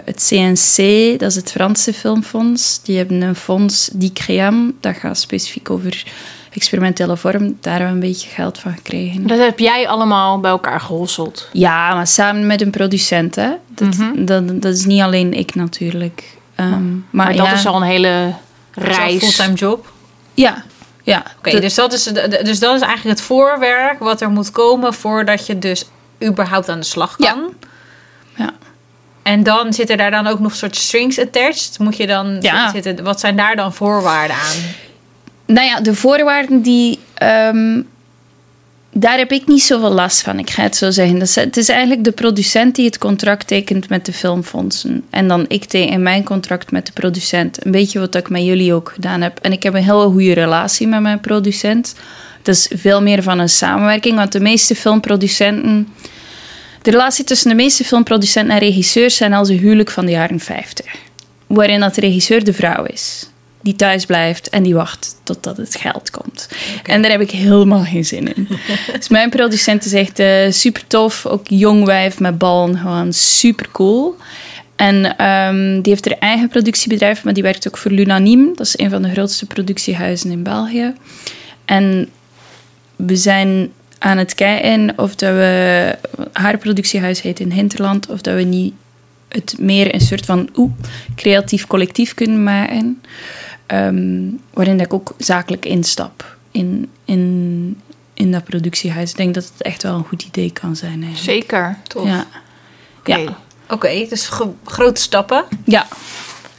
het 0.04 0.26
CNC, 0.28 0.76
dat 1.18 1.30
is 1.30 1.36
het 1.36 1.50
Franse 1.50 1.92
Filmfonds. 1.92 2.80
Die 2.82 2.96
hebben 2.96 3.22
een 3.22 3.34
fonds, 3.36 3.90
DICREAM. 3.92 4.76
Dat 4.80 4.96
gaat 4.96 5.18
specifiek 5.18 5.70
over 5.70 6.04
experimentele 6.52 7.16
vorm. 7.16 7.56
Daar 7.60 7.72
hebben 7.78 7.88
we 7.88 8.06
een 8.06 8.12
beetje 8.12 8.28
geld 8.28 8.58
van 8.58 8.72
gekregen. 8.72 9.26
Dat 9.26 9.38
heb 9.38 9.58
jij 9.58 9.88
allemaal 9.88 10.40
bij 10.40 10.50
elkaar 10.50 10.80
gehosseld. 10.80 11.48
Ja, 11.52 11.94
maar 11.94 12.06
samen 12.06 12.46
met 12.46 12.60
een 12.60 12.70
producent. 12.70 13.34
Hè? 13.34 13.50
Dat, 13.68 13.88
Mhm. 13.96 14.24
dat, 14.24 14.62
dat 14.62 14.74
is 14.74 14.84
niet 14.84 15.00
alleen 15.02 15.32
ik 15.32 15.54
natuurlijk. 15.54 16.36
Ehm, 16.54 16.70
maar 16.70 17.00
Maar 17.10 17.36
dat 17.36 17.46
ja, 17.46 17.52
is 17.52 17.66
al 17.66 17.76
een 17.76 17.82
hele 17.82 18.32
reis. 18.72 19.24
fulltime 19.24 19.54
job. 19.56 19.92
Ja, 20.34 20.64
ja. 21.02 21.22
Oké, 21.38 21.60
dus, 21.60 21.74
dat 21.74 21.92
is, 21.92 22.02
dus 22.42 22.58
dat 22.58 22.74
is 22.74 22.80
eigenlijk 22.80 23.04
het 23.18 23.20
voorwerk 23.20 23.98
wat 23.98 24.20
er 24.20 24.30
moet 24.30 24.50
komen 24.50 24.94
voordat 24.94 25.46
je 25.46 25.58
dus 25.58 25.84
überhaupt 26.24 26.68
aan 26.68 26.78
de 26.80 26.86
slag 26.86 27.16
kan. 27.16 27.26
Ja. 27.26 27.63
En 29.22 29.42
dan 29.42 29.72
zitten 29.72 29.96
daar 29.96 30.10
dan 30.10 30.26
ook 30.26 30.38
nog 30.40 30.54
soort 30.54 30.76
strings 30.76 31.18
attached. 31.18 31.78
Moet 31.78 31.96
je 31.96 32.06
dan 32.06 32.36
Ja. 32.40 32.70
zitten, 32.70 33.04
wat 33.04 33.20
zijn 33.20 33.36
daar 33.36 33.56
dan 33.56 33.74
voorwaarden 33.74 34.36
aan? 34.36 34.56
Nou 35.46 35.66
ja, 35.66 35.80
de 35.80 35.94
voorwaarden 35.94 36.62
die. 36.62 36.98
ehm, 37.14 37.80
daar 38.96 39.18
heb 39.18 39.32
ik 39.32 39.46
niet 39.46 39.62
zoveel 39.62 39.90
last 39.90 40.22
van, 40.22 40.38
ik 40.38 40.50
ga 40.50 40.62
het 40.62 40.76
zo 40.76 40.90
zeggen. 40.90 41.18
Dat 41.18 41.28
is, 41.28 41.34
het 41.34 41.56
is 41.56 41.68
eigenlijk 41.68 42.04
de 42.04 42.12
producent 42.12 42.74
die 42.74 42.84
het 42.86 42.98
contract 42.98 43.46
tekent 43.46 43.88
met 43.88 44.06
de 44.06 44.12
filmfondsen. 44.12 45.04
En 45.10 45.28
dan 45.28 45.44
ik 45.48 45.64
teken 45.64 46.02
mijn 46.02 46.24
contract 46.24 46.70
met 46.70 46.86
de 46.86 46.92
producent. 46.92 47.64
Een 47.66 47.70
beetje 47.72 47.98
wat 47.98 48.14
ik 48.14 48.28
met 48.28 48.44
jullie 48.44 48.74
ook 48.74 48.90
gedaan 48.94 49.20
heb. 49.20 49.38
En 49.42 49.52
ik 49.52 49.62
heb 49.62 49.74
een 49.74 49.82
hele 49.84 50.04
goede 50.06 50.32
relatie 50.34 50.86
met 50.86 51.00
mijn 51.00 51.20
producent. 51.20 51.94
Dat 52.42 52.54
is 52.54 52.70
veel 52.74 53.02
meer 53.02 53.22
van 53.22 53.38
een 53.38 53.48
samenwerking, 53.48 54.16
want 54.16 54.32
de 54.32 54.40
meeste 54.40 54.74
filmproducenten. 54.74 55.88
De 56.84 56.90
relatie 56.90 57.24
tussen 57.24 57.48
de 57.48 57.54
meeste 57.54 57.84
filmproducenten 57.84 58.54
en 58.54 58.58
regisseurs 58.58 59.16
zijn 59.16 59.32
als 59.32 59.48
een 59.48 59.58
huwelijk 59.58 59.90
van 59.90 60.04
de 60.04 60.10
jaren 60.10 60.40
50. 60.40 60.86
Waarin 61.46 61.80
dat 61.80 61.94
de 61.94 62.00
regisseur 62.00 62.44
de 62.44 62.52
vrouw 62.52 62.84
is. 62.84 63.28
Die 63.62 63.76
thuis 63.76 64.06
blijft 64.06 64.48
en 64.48 64.62
die 64.62 64.74
wacht 64.74 65.16
totdat 65.22 65.56
het 65.56 65.76
geld 65.76 66.10
komt. 66.10 66.48
En 66.82 67.02
daar 67.02 67.10
heb 67.10 67.20
ik 67.20 67.30
helemaal 67.30 67.84
geen 67.84 68.04
zin 68.04 68.34
in. 68.34 68.48
dus 68.98 69.08
mijn 69.08 69.30
producent 69.30 69.84
is 69.84 69.92
echt 69.92 70.22
super 70.54 70.86
tof. 70.86 71.26
Ook 71.26 71.48
jong 71.48 71.84
wijf 71.84 72.20
met 72.20 72.38
ballen. 72.38 72.78
Gewoon 72.78 73.12
super 73.12 73.68
cool. 73.72 74.16
En 74.76 75.16
ehm, 75.16 75.80
die 75.80 75.92
heeft 75.92 76.04
haar 76.04 76.18
eigen 76.18 76.48
productiebedrijf, 76.48 77.24
maar 77.24 77.34
die 77.34 77.42
werkt 77.42 77.68
ook 77.68 77.76
voor 77.76 77.90
Lunaniem. 77.90 78.52
Dat 78.56 78.66
is 78.66 78.78
een 78.78 78.90
van 78.90 79.02
de 79.02 79.10
grootste 79.10 79.46
productiehuizen 79.46 80.30
in 80.30 80.42
België. 80.42 80.94
En 81.64 82.08
we 82.96 83.16
zijn 83.16 83.72
aan 84.04 84.18
het 84.18 84.34
kijken 84.34 84.92
of 84.96 85.14
dat 85.14 85.32
we... 85.34 85.98
Haar 86.32 86.58
productiehuis 86.58 87.20
heet 87.20 87.40
in 87.40 87.50
Hinterland. 87.50 88.08
Of 88.08 88.20
dat 88.20 88.34
we 88.34 88.42
niet 88.42 88.74
het 89.28 89.54
meer 89.58 89.94
een 89.94 90.00
soort 90.00 90.24
van 90.26 90.48
oeh, 90.56 90.72
creatief 91.16 91.66
collectief 91.66 92.14
kunnen 92.14 92.42
maken. 92.42 93.02
Ehm, 93.66 94.22
waarin 94.52 94.76
dat 94.76 94.86
ik 94.86 94.92
ook 94.94 95.14
zakelijk 95.18 95.64
instap 95.64 96.36
in, 96.50 96.90
in, 97.04 97.80
in 98.14 98.32
dat 98.32 98.44
productiehuis. 98.44 99.10
Ik 99.10 99.16
denk 99.16 99.34
dat 99.34 99.44
het 99.44 99.62
echt 99.62 99.82
wel 99.82 99.94
een 99.94 100.04
goed 100.04 100.22
idee 100.22 100.50
kan 100.52 100.76
zijn. 100.76 101.02
Eigenlijk. 101.02 101.18
Zeker. 101.40 101.78
Tof. 101.82 102.06
Ja. 102.06 102.26
Oké. 102.98 103.16
Ja. 103.16 103.38
Oké, 103.70 104.06
dus 104.08 104.28
gro- 104.28 104.56
grote 104.64 105.00
stappen. 105.00 105.44
Ja. 105.64 105.86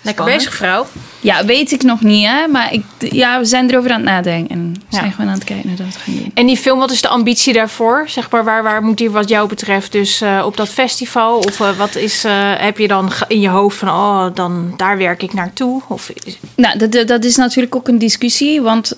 Lekker 0.05 0.23
Spannend. 0.23 0.37
bezig, 0.37 0.53
vrouw. 0.55 0.85
ja, 1.19 1.45
weet 1.45 1.71
ik 1.71 1.83
nog 1.83 2.01
niet, 2.01 2.25
hè? 2.27 2.47
maar 2.47 2.73
ik, 2.73 2.83
ja, 2.99 3.39
we 3.39 3.45
zijn 3.45 3.69
erover 3.69 3.91
aan 3.91 3.95
het 4.01 4.05
nadenken. 4.09 4.73
We 4.73 4.79
Ja. 4.89 4.97
zijn 4.99 5.11
gewoon 5.11 5.27
aan 5.27 5.33
het 5.35 5.43
kijken 5.43 5.67
naar 5.67 5.75
dat 5.77 5.85
we 5.93 5.99
gaan 5.99 6.13
doen. 6.15 6.31
En 6.33 6.45
die 6.45 6.57
film, 6.57 6.79
wat 6.79 6.91
is 6.91 7.01
de 7.01 7.07
ambitie 7.07 7.53
daarvoor? 7.53 8.03
Zeg 8.09 8.29
maar, 8.29 8.43
waar, 8.43 8.63
waar 8.63 8.83
moet 8.83 8.97
die 8.97 9.09
wat 9.11 9.29
jou 9.29 9.47
betreft 9.47 9.91
dus 9.91 10.21
eh, 10.21 10.43
op 10.45 10.57
dat 10.57 10.69
festival? 10.69 11.37
Of 11.37 11.59
eh, 11.59 11.77
wat 11.77 11.95
is, 11.95 12.23
eh, 12.23 12.33
heb 12.57 12.77
je 12.77 12.87
dan 12.87 13.11
in 13.27 13.39
je 13.39 13.49
hoofd 13.49 13.77
van, 13.77 13.87
oh, 13.89 14.25
dan 14.33 14.73
daar 14.77 14.97
werk 14.97 15.23
ik 15.23 15.33
naartoe? 15.33 15.81
Of 15.87 16.11
Nou, 16.55 16.77
dat, 16.77 17.07
dat- 17.07 17.23
is 17.25 17.35
natuurlijk 17.35 17.75
ook 17.75 17.87
een 17.87 17.99
discussie, 17.99 18.61
want 18.61 18.93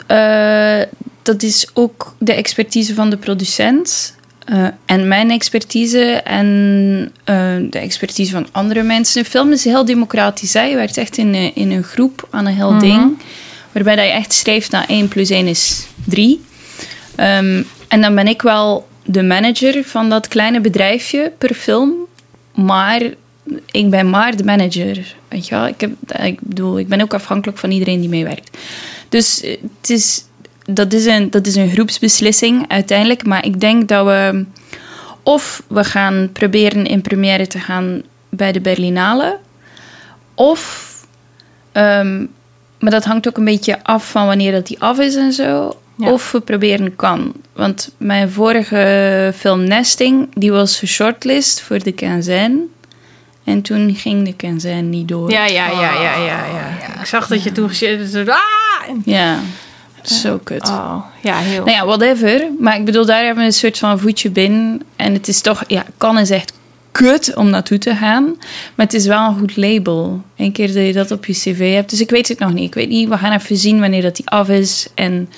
dat 1.22 1.44
is 1.44 1.68
ook 1.74 2.16
de 2.20 2.34
expertise 2.34 2.94
van 2.94 3.10
de 3.10 3.18
producent. 3.18 4.16
Eh, 4.48 4.68
en 4.86 5.08
mijn 5.08 5.32
expertise 5.32 6.04
en 6.24 7.12
eh, 7.24 7.56
de 7.70 7.80
expertise 7.80 8.32
van 8.32 8.48
andere 8.52 8.84
mensen. 8.84 9.24
De 9.24 9.30
film 9.30 9.52
is 9.52 9.64
heel 9.64 9.86
democratisch. 9.86 10.54
Hè? 10.54 10.62
Je 10.64 10.76
werkt 10.76 10.98
echt 10.98 11.18
in, 11.18 11.34
een- 11.34 11.56
in 11.56 11.72
een 11.72 11.84
groep 11.84 12.28
aan 12.32 12.46
een 12.46 12.54
heel 12.56 12.78
ding. 12.80 13.18
Waarbij 13.72 13.96
dat 13.96 14.06
je 14.06 14.12
echt 14.12 14.34
streeft 14.34 14.72
naar 14.72 14.86
1 14.88 15.08
plus 15.08 15.30
1 15.30 15.48
is 15.48 15.88
3. 16.06 16.42
Ehm, 17.16 17.64
en 17.88 18.02
dan 18.02 18.16
ben 18.16 18.28
ik 18.28 18.42
wel 18.42 18.88
de 19.06 19.24
manager 19.24 19.84
van 19.84 20.10
dat 20.10 20.28
kleine 20.28 20.62
bedrijfje 20.62 21.32
per 21.38 21.54
film. 21.54 21.94
Maar 22.56 23.02
ik 23.72 23.90
ben 23.90 24.10
maar 24.10 24.36
de 24.38 24.44
manager. 24.44 25.16
Weet 25.28 25.48
je 25.48 25.56
wel? 25.56 25.68
Ik, 25.68 25.82
heb, 25.82 25.92
ik 26.24 26.40
bedoel, 26.42 26.80
ik 26.80 26.88
ben 26.88 27.02
ook 27.02 27.14
afhankelijk 27.14 27.58
van 27.58 27.72
iedereen 27.72 28.00
die 28.00 28.10
meewerkt. 28.10 28.58
Dus 29.10 29.42
eh, 29.42 29.58
het 29.80 29.90
is, 29.90 30.24
dat, 30.68 30.94
is 30.94 31.06
een, 31.06 31.30
dat 31.30 31.48
is 31.48 31.56
een 31.56 31.70
groepsbeslissing 31.70 32.66
uiteindelijk. 32.68 33.26
Maar 33.26 33.46
ik 33.46 33.60
denk 33.60 33.88
dat 33.88 34.06
we... 34.06 34.46
Of 35.24 35.64
we 35.68 35.84
gaan 35.84 36.30
proberen 36.34 36.86
in 36.86 37.02
première 37.02 37.48
te 37.48 37.60
gaan 37.60 38.02
bij 38.30 38.52
de 38.52 38.62
Berlinale. 38.62 39.38
Of... 40.36 40.92
ehm, 41.72 42.26
maar 42.80 42.92
dat 42.92 43.06
hangt 43.06 43.28
ook 43.28 43.38
een 43.38 43.46
beetje 43.46 43.84
af 43.84 44.12
van 44.12 44.26
wanneer 44.26 44.52
dat 44.52 44.68
die 44.68 44.80
af 44.80 45.00
is 45.00 45.16
en 45.16 45.34
zo. 45.34 45.80
Ja. 45.98 46.12
Of 46.12 46.32
we 46.32 46.42
proberen 46.42 46.96
kan. 46.96 47.34
Want 47.54 47.92
mijn 47.98 48.32
vorige 48.32 49.34
film 49.36 49.64
Nesting, 49.64 50.30
die 50.34 50.52
was 50.52 50.80
geshortlist 50.80 51.62
voor 51.62 51.84
de 51.84 51.92
Quinzaine. 51.92 52.60
En 53.44 53.62
toen 53.62 53.96
ging 53.96 54.26
de 54.26 54.34
Quinzaine 54.34 54.82
niet 54.82 55.08
door. 55.08 55.32
Ja, 55.32 55.46
ja, 55.46 55.70
ja, 55.70 55.94
ja, 56.02 56.16
ja, 56.16 56.46
ja. 56.80 57.00
Ik 57.00 57.06
zag 57.06 57.28
dat 57.28 57.44
je 57.44 57.52
toen 57.52 57.70
gezien 57.70 58.00
hebt. 58.00 58.30
Ah! 58.30 58.38
Ja, 59.06 59.40
zo 60.10 60.40
kut. 60.44 60.70
Oh, 60.70 61.06
ja, 61.22 61.38
heel. 61.38 61.66
Nou 61.66 61.78
ja, 61.78 61.86
whatever. 61.86 62.48
Maar 62.60 62.76
ik 62.76 62.86
bedoel, 62.86 63.06
daar 63.06 63.24
hebben 63.24 63.44
we 63.44 63.50
een 63.50 63.54
soort 63.54 63.78
van 63.78 64.00
voetje 64.00 64.30
binnen. 64.30 64.82
En 64.96 65.14
het 65.14 65.28
is 65.28 65.42
toch... 65.42 65.64
Ja, 65.68 65.86
kan 65.98 66.18
is 66.18 66.30
echt 66.30 66.54
kut 66.92 67.36
om 67.36 67.50
naartoe 67.50 67.78
te 67.78 67.96
gaan. 67.96 68.24
Maar 68.76 68.86
het 68.86 68.94
is 68.94 69.06
wel 69.06 69.28
een 69.28 69.38
goed 69.38 69.58
label. 69.58 70.22
Een 70.36 70.52
keer 70.52 70.68
dat 70.68 70.86
je 70.86 70.94
dat 70.94 71.12
op 71.12 71.26
je 71.26 71.34
cv 71.34 71.74
hebt. 71.74 71.90
Dus 71.90 72.02
ik 72.02 72.10
weet 72.10 72.28
het 72.28 72.40
nog 72.40 72.54
niet. 72.54 72.64
Ik 72.64 72.74
weet 72.74 72.90
niet, 72.90 73.10
we 73.10 73.18
gaan 73.18 73.32
even 73.32 73.58
zien 73.58 73.80
wanneer 73.80 74.02
dat 74.02 74.16
die 74.16 74.30
af 74.30 74.50
is 74.50 74.88
en 74.96 75.30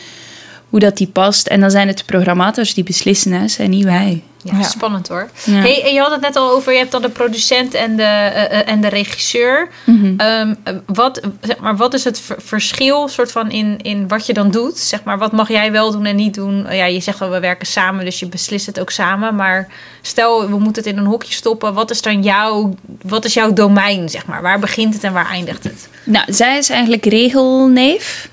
hoe 0.70 0.80
dat 0.80 0.98
die 0.98 1.08
past. 1.08 1.48
En 1.48 1.60
dan 1.62 1.72
zijn 1.72 1.88
het 1.88 1.98
de 1.98 2.04
programmators 2.06 2.74
die 2.74 2.84
beslissen, 2.84 3.32
hè, 3.32 3.48
zijn 3.48 3.70
niet 3.70 3.84
wij. 3.84 4.24
Ja, 4.44 4.58
Ja. 4.58 4.64
spannend 4.64 5.08
hoor. 5.08 5.30
Ja. 5.44 5.52
Hey, 5.54 5.84
en 5.84 5.94
je 5.94 6.00
had 6.00 6.12
het 6.12 6.22
net 6.22 6.36
al 6.36 6.52
over, 6.52 6.72
je 6.72 6.78
hebt 6.78 6.92
dan 6.92 7.02
de 7.02 7.10
producent 7.10 7.74
en 7.74 7.96
de, 7.96 8.04
eh, 8.04 8.44
eh, 8.60 8.68
en 8.70 8.82
de 8.82 8.88
regisseur. 8.88 9.70
Mhm. 9.84 10.14
Ehm, 10.18 10.54
eh, 10.64 10.74
wat, 10.86 11.22
zeg 11.42 11.58
maar, 11.60 11.76
wat 11.78 11.94
is 11.94 12.04
het 12.04 12.20
ver- 12.20 12.36
verschil 12.42 13.08
soort 13.08 13.32
van 13.32 13.52
in, 13.52 13.78
in 13.82 14.08
wat 14.08 14.26
je 14.26 14.34
dan 14.34 14.52
doet? 14.52 14.78
Zeg 14.78 15.04
maar, 15.04 15.18
wat 15.18 15.32
mag 15.32 15.50
jij 15.50 15.72
wel 15.72 15.92
doen 15.92 16.06
en 16.06 16.16
niet 16.16 16.34
doen? 16.34 16.66
Ja, 16.72 16.86
je 16.86 17.00
zegt 17.00 17.20
wel, 17.20 17.30
we 17.30 17.40
werken 17.40 17.68
samen, 17.68 18.06
dus 18.06 18.20
je 18.20 18.28
beslist 18.28 18.66
het 18.66 18.80
ook 18.80 18.92
samen. 18.92 19.36
Maar 19.36 19.68
stel, 20.02 20.50
we 20.50 20.60
moeten 20.60 20.84
het 20.84 20.92
in 20.94 20.98
een 20.98 21.06
hokje 21.06 21.34
stoppen. 21.34 21.74
Wat 21.74 21.92
is 21.92 22.02
dan 22.02 22.22
jouw, 22.24 22.76
wat 23.02 23.26
is 23.26 23.34
jouw 23.34 23.54
domein, 23.54 24.10
zeg 24.10 24.26
maar? 24.26 24.42
Waar 24.42 24.60
begint 24.60 24.94
het 24.94 25.04
en 25.04 25.14
waar 25.14 25.30
eindigt 25.30 25.64
het? 25.64 25.88
Nou, 26.04 26.26
zij 26.34 26.58
is 26.58 26.70
eigenlijk 26.70 27.06
regelneef. 27.06 28.30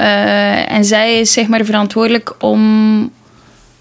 Eh, 0.00 0.72
en 0.72 0.84
zij 0.84 1.20
is 1.20 1.32
zeg 1.32 1.48
maar 1.48 1.64
verantwoordelijk 1.64 2.34
om, 2.38 3.12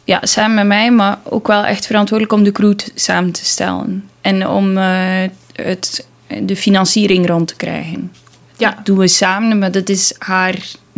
ja, 0.03 0.19
samen 0.21 0.55
met 0.55 0.65
mij, 0.65 0.91
maar 0.91 1.19
ook 1.23 1.47
wel 1.47 1.65
echt 1.65 1.85
verantwoordelijk 1.85 2.37
om 2.37 2.43
de 2.43 2.51
crew 2.51 2.73
samen 2.95 3.31
te 3.31 3.45
stellen. 3.45 4.09
En 4.21 4.47
om 4.47 4.77
eh, 4.77 5.29
het, 5.53 6.07
de 6.41 6.55
financiering 6.55 7.27
rond 7.27 7.47
te 7.47 7.55
krijgen. 7.55 8.11
Ja. 8.57 8.71
Dat 8.71 8.85
doen 8.85 8.97
we 8.97 9.07
samen, 9.07 9.59
maar 9.59 9.71
dat 9.71 9.89
is 9.89 10.13
haar 10.17 10.55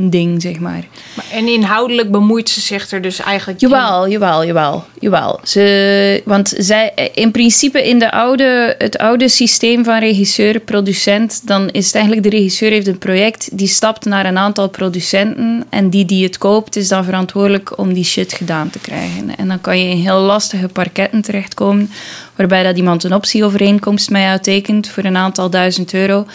ding, 0.09 0.41
zeg 0.41 0.59
maar. 0.59 0.85
Maar- 1.15 1.25
En 1.31 1.47
inhoudelijk 1.47 2.11
bemoeit 2.11 2.49
ze 2.49 2.61
zich 2.61 2.91
er 2.91 3.01
dus 3.01 3.19
eigenlijk 3.19 3.59
Jawel, 3.59 4.09
jawel, 4.09 4.45
jawel, 4.45 4.83
jawel. 4.99 5.39
Ze, 5.43 6.21
want 6.25 6.53
zij, 6.57 7.09
in 7.13 7.31
principe 7.31 7.87
in 7.87 7.99
de 7.99 8.11
oude, 8.11 8.75
het 8.77 8.97
oude 8.97 9.29
systeem 9.29 9.83
van 9.83 9.99
regisseur, 9.99 10.59
producent, 10.59 11.41
dan 11.47 11.69
is 11.69 11.85
het 11.85 11.95
eigenlijk 11.95 12.23
de 12.23 12.37
regisseur 12.37 12.71
heeft 12.71 12.87
een 12.87 12.97
project, 12.97 13.49
die 13.57 13.67
stapt 13.67 14.05
naar 14.05 14.25
een 14.25 14.37
aantal 14.37 14.69
producenten 14.69 15.65
en 15.69 15.89
die 15.89 16.05
die 16.05 16.23
het 16.23 16.37
koopt 16.37 16.75
is 16.75 16.87
dan 16.87 17.03
verantwoordelijk 17.03 17.77
om 17.77 17.93
die 17.93 18.03
shit 18.03 18.33
gedaan 18.33 18.69
te 18.69 18.79
krijgen. 18.79 19.37
En 19.37 19.47
dan 19.47 19.61
kan 19.61 19.79
je 19.79 19.89
in 19.89 19.97
heel 19.97 20.19
lastige 20.19 20.67
parketten 20.67 21.21
terechtkomen, 21.21 21.91
waarbij 22.35 22.63
dat 22.63 22.77
iemand 22.77 23.03
een 23.03 23.13
optieovereenkomst 23.13 24.09
met 24.09 24.21
jou 24.21 24.39
tekent 24.39 24.87
voor 24.89 25.03
een 25.03 25.17
aantal 25.17 25.49
duizend 25.49 25.93
euro. 25.93 26.25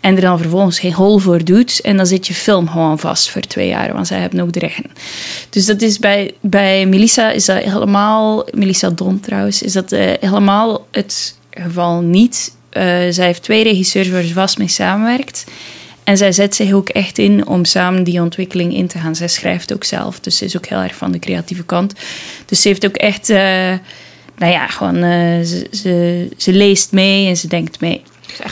En 0.00 0.14
er 0.14 0.20
dan 0.20 0.38
vervolgens 0.38 0.78
geen 0.78 0.92
hol 0.92 1.18
voor 1.18 1.44
doet. 1.44 1.80
En 1.80 1.96
dan 1.96 2.06
zit 2.06 2.26
je 2.26 2.34
film 2.34 2.68
gewoon 2.68 2.98
vast 2.98 3.30
voor 3.30 3.40
twee 3.40 3.68
jaar, 3.68 3.92
want 3.92 4.06
zij 4.06 4.20
hebben 4.20 4.40
ook 4.40 4.52
de 4.52 4.58
rechten. 4.58 4.90
Dus 5.50 5.66
dat 5.66 5.82
is 5.82 5.98
bij, 5.98 6.34
bij 6.40 6.86
Melissa 6.86 7.30
is 7.30 7.44
dat 7.44 7.62
helemaal, 7.62 8.44
Melissa 8.50 8.90
Don 8.90 9.20
trouwens, 9.20 9.62
is 9.62 9.72
dat 9.72 9.92
eh, 9.92 10.12
helemaal 10.20 10.86
het 10.90 11.34
geval 11.50 12.00
niet. 12.00 12.54
Eh, 12.70 12.82
zij 13.10 13.26
heeft 13.26 13.42
twee 13.42 13.62
regisseurs 13.62 14.08
waar 14.08 14.22
ze 14.22 14.32
vast 14.32 14.58
mee 14.58 14.68
samenwerkt. 14.68 15.44
En 16.04 16.16
zij 16.16 16.32
zet 16.32 16.54
zich 16.54 16.72
ook 16.72 16.88
echt 16.88 17.18
in 17.18 17.46
om 17.46 17.64
samen 17.64 18.04
die 18.04 18.22
ontwikkeling 18.22 18.74
in 18.74 18.86
te 18.86 18.98
gaan. 18.98 19.16
Zij 19.16 19.28
schrijft 19.28 19.72
ook 19.72 19.84
zelf, 19.84 20.20
dus 20.20 20.36
ze 20.36 20.44
is 20.44 20.56
ook 20.56 20.66
heel 20.66 20.78
erg 20.78 20.94
van 20.94 21.12
de 21.12 21.18
creatieve 21.18 21.64
kant. 21.64 21.92
Dus 22.46 22.62
ze 22.62 22.68
heeft 22.68 22.86
ook 22.86 22.96
echt, 22.96 23.30
eh, 23.30 23.38
nou 24.36 24.52
ja, 24.52 24.66
gewoon, 24.66 24.96
ze, 25.44 26.28
ze 26.36 26.52
leest 26.52 26.92
mee 26.92 27.28
en 27.28 27.36
ze 27.36 27.48
denkt 27.48 27.80
mee. 27.80 28.02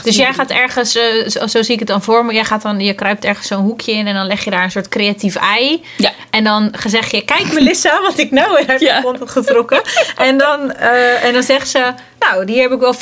Dus 0.03 0.15
jij 0.15 0.33
gaat 0.33 0.49
ergens, 0.49 0.95
eh, 0.95 1.27
zo, 1.27 1.47
zo 1.47 1.61
zie 1.61 1.73
ik 1.73 1.79
het 1.79 1.87
dan 1.87 2.01
voor 2.03 2.25
me, 2.25 2.33
jij 2.33 2.45
gaat 2.45 2.61
dan, 2.61 2.79
je 2.79 2.93
kruipt 2.93 3.25
ergens 3.25 3.47
zo'n 3.47 3.63
hoekje 3.63 3.91
in 3.91 4.07
en 4.07 4.13
dan 4.13 4.27
leg 4.27 4.43
je 4.43 4.49
daar 4.49 4.63
een 4.63 4.71
soort 4.71 4.89
creatief 4.89 5.35
ei. 5.35 5.83
Ja. 5.97 6.11
En 6.29 6.43
dan 6.43 6.73
zeg 6.87 7.11
je, 7.11 7.21
kijk 7.25 7.53
Melissa, 7.53 8.01
wat 8.01 8.17
ik 8.17 8.31
nou 8.31 8.65
uit 8.67 8.79
Ja. 8.81 9.01
heb 9.19 9.29
getrokken. 9.29 9.81
en, 10.27 10.37
dan, 10.37 10.71
eh, 10.71 11.23
en 11.23 11.33
dan 11.33 11.43
zegt 11.43 11.69
ze, 11.69 11.93
nou, 12.19 12.45
die 12.45 12.61
heb 12.61 12.71
ik 12.71 12.79
wel 12.79 12.93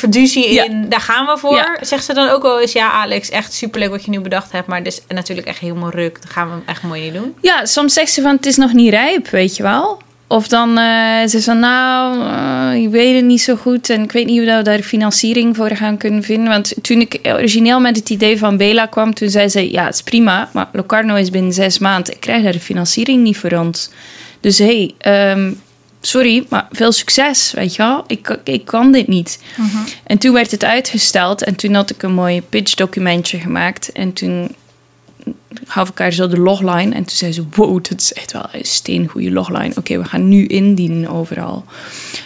Ja. 0.54 0.64
in, 0.64 0.90
daar 0.90 1.02
gaan 1.02 1.26
we 1.26 1.38
voor. 1.38 1.56
Ja. 1.56 1.78
Zegt 1.82 2.06
ze 2.06 2.14
dan 2.14 2.30
ook 2.30 2.42
wel 2.42 2.60
eens, 2.62 2.72
ja 2.72 2.92
Alex, 2.92 3.30
echt 3.30 3.54
superleuk 3.54 3.90
wat 3.90 4.06
je 4.06 4.12
nu 4.12 4.20
bedacht 4.20 4.52
hebt, 4.52 4.68
maar 4.68 4.84
dit 4.84 4.94
is 4.94 5.16
natuurlijk 5.16 5.48
echt 5.48 5.60
helemaal 5.60 5.90
ruk. 5.90 6.22
Dat 6.22 6.32
gaan 6.32 6.50
we 6.50 6.72
echt 6.72 6.82
mooi 6.84 7.02
niet 7.02 7.14
doen. 7.14 7.36
Ja, 7.42 7.66
soms 7.66 7.94
zegt 7.94 8.12
ze 8.12 8.22
van 8.22 8.36
het 8.36 8.46
is 8.46 8.56
nog 8.56 8.74
niet 8.74 8.90
rijp, 8.90 9.28
weet 9.30 9.56
je 9.56 9.64
wel. 9.64 10.02
Of 10.28 10.48
dan 10.48 10.78
eh 10.78 11.28
ze 11.28 11.42
van 11.42 11.60
nou, 11.60 12.22
eh, 12.22 12.84
ik 12.84 12.90
weet 12.90 13.16
het 13.16 13.26
niet 13.26 13.42
zo 13.42 13.56
goed 13.56 13.90
en 13.90 14.04
ik 14.04 14.12
weet 14.12 14.26
niet 14.26 14.38
hoe 14.38 14.46
dat 14.46 14.58
we 14.58 14.64
daar 14.64 14.82
financiering 14.82 15.56
voor 15.56 15.70
gaan 15.70 15.98
kunnen 15.98 16.24
vinden. 16.24 16.50
Want 16.50 16.74
toen 16.82 17.02
ik 17.02 17.20
origineel 17.24 17.80
met 17.80 17.96
het 17.96 18.10
idee 18.10 18.38
van 18.38 18.58
Bela 18.58 18.86
kwam, 18.86 19.14
toen 19.14 19.30
zei 19.30 19.50
ze 19.50 19.72
ja, 19.72 19.86
het 19.86 19.94
is 19.94 20.02
prima, 20.02 20.50
maar 20.54 20.70
Locarno 20.72 21.16
is 21.16 21.30
binnen 21.30 21.54
zes 21.54 21.80
maanden. 21.80 22.14
Ik 22.14 22.20
krijg 22.20 22.44
daar 22.44 22.52
de 22.52 22.60
financiering 22.60 23.24
niet 23.24 23.38
voor 23.38 23.52
ons. 23.52 23.90
Dus 24.40 24.58
hé, 24.58 24.66
hey, 24.66 24.94
ehm, 25.32 25.52
sorry, 26.02 26.46
maar 26.50 26.68
veel 26.72 26.92
succes, 26.92 27.52
weet 27.56 27.76
je 27.76 27.84
wel. 27.84 28.04
Ik, 28.08 28.40
ik 28.44 28.66
kan 28.66 28.92
dit 28.92 29.08
niet. 29.08 29.40
En 30.04 30.18
toen 30.18 30.34
werd 30.34 30.52
het 30.52 30.64
uitgesteld 30.64 31.44
en 31.44 31.56
toen 31.56 31.74
had 31.74 31.90
ik 31.90 32.04
een 32.04 32.14
mooi 32.14 32.42
pitch-documentje 32.42 33.40
gemaakt. 33.40 33.92
En 33.92 34.14
toen 34.14 34.56
gaf 35.66 35.90
ik 35.90 35.98
haar 35.98 36.12
zo 36.12 36.28
de 36.28 36.40
logline. 36.40 36.96
En 36.96 37.04
toen 37.04 37.18
zei 37.18 37.32
ze, 37.32 37.44
wow, 37.56 37.84
dat 37.90 38.00
is 38.00 38.14
echt 38.14 38.32
wel 38.32 38.46
een 38.52 38.66
steengoede 38.66 39.32
logline. 39.32 39.74
Oké, 39.78 39.98
we 39.98 40.06
gaan 40.06 40.30
nu 40.30 40.46
indienen 40.46 41.10
overal. 41.10 41.66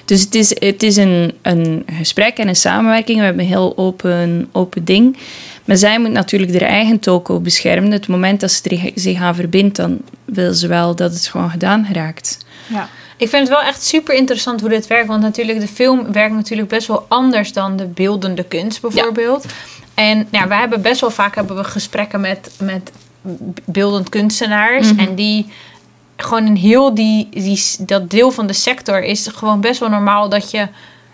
Dus 0.05 0.21
het 0.21 0.35
is, 0.35 0.49
het 0.59 0.83
is 0.83 0.95
een, 0.95 1.33
een 1.41 1.85
gesprek 1.91 2.37
en 2.37 2.47
een 2.47 2.55
samenwerking. 2.55 3.17
We 3.17 3.23
hebben 3.23 3.43
een 3.43 3.49
heel 3.49 3.77
open, 3.77 4.49
open 4.51 4.85
ding. 4.85 5.17
Maar 5.65 5.77
zij 5.77 5.99
moet 5.99 6.11
natuurlijk 6.11 6.51
haar 6.51 6.69
eigen 6.69 6.99
toko 6.99 7.39
beschermen. 7.39 7.91
Het 7.91 8.07
moment 8.07 8.39
dat 8.39 8.51
ze 8.51 8.91
zich 8.95 9.21
aan 9.21 9.35
verbindt, 9.35 9.75
dan 9.75 9.99
wil 10.25 10.53
ze 10.53 10.67
wel 10.67 10.95
dat 10.95 11.13
het 11.13 11.27
gewoon 11.27 11.49
gedaan 11.49 11.85
geraakt. 11.85 12.37
Ja. 12.69 12.89
Ik 13.17 13.29
vind 13.29 13.47
het 13.47 13.57
wel 13.57 13.67
echt 13.67 13.83
super 13.83 14.15
interessant 14.15 14.59
hoe 14.59 14.69
dit 14.69 14.87
werkt. 14.87 15.07
Want 15.07 15.21
natuurlijk, 15.21 15.59
de 15.59 15.67
film 15.67 16.11
werkt 16.11 16.35
natuurlijk 16.35 16.67
best 16.67 16.87
wel 16.87 17.05
anders 17.07 17.53
dan 17.53 17.75
de 17.75 17.85
beeldende 17.85 18.43
kunst 18.43 18.81
bijvoorbeeld. 18.81 19.45
En 19.93 20.27
ja, 20.31 20.47
wij 20.47 20.59
hebben 20.59 20.81
best 20.81 21.01
wel 21.01 21.11
vaak 21.11 21.35
hebben 21.35 21.55
we 21.55 21.63
gesprekken 21.63 22.21
met, 22.21 22.51
met 22.59 22.91
beeldend 23.65 24.09
kunstenaars. 24.09 24.95
En 24.95 25.15
die 25.15 25.51
gewoon 26.17 26.45
in 26.45 26.55
heel 26.55 26.93
die, 26.93 27.27
die, 27.31 27.61
dat 27.79 28.09
deel 28.09 28.31
van 28.31 28.47
de 28.47 28.53
sector 28.53 29.03
is 29.03 29.27
gewoon 29.27 29.61
best 29.61 29.79
wel 29.79 29.89
normaal 29.89 30.29
dat 30.29 30.51
je 30.51 30.67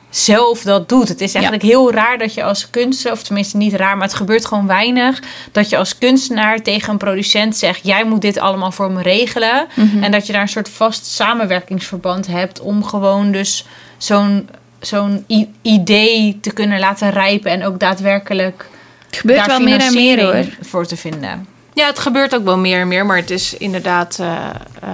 zelf 0.10 0.62
dat 0.62 0.90
doet. 0.90 1.08
Het 1.08 1.22
is 1.22 1.34
eigenlijk 1.34 1.64
heel 1.64 1.92
raar 1.92 2.18
dat 2.18 2.34
je 2.34 2.44
als 2.44 2.70
kunstenaar, 2.70 3.18
of 3.18 3.24
tenminste 3.24 3.58
niet 3.58 3.74
raar, 3.74 3.98
maar 3.98 4.08
het 4.08 4.16
gebeurt 4.16 4.46
gewoon 4.46 4.68
weinig, 4.68 5.22
dat 5.52 5.70
je 5.70 5.78
als 5.78 5.98
kunstenaar 5.98 6.62
tegen 6.62 6.92
een 6.92 6.98
producent 6.98 7.58
zegt: 7.58 7.80
jij 7.84 8.06
moet 8.06 8.22
dit 8.22 8.38
allemaal 8.38 8.72
voor 8.72 8.92
me 8.92 9.02
regelen. 9.02 9.68
En 10.02 10.12
dat 10.12 10.28
je 10.28 10.34
daar 10.34 10.42
een 10.42 10.48
soort 10.48 10.70
vast 10.70 11.06
samenwerkingsverband 11.06 12.28
hebt 12.28 12.60
om 12.60 12.84
gewoon 12.84 13.32
dus 13.32 13.66
zo'n 13.98 14.50
zo'n 14.80 15.26
idee 15.62 16.38
te 16.42 16.52
kunnen 16.52 16.80
laten 16.80 17.10
rijpen 17.12 17.52
en 17.52 17.66
ook 17.66 17.80
daadwerkelijk 17.80 18.70
Het 19.06 19.18
gebeurt 19.18 19.40
daar 19.40 19.48
wel 19.48 19.60
meer 19.60 19.80
en 19.80 19.94
meer 19.94 20.24
hoor. 20.24 20.46
voor 20.62 20.86
te 20.86 20.98
vinden. 20.98 21.48
ja, 21.74 21.86
het 21.88 22.00
gebeurt 22.00 22.36
ook 22.36 22.44
wel 22.44 22.58
meer 22.58 22.80
en 22.80 22.88
meer, 22.88 23.06
maar 23.06 23.18
het 23.18 23.30
is 23.30 23.54
inderdaad... 23.58 24.18
eh, 24.20 24.36
eh, 24.82 24.90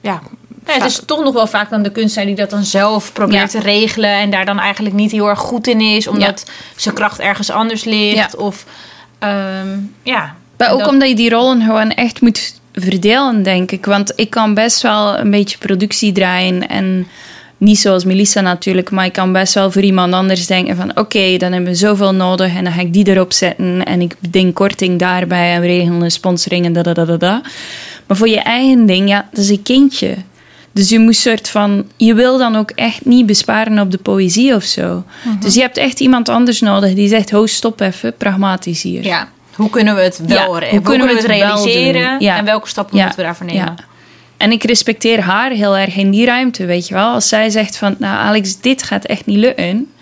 ja, 0.00 0.20
Ja, 0.66 0.72
het 0.72 0.84
is 0.84 1.02
toch 1.06 1.24
nog 1.24 1.32
wel 1.34 1.46
vaak 1.46 1.70
dan 1.70 1.82
de 1.82 1.90
kunstenaar 1.92 2.26
die 2.26 2.36
dat 2.36 2.50
dan 2.50 2.64
zelf 2.64 3.12
probeert 3.12 3.52
Ja. 3.52 3.60
te 3.60 3.66
regelen 3.66 4.10
en 4.10 4.30
daar 4.30 4.44
dan 4.44 4.58
eigenlijk 4.58 4.94
niet 4.94 5.10
heel 5.10 5.28
erg 5.28 5.38
goed 5.38 5.66
in 5.66 5.80
is, 5.80 6.06
omdat 6.06 6.50
zijn 6.76 6.94
kracht 6.94 7.18
ergens 7.18 7.50
anders 7.50 7.84
ligt. 7.84 8.16
Ja. 8.16 8.28
Of 8.38 8.64
ehm, 9.18 9.68
ja. 10.02 10.34
Maar 10.56 10.70
ook 10.72 10.78
Dat- 10.78 10.88
omdat 10.88 11.08
je 11.08 11.14
die 11.14 11.30
rollen 11.30 11.62
gewoon 11.62 11.90
echt 11.90 12.20
moet 12.20 12.60
verdelen, 12.74 13.42
denk 13.42 13.70
ik. 13.70 13.84
Want 13.86 14.12
ik 14.16 14.30
kan 14.30 14.54
best 14.54 14.82
wel 14.82 15.18
een 15.18 15.30
beetje 15.30 15.58
productie 15.58 16.12
draaien 16.12 16.68
en 16.68 17.06
niet 17.60 17.78
zoals 17.78 18.04
Melissa 18.04 18.40
natuurlijk, 18.40 18.90
maar 18.90 19.04
ik 19.04 19.12
kan 19.12 19.32
best 19.32 19.54
wel 19.54 19.70
voor 19.70 19.82
iemand 19.82 20.12
anders 20.14 20.46
denken 20.46 20.76
van 20.76 20.98
oké, 20.98 21.36
dan 21.36 21.52
hebben 21.52 21.70
we 21.70 21.76
zoveel 21.76 22.14
nodig 22.14 22.54
en 22.56 22.64
dan 22.64 22.72
ga 22.72 22.80
ik 22.80 22.92
die 22.92 23.08
erop 23.08 23.32
zetten 23.32 23.84
en 23.84 24.00
ik 24.00 24.14
beding 24.18 24.54
korting 24.54 24.98
daarbij 24.98 25.52
en 25.54 25.60
we 25.60 25.66
regelen 25.66 26.10
sponsoring 26.10 26.64
en 26.64 26.72
da 26.72 26.82
da 26.82 26.92
da 26.94 27.16
da. 27.16 27.42
Maar 28.06 28.16
voor 28.16 28.28
je 28.28 28.40
eigen 28.40 28.86
ding, 28.86 29.08
ja, 29.08 29.28
dat 29.32 29.44
is 29.44 29.50
een 29.50 29.62
kindje. 29.62 30.14
Dus 30.72 30.88
je 30.88 30.98
moet 30.98 31.16
soort 31.16 31.48
van, 31.48 31.84
je 31.96 32.14
wil 32.14 32.38
dan 32.38 32.56
ook 32.56 32.70
echt 32.70 33.04
niet 33.04 33.26
besparen 33.26 33.78
op 33.78 33.90
de 33.90 33.98
poëzie 33.98 34.54
of 34.54 34.62
zo. 34.64 35.04
Dus 35.40 35.54
je 35.54 35.60
hebt 35.60 35.76
echt 35.76 36.00
iemand 36.00 36.28
anders 36.28 36.60
nodig 36.60 36.94
die 36.94 37.08
zegt, 37.08 37.30
ho, 37.30 37.46
stop 37.46 37.80
even, 37.80 38.16
pragmatisch 38.16 38.82
hier. 38.82 39.04
ja. 39.04 39.28
Hoe 39.54 39.70
kunnen 39.70 39.94
we 39.94 40.00
het 40.00 40.20
wel 40.26 40.60
Ja, 40.62 40.68
hoe 40.70 40.80
kunnen 40.80 41.06
we 41.06 41.14
het 41.14 41.24
realiseren? 41.24 42.20
Ja. 42.20 42.36
en 42.36 42.44
welke 42.44 42.68
stappen 42.68 42.96
Ja. 42.96 43.02
moeten 43.02 43.20
we 43.20 43.26
daarvoor 43.26 43.46
nemen? 43.46 43.74
En 44.40 44.52
ik 44.52 44.64
respecteer 44.64 45.20
haar 45.20 45.50
heel 45.50 45.76
erg 45.76 45.96
in 45.96 46.10
die 46.10 46.26
ruimte, 46.26 46.64
weet 46.64 46.88
je 46.88 46.94
wel. 46.94 47.12
Als 47.12 47.28
zij 47.28 47.50
zegt 47.50 47.76
van, 47.76 47.94
nou 47.98 48.16
Alex, 48.16 48.60
dit 48.60 48.82
gaat 48.82 49.04
echt 49.04 49.26
niet 49.26 49.36
lukken. 49.36 49.92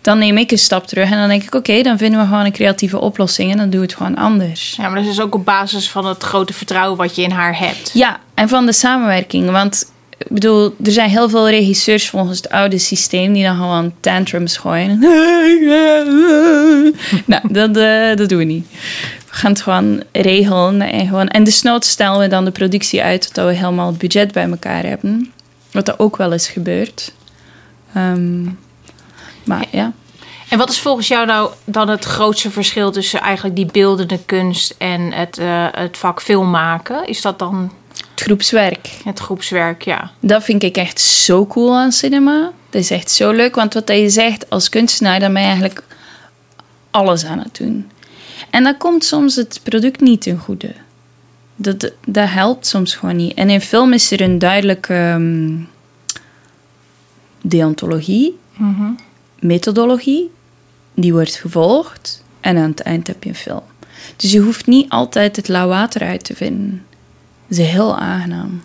Dan 0.00 0.18
neem 0.18 0.36
ik 0.36 0.50
een 0.50 0.58
stap 0.58 0.86
terug 0.86 1.10
en 1.10 1.18
dan 1.18 1.28
denk 1.28 1.42
ik, 1.42 1.54
oké, 1.54 1.82
dan 1.82 1.98
vinden 1.98 2.20
we 2.20 2.26
gewoon 2.26 2.44
een 2.44 2.52
creatieve 2.52 3.00
oplossing 3.00 3.50
en 3.50 3.56
dan 3.56 3.70
doen 3.70 3.80
we 3.80 3.86
het 3.86 3.94
gewoon 3.94 4.16
anders. 4.16 4.74
ja, 4.76 4.88
maar 4.88 5.02
dat 5.02 5.10
is 5.10 5.20
ook 5.20 5.34
op 5.34 5.44
basis 5.44 5.88
van 5.88 6.06
het 6.06 6.22
grote 6.22 6.52
vertrouwen 6.52 6.98
wat 6.98 7.16
je 7.16 7.22
in 7.22 7.30
haar 7.30 7.58
hebt. 7.58 7.90
Ja, 7.94 8.20
en 8.34 8.48
van 8.48 8.66
de 8.66 8.72
samenwerking. 8.72 9.50
Want 9.50 9.92
ik 10.18 10.28
bedoel, 10.28 10.74
er 10.84 10.92
zijn 10.92 11.10
heel 11.10 11.28
veel 11.28 11.48
regisseurs 11.48 12.08
volgens 12.08 12.36
het 12.36 12.50
oude 12.50 12.78
systeem 12.78 13.32
die 13.32 13.44
dan 13.44 13.56
gewoon 13.56 13.92
tantrums 14.00 14.56
gooien. 14.56 14.98
nou, 17.32 17.52
dat, 17.52 17.76
eh, 17.76 18.16
dat 18.16 18.28
doen 18.28 18.38
we 18.38 18.44
niet. 18.44 18.66
Gaan 19.34 19.50
het 19.50 19.62
gewoon 19.62 20.02
regelen. 20.12 20.80
En, 20.80 21.06
gewoon, 21.06 21.28
en 21.28 21.44
desnoods 21.44 21.88
stellen 21.90 22.18
we 22.20 22.28
dan 22.28 22.44
de 22.44 22.50
productie 22.50 23.02
uit 23.02 23.22
totdat 23.22 23.46
we 23.46 23.52
helemaal 23.54 23.86
het 23.86 23.98
budget 23.98 24.32
bij 24.32 24.48
elkaar 24.50 24.82
hebben. 24.82 25.32
Wat 25.72 25.88
er 25.88 25.98
ook 25.98 26.16
wel 26.16 26.32
eens 26.32 26.48
gebeurt. 26.48 27.12
Ehm, 27.94 28.44
Maar 29.44 29.66
ja. 29.70 29.92
En 30.48 30.58
wat 30.58 30.70
is 30.70 30.80
volgens 30.80 31.08
jou 31.08 31.26
nou 31.26 31.50
dan 31.64 31.88
het 31.88 32.04
grootste 32.04 32.50
verschil 32.50 32.90
tussen 32.92 33.20
eigenlijk 33.20 33.56
die 33.56 33.66
beeldende 33.66 34.18
kunst 34.26 34.74
en 34.78 35.12
het, 35.12 35.38
eh, 35.38 35.66
het 35.70 35.96
vak 35.96 36.22
film 36.22 36.50
maken? 36.50 37.06
Is 37.06 37.20
dat 37.20 37.38
dan 37.38 37.72
Het 38.10 38.20
groepswerk. 38.22 38.88
het 39.04 39.18
groepswerk? 39.18 39.82
Ja. 39.82 40.10
Dat 40.20 40.44
vind 40.44 40.62
ik 40.62 40.76
echt 40.76 41.00
zo 41.00 41.46
cool 41.46 41.76
aan 41.76 41.92
cinema. 41.92 42.50
Dat 42.70 42.80
is 42.80 42.90
echt 42.90 43.10
zo 43.10 43.30
leuk, 43.30 43.54
want 43.54 43.74
wat 43.74 43.88
je 43.88 44.08
zegt 44.10 44.50
als 44.50 44.68
kunstenaar, 44.68 45.20
dan 45.20 45.32
ben 45.32 45.42
je 45.42 45.48
eigenlijk 45.48 45.82
alles 46.90 47.24
aan 47.24 47.38
het 47.38 47.56
doen. 47.56 47.90
En 48.54 48.62
dan 48.62 48.76
komt 48.76 49.04
soms 49.04 49.36
het 49.36 49.60
product 49.62 50.00
niet 50.00 50.22
ten 50.22 50.38
goede. 50.38 50.74
Dat, 51.56 51.92
dat 52.06 52.28
helpt 52.28 52.66
soms 52.66 52.94
gewoon 52.94 53.16
niet. 53.16 53.34
En 53.34 53.50
in 53.50 53.60
film 53.60 53.92
is 53.92 54.10
er 54.10 54.20
een 54.20 54.38
duidelijke 54.38 54.94
ehm, 54.94 55.56
deontologie, 57.40 58.38
methodologie, 59.38 60.30
die 60.94 61.12
wordt 61.12 61.34
gevolgd 61.34 62.24
en 62.40 62.56
aan 62.56 62.70
het 62.70 62.80
eind 62.80 63.06
heb 63.06 63.22
je 63.22 63.28
een 63.28 63.34
film. 63.34 63.62
Dus 64.16 64.32
je 64.32 64.40
hoeft 64.40 64.66
niet 64.66 64.90
altijd 64.90 65.36
het 65.36 65.48
lauw 65.48 65.68
water 65.68 66.02
uit 66.02 66.24
te 66.24 66.34
vinden. 66.34 66.84
Dat 67.48 67.58
is 67.58 67.66
heel 67.66 67.96
aangenaam. 67.96 68.62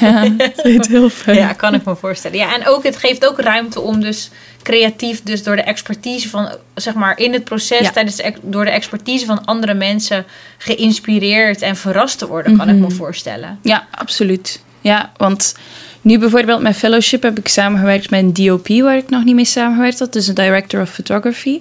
Ja, 0.00 0.28
dat 0.76 0.86
heel 0.86 1.08
fijn. 1.08 1.36
Ja, 1.36 1.52
kan 1.52 1.74
ik 1.74 1.84
me 1.84 1.96
voorstellen. 1.96 2.38
Ja, 2.38 2.54
en 2.54 2.66
ook, 2.66 2.82
het 2.84 2.96
geeft 2.96 3.26
ook 3.28 3.40
ruimte 3.40 3.80
om 3.80 4.00
dus 4.00 4.30
creatief, 4.62 5.22
dus 5.22 5.42
door 5.42 5.56
de 5.56 5.62
expertise 5.62 6.28
van, 6.28 6.56
zeg 6.74 6.94
maar, 6.94 7.18
in 7.18 7.32
het 7.32 7.44
proces, 7.44 7.80
Ja. 7.80 7.90
tijdens 7.90 8.16
de, 8.16 8.32
door 8.42 8.64
de 8.64 8.70
expertise 8.70 9.26
van 9.26 9.44
andere 9.44 9.74
mensen 9.74 10.24
geïnspireerd 10.58 11.62
en 11.62 11.76
verrast 11.76 12.18
te 12.18 12.26
worden, 12.26 12.56
kan 12.56 12.68
ik 12.68 12.76
me 12.76 12.90
voorstellen. 12.90 13.58
Ja, 13.62 13.86
absoluut. 13.90 14.62
Ja, 14.80 15.12
want 15.16 15.56
nu 16.00 16.18
bijvoorbeeld 16.18 16.60
met 16.60 16.76
fellowship 16.76 17.22
heb 17.22 17.38
ik 17.38 17.48
samengewerkt 17.48 18.10
met 18.10 18.20
een 18.22 18.32
DOP 18.46 18.68
waar 18.68 18.96
ik 18.96 19.10
nog 19.10 19.24
niet 19.24 19.34
mee 19.34 19.44
samengewerkt 19.44 19.98
had. 19.98 20.12
Dus 20.12 20.26
een 20.26 20.34
director 20.34 20.80
of 20.80 20.90
photography. 20.90 21.60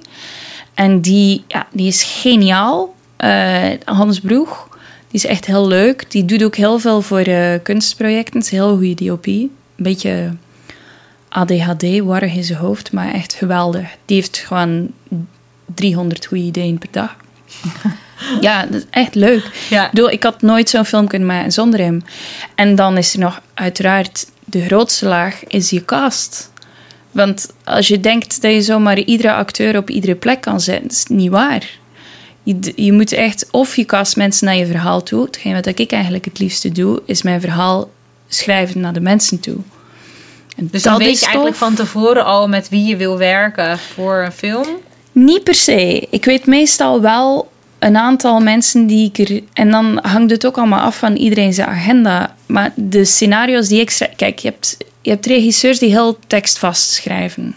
En 0.74 1.01
die, 1.01 1.43
ja, 1.47 1.68
die 1.72 1.88
is 1.88 2.03
geniaal. 2.03 2.93
Eh, 3.18 3.64
Hans 3.86 4.20
Broeg. 4.20 4.68
Die 5.16 5.24
is 5.24 5.30
echt 5.30 5.45
heel 5.45 5.68
leuk. 5.68 6.11
Die 6.11 6.26
doet 6.26 6.43
ook 6.43 6.55
heel 6.55 6.80
veel 6.80 7.01
voor 7.01 7.20
eh, 7.20 7.53
kunstprojecten. 7.63 8.34
Het 8.34 8.45
is 8.45 8.51
een 8.51 8.57
heel 8.57 8.78
goede 8.78 9.05
DOP. 9.05 9.26
Een 9.26 9.51
beetje 9.76 10.36
ADHD, 11.30 11.99
warrig 11.99 12.34
in 12.34 12.43
zijn 12.43 12.59
hoofd, 12.59 12.91
maar 12.91 13.13
echt 13.13 13.34
geweldig. 13.34 13.88
Die 14.05 14.16
heeft 14.16 14.38
gewoon 14.38 14.91
300 15.76 16.26
goede 16.26 16.43
ideeën 16.43 16.78
per 16.78 16.88
dag. 16.91 17.16
ja, 18.41 18.66
dat 18.66 18.74
is 18.74 18.86
echt 18.89 19.16
leuk. 19.16 19.51
Ja. 19.70 19.86
Ik 19.86 19.91
bedoel, 19.91 20.09
ik 20.09 20.24
had 20.24 20.41
nooit 20.41 20.70
zo'n 20.70 20.86
film 20.86 21.07
kunnen 21.07 21.28
maken 21.28 21.51
zonder 21.51 21.80
hem. 21.80 22.03
En 22.55 22.76
dan 22.76 22.97
is 22.97 23.13
er 23.13 23.20
nog 23.20 23.41
uiteraard 23.53 24.28
de 24.45 24.66
grootste 24.66 25.05
laag, 25.05 25.43
is 25.43 25.70
je 25.70 25.86
cast. 25.86 26.51
Want 27.11 27.53
als 27.63 27.88
je 27.88 27.99
denkt 27.99 28.41
dat 28.41 28.51
je 28.51 28.61
zomaar 28.61 28.99
iedere 28.99 29.34
acteur 29.34 29.78
op 29.78 29.89
iedere 29.89 30.16
plek 30.16 30.41
kan 30.41 30.61
zetten, 30.61 30.89
is 30.89 31.05
niet 31.07 31.32
waar. 31.32 31.70
Je, 32.46 32.74
je 32.76 32.91
moet 32.91 33.12
echt, 33.12 33.48
of 33.52 33.76
je 33.76 33.86
cast 33.86 34.16
mensen 34.16 34.46
naar 34.46 34.56
je 34.56 34.66
verhaal 34.66 35.04
toe. 35.04 35.26
Hetgeen 35.26 35.54
wat 35.54 35.80
ik 35.80 35.91
eigenlijk 35.91 36.26
het 36.26 36.39
liefste 36.39 36.72
doe, 36.72 37.02
is 37.06 37.22
mijn 37.22 37.41
verhaal 37.41 37.89
schrijven 38.28 38.82
naar 38.82 38.93
de 38.93 39.00
mensen 39.00 39.39
toe. 39.39 39.58
En 40.56 40.68
Dus 40.72 40.84
dan 40.84 40.98
weet 40.98 41.20
je 41.20 41.26
eigenlijk 41.26 41.56
van 41.56 41.74
tevoren 41.74 42.26
al 42.26 42.48
met 42.48 42.70
wie 42.70 42.86
je 42.86 42.98
wil 42.98 43.18
werken 43.18 43.80
voor 43.80 44.24
een 44.26 44.32
film. 44.32 44.68
Niet 45.12 45.43
per 45.43 45.56
se. 45.56 46.08
Ik 46.10 46.26
weet 46.26 46.46
meestal 46.46 47.02
wel 47.02 47.52
een 47.80 47.98
aantal 47.98 48.39
mensen 48.39 48.88
die 48.88 49.12
ik 49.14 49.30
er... 49.30 49.41
En 49.54 49.72
dan 49.72 50.00
hangt 50.02 50.32
het 50.32 50.46
ook 50.46 50.58
allemaal 50.58 50.80
af 50.80 50.98
van 50.98 51.16
iedereen 51.16 51.54
zijn 51.54 51.68
agenda. 51.68 52.36
Maar 52.46 52.74
de 52.76 53.06
scenario's 53.06 53.68
die 53.68 53.80
ik 53.80 53.89
schrijf... 53.89 54.16
Kijk, 54.16 54.39
je 54.39 54.50
hebt, 54.50 54.78
je 55.02 55.10
hebt 55.10 55.26
regisseurs 55.26 55.80
die 55.80 55.89
heel 55.89 56.20
tekstvast 56.28 56.89
schrijven. 56.89 57.56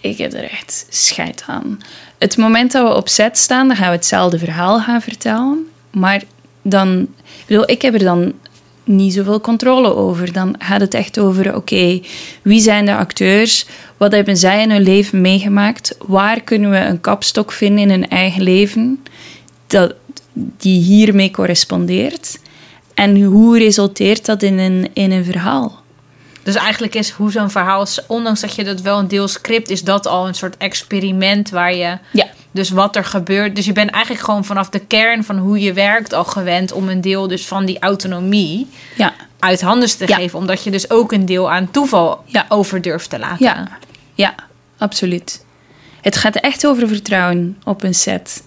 Ik 0.00 0.18
heb 0.18 0.32
er 0.32 0.50
echt 0.50 0.86
scheid 0.88 1.44
aan. 1.46 1.80
Het 2.24 2.36
moment 2.36 2.72
dat 2.72 2.88
we 2.88 2.94
op 2.94 3.08
set 3.08 3.38
staan, 3.38 3.68
dan 3.68 3.76
gaan 3.76 3.88
we 3.88 3.96
hetzelfde 3.96 4.38
verhaal 4.38 4.80
gaan 4.80 5.02
vertellen. 5.02 5.66
Maar 5.90 6.22
dan... 6.62 7.00
Ik 7.00 7.44
bedoel, 7.46 7.70
ik 7.70 7.82
heb 7.82 7.94
er 7.94 8.04
dan 8.04 8.32
niet 8.84 9.12
zoveel 9.12 9.40
controle 9.40 9.94
over. 9.94 10.32
Dan 10.32 10.54
gaat 10.58 10.80
het 10.80 10.94
echt 10.94 11.18
over, 11.18 11.56
oké, 11.56 12.00
wie 12.42 12.60
zijn 12.60 12.86
de 12.86 12.96
acteurs? 12.96 13.66
Wat 13.96 14.12
hebben 14.12 14.36
zij 14.36 14.62
in 14.62 14.70
hun 14.70 14.82
leven 14.82 15.20
meegemaakt? 15.20 15.96
Waar 16.06 16.40
kunnen 16.40 16.70
we 16.70 16.76
een 16.76 17.00
kapstok 17.00 17.52
vinden 17.52 17.82
in 17.82 17.90
hun 17.90 18.08
eigen 18.08 18.42
leven 18.42 19.02
dat, 19.66 19.94
die 20.32 20.80
hiermee 20.80 21.30
correspondeert? 21.30 22.38
En 22.94 23.22
hoe 23.22 23.58
resulteert 23.58 24.26
dat 24.26 24.42
in 24.42 24.58
een, 24.58 24.88
in 24.92 25.12
een 25.12 25.24
verhaal? 25.24 25.82
Dus 26.44 26.54
eigenlijk 26.54 26.94
is 26.94 27.10
hoe 27.10 27.30
zo'n 27.30 27.50
verhaal, 27.50 27.86
ondanks 28.06 28.40
dat 28.40 28.54
je 28.54 28.64
dat 28.64 28.80
wel 28.80 28.98
een 28.98 29.08
deel 29.08 29.28
script, 29.28 29.70
is 29.70 29.82
dat 29.82 30.06
al 30.06 30.26
een 30.28 30.34
soort 30.34 30.56
experiment 30.56 31.50
waar 31.50 31.74
je 31.74 31.98
Ja. 32.12 32.26
dus 32.50 32.70
wat 32.70 32.96
er 32.96 33.04
gebeurt. 33.04 33.56
Dus 33.56 33.64
je 33.64 33.72
bent 33.72 33.90
eigenlijk 33.90 34.24
gewoon 34.24 34.44
vanaf 34.44 34.68
de 34.68 34.78
kern 34.78 35.24
van 35.24 35.38
hoe 35.38 35.60
je 35.60 35.72
werkt 35.72 36.12
al 36.12 36.24
gewend 36.24 36.72
om 36.72 36.88
een 36.88 37.00
deel 37.00 37.28
dus 37.28 37.46
van 37.46 37.64
die 37.64 37.78
autonomie 37.78 38.66
Ja, 38.96 39.12
uit 39.38 39.60
handen 39.60 39.96
te 39.96 40.04
Ja. 40.08 40.16
geven. 40.16 40.38
Omdat 40.38 40.64
je 40.64 40.70
dus 40.70 40.90
ook 40.90 41.12
een 41.12 41.26
deel 41.26 41.50
aan 41.52 41.70
toeval 41.70 42.22
Ja. 42.26 42.46
over 42.48 42.82
durft 42.82 43.10
te 43.10 43.18
laten. 43.18 43.44
ja, 43.46 43.68
ja, 44.14 44.34
absoluut. 44.78 45.44
Het 46.00 46.16
gaat 46.16 46.34
echt 46.36 46.66
over 46.66 46.88
vertrouwen 46.88 47.56
op 47.64 47.82
een 47.82 47.94
set. 47.94 48.42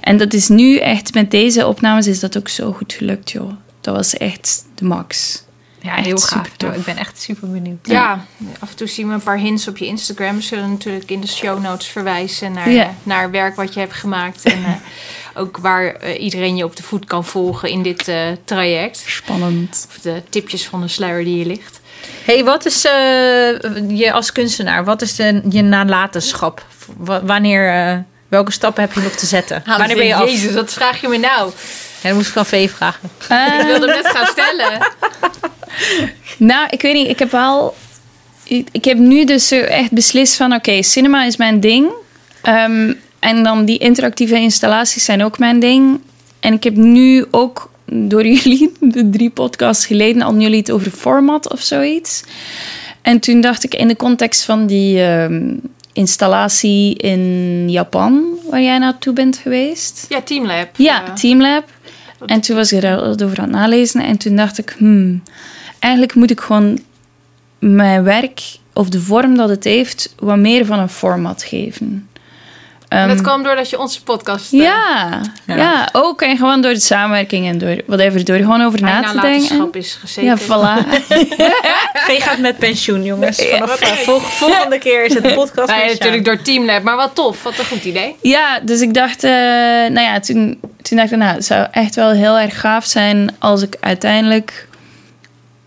En 0.00 0.16
dat 0.16 0.32
is 0.32 0.48
nu 0.48 0.76
echt, 0.78 1.14
met 1.14 1.30
deze 1.30 1.66
opnames 1.66 2.06
is 2.06 2.20
dat 2.20 2.36
ook 2.38 2.48
zo 2.48 2.72
goed 2.72 2.92
gelukt, 2.92 3.30
joh. 3.30 3.50
Dat 3.80 3.96
was 3.96 4.16
echt 4.16 4.64
de 4.74 4.84
max. 4.84 5.41
Ja, 5.82 5.94
heel 5.94 6.16
gaaf. 6.16 6.46
Ik 6.46 6.84
ben 6.84 6.96
echt 6.96 7.20
super 7.20 7.50
benieuwd. 7.50 7.86
Ja. 7.86 8.24
af 8.58 8.70
en 8.70 8.76
toe 8.76 8.86
zien 8.86 9.08
we 9.08 9.14
een 9.14 9.22
paar 9.22 9.38
hints 9.38 9.68
op 9.68 9.78
je 9.78 9.86
Instagram. 9.86 10.36
We 10.36 10.42
zullen 10.42 10.70
natuurlijk 10.70 11.10
in 11.10 11.20
de 11.20 11.26
show 11.26 11.62
notes 11.62 11.86
verwijzen 11.86 12.52
naar, 12.52 12.66
eh, 12.66 12.86
naar 13.02 13.30
werk 13.30 13.56
wat 13.56 13.74
je 13.74 13.80
hebt 13.80 13.92
gemaakt. 13.94 14.42
En 14.42 14.64
eh, 14.64 14.72
ook 15.34 15.56
waar 15.56 15.94
eh, 15.94 16.22
iedereen 16.22 16.56
je 16.56 16.64
op 16.64 16.76
de 16.76 16.82
voet 16.82 17.04
kan 17.04 17.24
volgen 17.24 17.68
in 17.68 17.82
dit 17.82 18.10
traject. 18.44 19.02
Spannend. 19.06 19.86
Of 19.88 19.98
de 19.98 20.22
tipjes 20.28 20.66
van 20.66 20.80
de 20.80 20.88
sluier 20.88 21.24
die 21.24 21.38
je 21.38 21.46
ligt. 21.46 21.80
hey, 22.24 22.44
wat 22.44 22.66
is 22.66 22.82
je 23.88 24.10
als 24.12 24.32
kunstenaar, 24.32 24.84
wat 24.84 25.02
is 25.02 25.16
de, 25.16 25.42
je 25.48 25.62
nalatenschap? 25.62 26.66
W- 26.96 27.18
wanneer, 27.22 28.04
welke 28.28 28.52
stappen 28.52 28.82
heb 28.82 28.92
je 28.92 29.00
nog 29.00 29.12
te 29.12 29.26
zetten? 29.26 29.62
wanneer 29.66 29.96
ben 29.96 30.06
je 30.06 30.14
af? 30.14 30.28
Jezus, 30.28 30.54
wat 30.54 30.72
vraag 30.72 31.00
je 31.00 31.08
me 31.08 31.18
nou? 31.18 31.52
Ja, 32.02 32.08
dan 32.08 32.14
moest 32.14 32.28
ik 32.30 32.36
aan 32.36 32.46
Vee 32.46 32.70
vragen. 32.70 33.10
Ik 33.60 33.66
wilde 33.66 33.86
hem 33.86 34.02
net 34.02 34.06
gaan 34.08 34.26
stellen. 34.26 34.78
Nou, 36.38 36.66
ik 36.70 36.82
weet 36.82 36.94
niet. 36.94 37.08
Ik 37.08 37.18
heb 37.18 37.30
wel... 37.30 37.74
Ik, 38.44 38.68
ik 38.72 38.84
heb 38.84 38.98
nu 38.98 39.24
dus 39.24 39.48
zo 39.48 39.56
echt 39.56 39.90
beslist 39.92 40.34
van... 40.36 40.52
Oké, 40.54 40.82
cinema 40.82 41.24
is 41.24 41.36
mijn 41.36 41.60
ding. 41.60 41.90
Ehm, 42.42 42.92
en 43.18 43.42
dan 43.42 43.64
die 43.64 43.78
interactieve 43.78 44.34
installaties 44.34 45.04
zijn 45.04 45.24
ook 45.24 45.38
mijn 45.38 45.60
ding. 45.60 46.00
En 46.40 46.52
ik 46.52 46.64
heb 46.64 46.74
nu 46.76 47.24
ook 47.30 47.70
door 47.92 48.26
jullie, 48.36 48.72
de 48.80 49.10
drie 49.10 49.30
podcasts 49.30 49.86
geleden... 49.86 50.22
hadden 50.22 50.40
jullie 50.42 50.58
het 50.58 50.70
over 50.70 50.90
format 50.90 51.52
of 51.52 51.60
zoiets. 51.60 52.22
En 53.02 53.20
toen 53.20 53.40
dacht 53.40 53.64
ik 53.64 53.74
in 53.74 53.88
de 53.88 53.96
context 53.96 54.44
van 54.44 54.66
die 54.66 55.02
ehm, 55.04 55.54
installatie 55.92 56.96
in 56.96 57.70
Japan... 57.70 58.24
waar 58.50 58.62
jij 58.62 58.78
naartoe 58.78 59.12
bent 59.12 59.36
geweest... 59.36 60.06
Ja, 60.08 60.20
Teamlab. 60.20 60.68
Ja, 60.76 61.04
Eh, 61.06 61.12
Teamlab. 61.14 61.64
En 62.26 62.40
toen 62.40 62.56
was 62.56 62.72
ik 62.72 62.82
er 62.82 63.24
over 63.24 63.38
aan 63.38 63.44
het 63.44 63.52
nalezen. 63.52 64.02
En 64.02 64.16
toen 64.16 64.36
dacht 64.36 64.58
ik, 64.58 64.74
hmm, 64.78 65.22
eigenlijk 65.78 66.14
moet 66.14 66.30
ik 66.30 66.40
gewoon 66.40 66.78
mijn 67.58 68.02
werk 68.02 68.42
of 68.72 68.88
de 68.88 69.00
vorm 69.00 69.36
dat 69.36 69.48
het 69.48 69.64
heeft, 69.64 70.14
wat 70.18 70.36
meer 70.36 70.66
van 70.66 70.78
een 70.78 70.88
format 70.88 71.42
geven. 71.42 72.08
En 72.92 72.98
Ehm, 72.98 73.08
dat 73.08 73.20
kwam 73.20 73.42
doordat 73.42 73.70
je 73.70 73.78
onze 73.78 74.02
podcast... 74.02 74.52
eh, 74.52 74.58
ja, 74.60 75.20
ja. 75.46 75.88
ook 75.92 76.22
en 76.22 76.36
gewoon 76.36 76.60
door 76.60 76.72
de 76.72 76.80
samenwerking 76.80 77.46
en 77.46 77.58
door 77.58 77.76
whatever, 77.86 78.24
door 78.24 78.36
gewoon 78.36 78.62
over 78.62 78.80
na 78.82 79.02
te 79.02 79.20
denken. 79.20 79.68
is 79.72 79.94
gezeten. 80.00 80.24
Ja, 80.24 80.38
voilà. 80.38 80.86
Vee 82.06 82.20
gaat 82.20 82.38
met 82.38 82.58
pensioen, 82.58 83.04
jongens. 83.04 83.42
Vanaf 83.50 83.80
eh, 83.80 83.88
vol- 83.88 84.18
volgende 84.18 84.78
keer 84.78 85.04
is 85.04 85.14
het 85.14 85.22
de 85.22 85.34
podcast. 85.34 85.70
Ja, 85.70 85.86
natuurlijk 85.86 86.24
door 86.24 86.42
Teamlab, 86.42 86.82
maar 86.82 86.96
wat 86.96 87.14
tof. 87.14 87.42
Wat 87.42 87.58
een 87.58 87.64
goed 87.64 87.84
idee. 87.84 88.16
Ja, 88.20 88.60
dus 88.62 88.80
ik 88.80 88.94
dacht, 88.94 89.24
eh, 89.24 89.30
nou 89.30 90.00
ja, 90.00 90.20
toen, 90.20 90.60
toen 90.82 90.96
dacht 90.96 91.10
ik, 91.12 91.18
nou, 91.18 91.34
het 91.34 91.44
zou 91.44 91.66
echt 91.70 91.94
wel 91.94 92.10
heel 92.10 92.38
erg 92.38 92.60
gaaf 92.60 92.84
zijn 92.84 93.34
als 93.38 93.62
ik 93.62 93.76
uiteindelijk, 93.80 94.68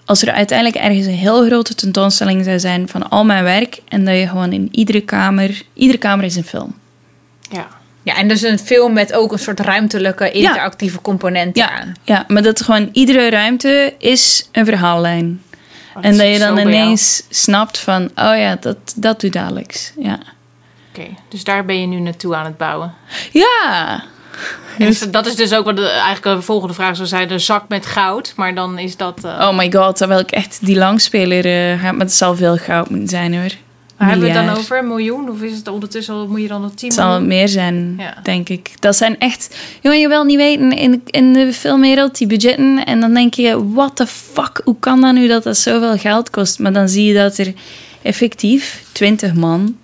als 0.05 0.21
er 0.21 0.31
uiteindelijk 0.31 0.77
ergens 0.83 1.05
een 1.05 1.11
heel 1.13 1.45
grote 1.45 1.75
tentoonstelling 1.75 2.45
zou 2.45 2.59
zijn 2.59 2.87
van 2.87 3.09
al 3.09 3.25
mijn 3.25 3.43
werk 3.43 3.79
en 3.87 4.05
dat 4.05 4.15
je 4.15 4.27
gewoon 4.27 4.51
in 4.53 4.67
iedere 4.71 5.01
kamer, 5.01 5.61
iedere 5.73 5.99
kamer 5.99 6.25
is 6.25 6.35
een 6.35 6.43
film. 6.45 6.75
Ja. 7.55 7.67
Ja, 8.03 8.15
en 8.17 8.27
dus 8.27 8.41
een 8.41 8.59
film 8.59 8.93
met 8.93 9.13
ook 9.13 9.31
een 9.31 9.39
soort 9.39 9.59
ruimtelijke 9.59 10.31
interactieve 10.31 11.01
component 11.01 11.55
Ja, 11.55 11.71
aan. 11.71 11.93
ja, 12.03 12.25
maar 12.27 12.41
dat 12.43 12.61
gewoon 12.61 12.89
iedere 12.91 13.29
ruimte 13.29 13.93
is 13.97 14.49
een 14.51 14.65
verhaallijn. 14.65 15.41
Oh, 15.95 16.05
en 16.05 16.17
dat 16.17 16.27
je 16.27 16.39
dan 16.39 16.55
jou. 16.55 16.67
ineens 16.67 17.23
snapt 17.29 17.77
van, 17.77 18.03
oh 18.03 18.37
ja, 18.37 18.57
dat, 18.59 18.77
dat 18.95 19.21
doet 19.21 19.35
Alex. 19.35 19.91
Ja. 19.99 20.19
Oké, 20.89 21.07
dus 21.29 21.43
daar 21.43 21.65
ben 21.65 21.81
je 21.81 21.87
nu 21.87 21.99
naartoe 21.99 22.35
aan 22.35 22.45
het 22.45 22.57
bouwen. 22.57 22.93
Ja, 23.31 24.03
dus 24.77 24.99
dat 24.99 25.25
is 25.25 25.35
dus 25.35 25.53
ook 25.53 25.65
wat 25.65 25.75
de, 25.75 25.87
eigenlijk 25.89 26.23
de 26.37 26.41
volgende 26.41 26.73
vraag 26.73 26.95
zou 26.95 27.07
zijn: 27.07 27.27
de 27.27 27.39
zak 27.39 27.67
met 27.67 27.85
goud. 27.85 28.33
Maar 28.35 28.55
dan 28.55 28.79
is 28.79 28.97
dat. 28.97 29.23
eh, 29.23 29.31
oh 29.31 29.57
my 29.57 29.71
god, 29.71 29.97
dan 29.97 30.09
wil 30.09 30.19
ik 30.19 30.31
echt 30.31 30.65
die 30.65 30.75
langspeler 30.77 31.45
uh, 31.73 31.81
gaan, 31.81 31.95
maar 31.95 32.05
het 32.05 32.15
zal 32.15 32.35
veel 32.35 32.57
goud 32.57 32.89
moeten 32.89 33.09
zijn 33.09 33.35
hoor. 33.35 33.51
Waar 33.97 34.09
hebben 34.09 34.27
we 34.27 34.33
het 34.33 34.45
dan 34.45 34.57
over? 34.57 34.77
Een 34.77 34.87
miljoen? 34.87 35.29
Of 35.29 35.41
is 35.41 35.57
het 35.57 35.67
ondertussen 35.67 36.29
moet 36.29 36.41
je 36.41 36.47
dan 36.47 36.61
nog 36.61 36.73
10 36.73 36.87
Het 36.87 36.97
zal 36.97 37.21
meer 37.21 37.47
zijn, 37.47 37.95
Ja. 37.97 38.17
denk 38.23 38.49
ik. 38.49 38.71
Dat 38.79 38.95
zijn 38.95 39.19
echt... 39.19 39.55
Jongen, 39.81 39.99
je 39.99 40.07
wil 40.07 40.23
niet 40.23 40.37
weten, 40.37 40.71
in, 40.71 41.01
in 41.05 41.33
de 41.33 41.53
filmwereld, 41.53 42.17
die 42.17 42.27
budgetten... 42.27 42.85
En 42.85 42.99
dan 42.99 43.13
denk 43.13 43.33
je, 43.33 43.71
what 43.73 43.95
the 43.95 44.07
fuck, 44.07 44.61
hoe 44.63 44.75
kan 44.79 45.01
dat 45.01 45.13
nu 45.13 45.27
dat 45.27 45.43
dat 45.43 45.57
zoveel 45.57 45.97
geld 45.97 46.29
kost? 46.29 46.59
Maar 46.59 46.73
dan 46.73 46.89
zie 46.89 47.05
je 47.05 47.13
dat 47.13 47.37
er 47.37 47.53
effectief 48.01 48.83
20 48.91 49.33
man 49.33 49.77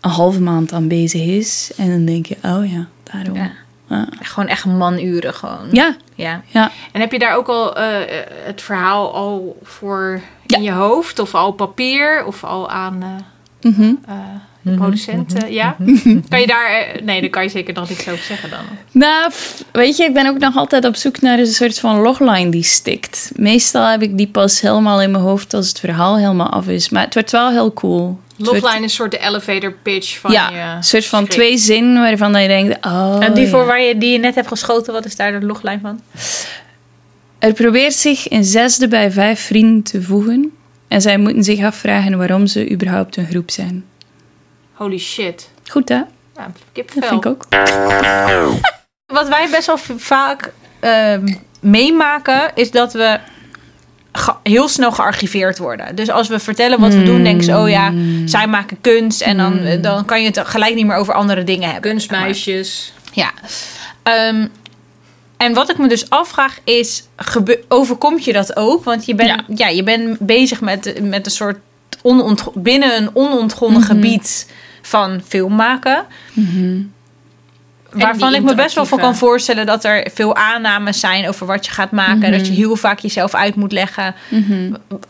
een 0.00 0.10
halve 0.10 0.40
maand 0.40 0.72
aan 0.72 0.88
bezig 0.88 1.22
is. 1.22 1.70
En 1.76 1.88
dan 1.90 2.04
denk 2.04 2.26
je, 2.26 2.36
oh 2.42 2.70
ja, 2.72 2.88
daarom. 3.12 3.36
Ja. 3.36 3.50
Ja, 3.88 4.06
Gewoon 4.20 4.48
echt 4.48 4.64
manuren 4.64 5.34
gewoon. 5.34 5.68
ja. 5.72 5.96
Ja. 6.14 6.42
ja. 6.46 6.70
En 6.92 7.00
heb 7.00 7.12
je 7.12 7.18
daar 7.18 7.36
ook 7.36 7.48
al 7.48 7.76
eh, 7.76 7.86
het 8.44 8.62
verhaal 8.62 9.14
al 9.14 9.58
voor 9.62 10.20
Ja. 10.46 10.56
in 10.56 10.62
je 10.62 10.72
hoofd? 10.72 11.18
Of 11.18 11.34
al 11.34 11.52
papier? 11.52 12.24
Of 12.24 12.44
al 12.44 12.70
aan 12.70 13.02
eh, 13.02 13.70
Mhm. 13.72 13.94
eh, 14.06 14.14
de 14.62 14.74
producenten? 14.74 15.52
Ja? 15.52 15.76
Kan 16.28 16.40
je 16.40 16.46
daar... 16.46 16.86
nee, 17.02 17.20
daar 17.20 17.30
kan 17.30 17.42
je 17.42 17.48
zeker 17.48 17.74
nog 17.74 17.88
niks 17.88 18.08
over 18.08 18.24
zeggen 18.24 18.50
dan. 18.50 18.58
Nou, 18.90 19.32
weet 19.72 19.96
je, 19.96 20.04
ik 20.04 20.14
ben 20.14 20.26
ook 20.28 20.38
nog 20.38 20.56
altijd 20.56 20.84
op 20.84 20.96
zoek 20.96 21.20
naar 21.20 21.38
een 21.38 21.46
soort 21.46 21.78
van 21.80 22.00
logline 22.00 22.50
die 22.50 22.62
stikt. 22.62 23.30
Meestal 23.36 23.86
heb 23.86 24.02
ik 24.02 24.16
die 24.16 24.28
pas 24.28 24.60
helemaal 24.60 25.02
in 25.02 25.10
mijn 25.10 25.22
hoofd 25.24 25.54
als 25.54 25.68
het 25.68 25.80
verhaal 25.80 26.16
helemaal 26.18 26.48
af 26.50 26.66
is. 26.68 26.88
Maar 26.88 27.04
het 27.04 27.14
wordt 27.14 27.30
wel 27.30 27.50
heel 27.50 27.72
cool. 27.72 28.18
Logline 28.38 28.76
is 28.76 28.82
een 28.82 28.90
soort 28.90 29.10
de 29.10 29.18
elevator 29.18 29.72
pitch 29.72 30.18
van 30.18 30.30
ja, 30.32 30.50
je 30.50 30.76
een 30.76 30.84
soort 30.84 31.06
van 31.06 31.18
script. 31.24 31.34
twee 31.40 31.58
zinnen 31.58 32.02
waarvan 32.02 32.32
dat 32.32 32.42
je 32.42 32.48
denkt, 32.48 32.86
oh 32.86 33.16
en 33.20 33.34
die 33.34 33.44
ja. 33.44 33.50
voor 33.50 33.66
waar 33.66 33.80
je, 33.80 33.98
die 33.98 34.12
je 34.12 34.18
net 34.18 34.34
hebt 34.34 34.48
geschoten, 34.48 34.92
wat 34.92 35.04
is 35.04 35.16
daar 35.16 35.40
de 35.40 35.46
loglijn 35.46 35.80
van? 35.80 36.00
Er 37.38 37.52
probeert 37.52 37.94
zich 37.94 38.30
een 38.30 38.44
zesde 38.44 38.88
bij 38.88 39.10
vijf 39.10 39.40
vrienden 39.40 39.82
te 39.82 40.02
voegen. 40.02 40.52
En 40.88 41.00
zij 41.00 41.18
moeten 41.18 41.44
zich 41.44 41.64
afvragen 41.64 42.18
waarom 42.18 42.46
ze 42.46 42.70
überhaupt 42.70 43.16
een 43.16 43.26
groep 43.26 43.50
zijn. 43.50 43.84
Holy 44.72 44.98
shit. 44.98 45.50
Goed 45.70 45.88
hè? 45.88 45.94
Ja, 45.94 46.06
Dat 46.34 46.46
kipvel. 46.72 47.02
vind 47.02 47.24
ik 47.24 47.30
ook. 47.30 47.46
Wat 49.06 49.28
wij 49.28 49.48
best 49.50 49.66
wel 49.66 49.78
vaak 49.96 50.52
ehm, 50.80 51.34
meemaken, 51.60 52.50
is 52.54 52.70
dat 52.70 52.92
we 52.92 53.18
heel 54.42 54.68
snel 54.68 54.92
gearchiveerd 54.92 55.58
worden. 55.58 55.94
Dus 55.94 56.10
als 56.10 56.28
we 56.28 56.38
vertellen 56.38 56.80
wat 56.80 56.94
we 56.94 57.02
doen, 57.02 57.22
denken 57.22 57.44
ze, 57.44 57.56
oh 57.56 57.68
ja, 57.68 57.92
zij 58.24 58.46
maken 58.46 58.80
kunst. 58.80 59.20
En 59.20 59.36
dan, 59.36 59.58
eh, 59.58 59.82
dan 59.82 60.04
kan 60.04 60.22
je 60.22 60.26
het 60.26 60.40
gelijk 60.44 60.74
niet 60.74 60.86
meer 60.86 60.96
over 60.96 61.14
andere 61.14 61.44
dingen 61.44 61.70
hebben. 61.70 61.90
Kunstmeisjes. 61.90 62.92
Ja. 63.12 63.32
Ehm, 64.02 64.46
en 65.36 65.54
wat 65.54 65.70
ik 65.70 65.78
me 65.78 65.88
dus 65.88 66.10
afvraag 66.10 66.58
is, 66.64 67.04
overkomt 67.68 68.24
je 68.24 68.32
dat 68.32 68.56
ook? 68.56 68.84
Want 68.84 69.06
je 69.06 69.14
bent, 69.14 69.28
Ja. 69.28 69.44
ja. 69.54 69.68
je 69.68 69.82
bent 69.82 70.18
bezig 70.18 70.60
met, 70.60 71.00
met 71.02 71.26
een 71.26 71.32
soort 71.32 71.58
binnen 72.54 72.96
een 72.96 73.10
onontgonnen 73.12 73.82
gebied 73.82 74.46
van 74.82 75.20
film 75.26 75.54
maken. 75.54 76.04
Waarvan 77.90 78.34
ik 78.34 78.42
me 78.42 78.54
best 78.54 78.74
wel 78.74 78.86
voor 78.86 78.98
kan 78.98 79.16
voorstellen 79.16 79.66
dat 79.66 79.84
er 79.84 80.06
veel 80.14 80.36
aannames 80.36 81.00
zijn 81.00 81.28
over 81.28 81.46
wat 81.46 81.66
je 81.66 81.72
gaat 81.72 81.90
maken. 81.90 82.32
Dat 82.32 82.46
je 82.46 82.52
heel 82.52 82.76
vaak 82.76 82.98
jezelf 82.98 83.34
uit 83.34 83.54
moet 83.54 83.72
leggen. 83.72 84.14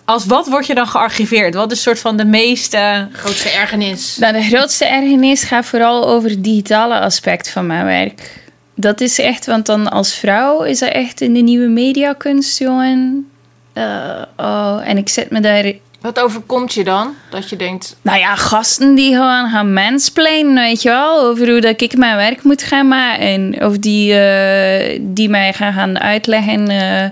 Als 0.04 0.26
wat 0.26 0.48
word 0.48 0.66
je 0.66 0.74
dan 0.74 0.88
gearchiveerd? 0.88 1.54
Wat 1.54 1.70
is 1.70 1.76
een 1.76 1.82
soort 1.82 1.98
van 1.98 2.16
de 2.16 2.24
meeste. 2.24 3.08
Grootste 3.12 3.50
ergernis. 3.50 4.16
Nou, 4.16 4.32
de 4.32 4.42
grootste 4.42 4.84
ergernis 4.84 5.44
gaat 5.44 5.66
vooral 5.66 6.08
over 6.08 6.30
het 6.30 6.44
digitale 6.44 7.00
aspect 7.00 7.50
van 7.50 7.66
mijn 7.66 7.84
werk. 7.84 8.46
Dat 8.74 9.00
is 9.00 9.18
echt, 9.18 9.46
want 9.46 9.66
dan 9.66 9.90
als 9.90 10.14
vrouw 10.14 10.62
is 10.62 10.78
dat 10.78 10.88
echt 10.88 11.20
in 11.20 11.34
de 11.34 11.40
nieuwe 11.40 11.68
mediakunst, 11.68 12.58
jongen. 12.58 13.30
Eh, 13.72 14.22
oh, 14.36 14.80
en 14.84 14.96
ik 14.96 15.08
zet 15.08 15.30
me 15.30 15.40
daar 15.40 15.72
Wat 16.00 16.20
overkomt 16.20 16.74
je 16.74 16.84
dan? 16.84 17.14
Dat 17.30 17.50
je 17.50 17.56
denkt, 17.56 17.96
Nou 18.02 18.18
ja, 18.18 18.34
gasten 18.34 18.94
die 18.94 19.12
gewoon 19.12 19.50
gaan 19.50 19.72
mansplainen, 19.72 20.54
weet 20.54 20.82
je 20.82 20.88
wel. 20.88 21.20
Over 21.20 21.50
hoe 21.50 21.60
dat 21.60 21.80
ik 21.80 21.96
mijn 21.96 22.16
werk 22.16 22.42
moet 22.42 22.62
gaan 22.62 22.88
maken. 22.88 23.64
Of 23.64 23.78
die, 23.78 24.14
eh, 24.14 25.00
die 25.02 25.28
mij 25.28 25.52
gaan, 25.52 25.72
gaan 25.72 25.98
uitleggen 25.98 26.68
eh, 26.68 27.08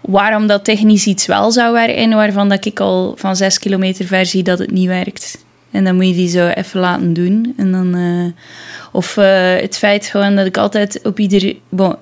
waarom 0.00 0.46
dat 0.46 0.64
technisch 0.64 1.06
iets 1.06 1.26
wel 1.26 1.50
zou 1.50 1.72
werken. 1.72 2.10
Waarvan 2.10 2.48
dat 2.48 2.64
ik 2.64 2.80
al 2.80 3.14
van 3.16 3.36
zes 3.36 3.58
kilometer 3.58 4.06
ver 4.06 4.26
zie 4.26 4.42
dat 4.42 4.58
het 4.58 4.70
niet 4.70 4.88
werkt. 4.88 5.44
En 5.70 5.84
dan 5.84 5.94
moet 5.94 6.06
je 6.06 6.14
die 6.14 6.28
zo 6.28 6.48
even 6.48 6.80
laten 6.80 7.12
doen. 7.12 7.54
En 7.56 7.72
dan, 7.72 7.94
eh, 7.94 8.44
of 8.92 9.14
het 9.60 9.78
feit 9.78 10.06
gewoon 10.06 10.36
dat 10.36 10.46
ik 10.46 10.56
altijd 10.56 11.00
op 11.02 11.18
ieder... 11.18 11.56
Bon, 11.68 11.96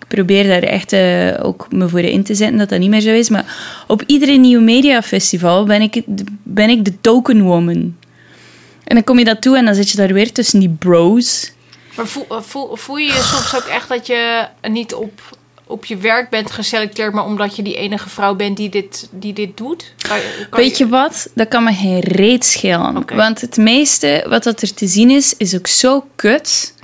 ik 0.00 0.06
probeer 0.08 0.46
daar 0.46 0.62
echt 0.62 0.92
eh, 0.92 1.34
ook 1.42 1.66
me 1.70 1.88
voor 1.88 2.00
in 2.00 2.24
te 2.24 2.34
zetten 2.34 2.58
dat 2.58 2.68
dat 2.68 2.78
niet 2.78 2.90
meer 2.90 3.00
zo 3.00 3.10
is. 3.10 3.28
Maar 3.28 3.56
op 3.86 4.02
iedere 4.06 4.32
nieuw 4.32 4.60
mediafestival 4.60 5.64
ben 5.64 5.82
ik, 5.82 6.02
ben 6.42 6.70
ik 6.70 6.84
de 6.84 7.00
token 7.00 7.42
woman. 7.42 7.96
En 8.84 8.94
dan 8.94 9.04
kom 9.04 9.18
je 9.18 9.24
dat 9.24 9.42
toe 9.42 9.56
en 9.56 9.64
dan 9.64 9.74
zit 9.74 9.90
je 9.90 9.96
daar 9.96 10.12
weer 10.12 10.32
tussen 10.32 10.60
die 10.60 10.76
bros. 10.78 11.52
maar 11.96 12.06
voel, 12.06 12.26
voel, 12.28 12.76
voel 12.76 12.96
je 12.96 13.06
je 13.06 13.22
soms 13.22 13.56
ook 13.56 13.70
echt 13.70 13.88
dat 13.88 14.06
je 14.06 14.46
niet 14.68 14.94
op, 14.94 15.20
op 15.66 15.84
je 15.84 15.96
werk 15.96 16.30
bent 16.30 16.50
geselecteerd, 16.50 17.12
maar 17.12 17.24
omdat 17.24 17.56
je 17.56 17.62
die 17.62 17.76
enige 17.76 18.08
vrouw 18.08 18.34
bent 18.34 18.56
die 18.56 18.68
dit, 18.68 19.08
die 19.10 19.32
dit 19.32 19.56
doet? 19.56 19.92
Kan, 20.08 20.18
kan 20.50 20.60
Weet 20.60 20.78
je 20.78 20.88
wat? 20.88 21.30
Dat 21.34 21.48
kan 21.48 21.64
me 21.64 21.72
geen 21.72 22.00
reet 22.00 22.44
schelen. 22.44 23.04
Want 23.14 23.40
het 23.40 23.56
meeste 23.56 24.26
wat 24.28 24.42
dat 24.42 24.62
er 24.62 24.74
te 24.74 24.86
zien 24.86 25.10
is, 25.10 25.34
is 25.36 25.54
ook 25.54 25.66
zo 25.66 26.06
kut. 26.16 26.74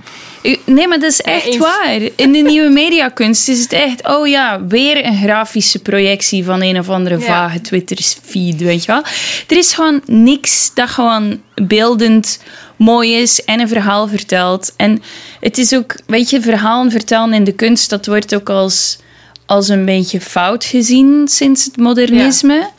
Nee, 0.65 0.89
maar 0.89 0.99
dat 0.99 1.11
is 1.11 1.21
echt 1.21 1.57
waar. 1.57 2.01
In 2.17 2.33
de 2.33 2.39
nieuwe 2.39 2.71
mediakunst 2.71 3.49
is 3.49 3.61
het 3.61 3.73
echt... 3.73 4.09
Oh 4.09 4.27
ja, 4.27 4.67
weer 4.67 5.05
een 5.05 5.17
grafische 5.17 5.79
projectie 5.79 6.45
van 6.45 6.63
een 6.63 6.79
of 6.79 6.89
andere 6.89 7.21
vage 7.21 7.61
Twitter-feed, 7.61 8.61
weet 8.61 8.85
je 8.85 8.93
wel. 8.93 9.03
Er 9.49 9.57
is 9.57 9.73
gewoon 9.73 10.03
niks 10.07 10.71
dat 10.75 10.89
gewoon 10.89 11.41
beeldend 11.55 12.41
mooi 12.77 13.15
is 13.15 13.45
en 13.45 13.61
een 13.61 13.69
verhaal 13.69 14.09
vertelt. 14.09 14.73
En 14.77 15.03
het 15.41 15.59
is 15.59 15.75
ook, 15.75 15.95
weet 16.07 16.31
je, 16.31 16.41
verhalen 16.41 16.91
vertellen 16.91 17.33
in 17.33 17.45
de 17.45 17.53
kunst, 17.53 17.91
dat 17.91 18.07
wordt 18.07 18.35
ook 18.35 18.51
als, 18.51 18.99
als 19.47 19.69
een 19.69 19.85
beetje 19.85 20.21
fout 20.21 20.65
gezien 20.65 21.29
sinds 21.29 21.65
het 21.65 21.77
modernisme. 21.77 22.71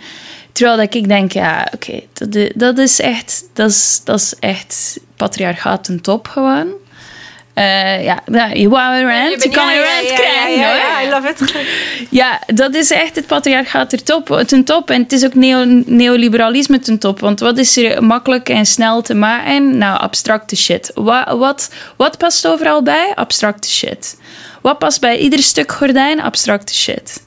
Terwijl 0.51 0.77
dat 0.77 0.93
ik 0.93 1.07
denk, 1.07 1.31
ja, 1.31 1.67
oké, 1.73 2.01
dat, 2.13 2.51
dat 2.55 2.77
is 2.77 2.99
echt, 2.99 3.43
dat 3.53 3.69
is, 3.69 4.01
dat 4.03 4.19
is 4.19 4.33
echt 4.39 4.99
patriarchaat 5.15 5.83
ten 5.83 6.01
top 6.01 6.27
gewoon. 6.27 6.81
Eh, 7.53 8.03
ja, 8.03 8.19
nou, 8.25 8.57
je 8.57 8.69
rant, 8.69 9.45
een 9.45 9.51
ja, 9.51 9.73
rant 9.73 10.09
ja, 10.09 10.15
krijgen 10.15 10.59
ja, 10.59 10.67
hoor. 10.67 10.75
ja, 10.75 11.03
I 11.03 11.09
love 11.09 11.29
it. 11.29 11.55
Ja, 12.19 12.39
dat 12.53 12.75
is 12.75 12.91
echt 12.91 13.15
het 13.15 13.27
patriarchaat 13.27 13.89
ten 13.89 14.03
top, 14.03 14.43
ten 14.47 14.63
top. 14.63 14.89
En 14.89 15.01
het 15.01 15.11
is 15.11 15.25
ook 15.25 15.33
neo, 15.33 15.81
neoliberalisme 15.85 16.79
ten 16.79 16.97
top. 16.99 17.19
Want 17.19 17.39
wat 17.39 17.57
is 17.57 17.77
er 17.77 18.03
makkelijk 18.03 18.49
en 18.49 18.65
snel 18.65 19.01
te 19.01 19.13
maken? 19.13 19.77
Nou, 19.77 19.99
abstracte 19.99 20.55
shit. 20.55 20.91
Wat, 20.93 21.37
wat, 21.37 21.69
wat 21.97 22.17
past 22.17 22.47
overal 22.47 22.83
bij? 22.83 23.11
Abstracte 23.15 23.69
shit. 23.69 24.17
Wat 24.61 24.77
past 24.77 25.01
bij 25.01 25.17
ieder 25.17 25.39
stuk 25.39 25.71
gordijn? 25.71 26.21
Abstracte 26.21 26.73
shit. 26.73 27.23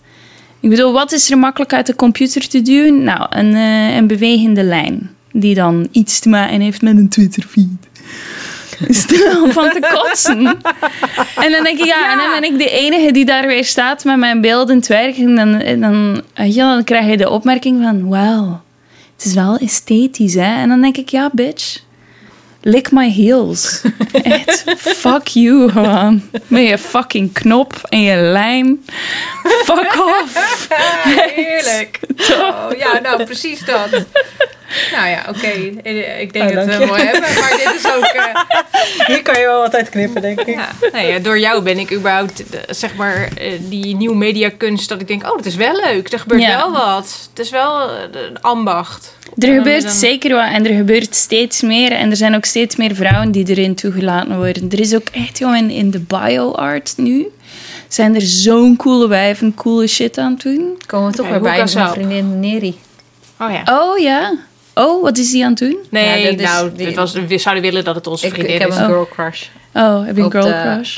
Ik 0.60 0.70
bedoel, 0.70 0.92
wat 0.92 1.12
is 1.12 1.30
er 1.30 1.38
makkelijk 1.38 1.72
uit 1.72 1.86
de 1.86 1.94
computer 1.94 2.48
te 2.48 2.62
duwen? 2.62 3.02
Nou, 3.02 3.26
een, 3.30 3.54
eh, 3.54 3.96
een 3.96 4.06
bewegende 4.06 4.62
lijn. 4.62 5.14
Die 5.32 5.54
dan 5.54 5.88
iets 5.92 6.18
te 6.20 6.28
maken 6.28 6.60
heeft 6.60 6.82
met 6.82 6.96
een 6.96 7.08
Twitter-feed. 7.08 7.66
Is 7.92 7.95
er 9.18 9.32
wel 9.32 9.50
van 9.50 9.70
te 9.70 9.94
kotsen. 9.94 10.46
En 11.36 11.52
dan 11.52 11.64
denk 11.64 11.78
ik, 11.78 11.84
ja, 11.84 12.12
en 12.12 12.18
dan 12.18 12.40
ben 12.40 12.52
ik 12.52 12.58
de 12.58 12.70
enige 12.70 13.12
die 13.12 13.24
daar 13.24 13.46
weer 13.46 13.64
staat 13.64 14.04
met 14.04 14.16
mijn 14.16 14.40
beeldend 14.40 14.86
werk. 14.86 15.16
En 15.16 15.34
dan, 15.34 15.54
en 15.54 15.80
dan, 15.80 16.22
dan 16.54 16.84
krijg 16.84 17.06
je 17.06 17.16
de 17.16 17.30
opmerking 17.30 17.82
van, 17.82 18.08
wauw, 18.08 18.62
het 19.16 19.24
is 19.24 19.34
wel 19.34 19.56
esthetisch, 19.56 20.34
hè? 20.34 20.60
En 20.60 20.68
dan 20.68 20.80
denk 20.80 20.96
ik, 20.96 21.08
ja, 21.08 21.30
bitch, 21.32 21.80
lick 22.68 22.90
my 22.90 23.08
heels. 23.10 23.82
Echt, 24.22 24.64
fuck 24.76 25.26
you 25.26 25.70
gewoon. 25.70 26.22
Met 26.46 26.66
je 26.68 26.78
fucking 26.78 27.32
knop 27.32 27.74
en 27.88 28.00
je 28.02 28.16
lijn. 28.16 28.84
Fuck 29.64 29.94
off. 30.06 30.68
Heerlijk. 31.34 32.00
Oh, 32.30 32.78
ja, 32.78 32.98
nou, 33.02 33.24
precies 33.24 33.64
dat. 33.64 33.88
Nou 34.92 35.08
ja, 35.08 35.24
oké. 35.28 35.48
Ik 36.20 36.32
denk 36.32 36.48
Oh, 36.50 36.54
dat 36.56 36.64
we 36.64 36.72
het 36.72 36.86
mooi 36.86 37.02
hebben, 37.02 37.20
maar 37.40 37.50
dit 37.50 37.74
is 37.84 37.92
ook... 37.94 38.02
eh, 38.04 38.34
Hier 39.06 39.22
kan 39.22 39.38
je 39.40 39.46
wel 39.46 39.60
wat 39.60 39.74
uit 39.74 39.88
knippen, 39.88 40.22
denk 40.22 40.40
ik. 40.40 40.46
ja, 40.54 40.68
nou 40.92 41.06
ja, 41.06 41.18
door 41.18 41.38
jou 41.38 41.62
ben 41.62 41.78
ik 41.78 41.92
überhaupt, 41.92 42.50
eh, 42.50 42.60
zeg 42.68 42.94
maar, 42.94 43.28
eh, 43.38 43.52
die 43.60 43.96
nieuwe 43.96 44.16
mediakunst... 44.16 44.88
dat 44.88 45.00
ik 45.00 45.08
denk, 45.08 45.22
oh, 45.22 45.36
dat 45.36 45.46
is 45.46 45.54
wel 45.54 45.80
leuk. 45.80 46.12
Er 46.12 46.18
gebeurt 46.20 46.42
Ja. 46.42 46.56
wel 46.56 46.72
wat. 46.72 47.28
Het 47.30 47.38
is 47.38 47.50
wel 47.50 47.80
eh, 47.90 47.96
een 48.12 48.40
ambacht. 48.42 49.15
Er 49.38 49.54
gebeurt 49.54 49.82
dan- 49.82 49.92
zeker 49.92 50.34
wat 50.34 50.48
en 50.52 50.66
er 50.66 50.74
gebeurt 50.76 51.14
steeds 51.14 51.60
meer. 51.62 51.92
En 51.92 52.10
er 52.10 52.16
zijn 52.16 52.34
ook 52.34 52.44
steeds 52.44 52.76
meer 52.76 52.94
vrouwen 52.94 53.30
die 53.30 53.48
erin 53.48 53.74
toegelaten 53.74 54.36
worden. 54.36 54.68
Er 54.70 54.80
is 54.80 54.94
ook 54.94 55.08
echt, 55.12 55.38
joh, 55.38 55.56
in, 55.70 55.90
de 55.90 55.98
bio-art 56.00 56.92
nu... 56.96 57.26
zijn 57.88 58.14
er 58.14 58.20
zo'n 58.20 58.76
coole 58.76 59.08
wijven 59.08 59.54
coole 59.54 59.86
shit 59.86 60.18
aan 60.18 60.32
het 60.32 60.42
doen. 60.42 60.78
Komen 60.86 61.10
we 61.10 61.16
toch 61.16 61.28
weer 61.28 61.40
bij 61.40 61.64
mijn 61.74 61.88
vriendin 61.90 62.40
Neri. 62.40 62.78
Oh 63.40 63.50
ja. 63.50 63.62
Oh 63.82 63.98
ja. 63.98 64.34
Oh, 64.74 65.02
wat 65.02 65.18
is 65.18 65.30
die 65.30 65.44
aan 65.44 65.50
het 65.50 65.58
doen? 65.58 65.76
Nee, 65.90 66.20
Ja, 66.22 66.30
dat 66.30 66.40
is 66.40 66.46
nou, 66.46 66.72
die- 66.74 66.86
dit 66.86 66.94
was, 66.96 67.12
we 67.12 67.38
zouden 67.38 67.64
willen 67.64 67.84
dat 67.84 67.94
het 67.94 68.06
onze 68.06 68.26
Ik, 68.26 68.32
vriendin 68.32 68.54
ik 68.54 68.60
heb 68.60 68.70
is. 68.70 68.76
een 68.76 68.82
Oh. 68.82 68.88
girl 68.88 69.08
crush. 69.08 69.42
Oh, 69.74 70.06
heb 70.06 70.16
je 70.16 70.22
een 70.22 70.30
girl 70.30 70.44
de- 70.46 70.60
crush? 70.74 70.96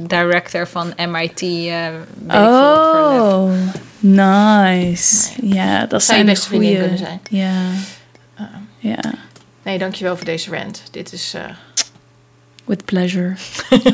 Director 0.00 0.68
van 0.68 0.92
MIT. 1.10 1.42
eh 1.42 1.86
voor 2.28 3.00
lab. 3.00 3.20
Oh, 3.22 3.50
nice. 3.98 5.30
Ja, 5.42 5.86
dat 5.86 6.02
Zou 6.02 6.24
zijn 6.24 6.36
vriendin 6.36 6.68
goeie. 6.68 6.78
kunnen 6.80 6.98
zijn. 6.98 7.20
Ja. 7.30 7.52
Ja. 8.78 8.98
Nee, 9.62 9.78
dankjewel 9.78 10.16
voor 10.16 10.24
deze 10.24 10.50
rant. 10.50 10.82
Dit 10.90 11.12
is... 11.12 11.34
eh, 11.34 11.42
With 12.64 12.84
pleasure. 12.84 13.34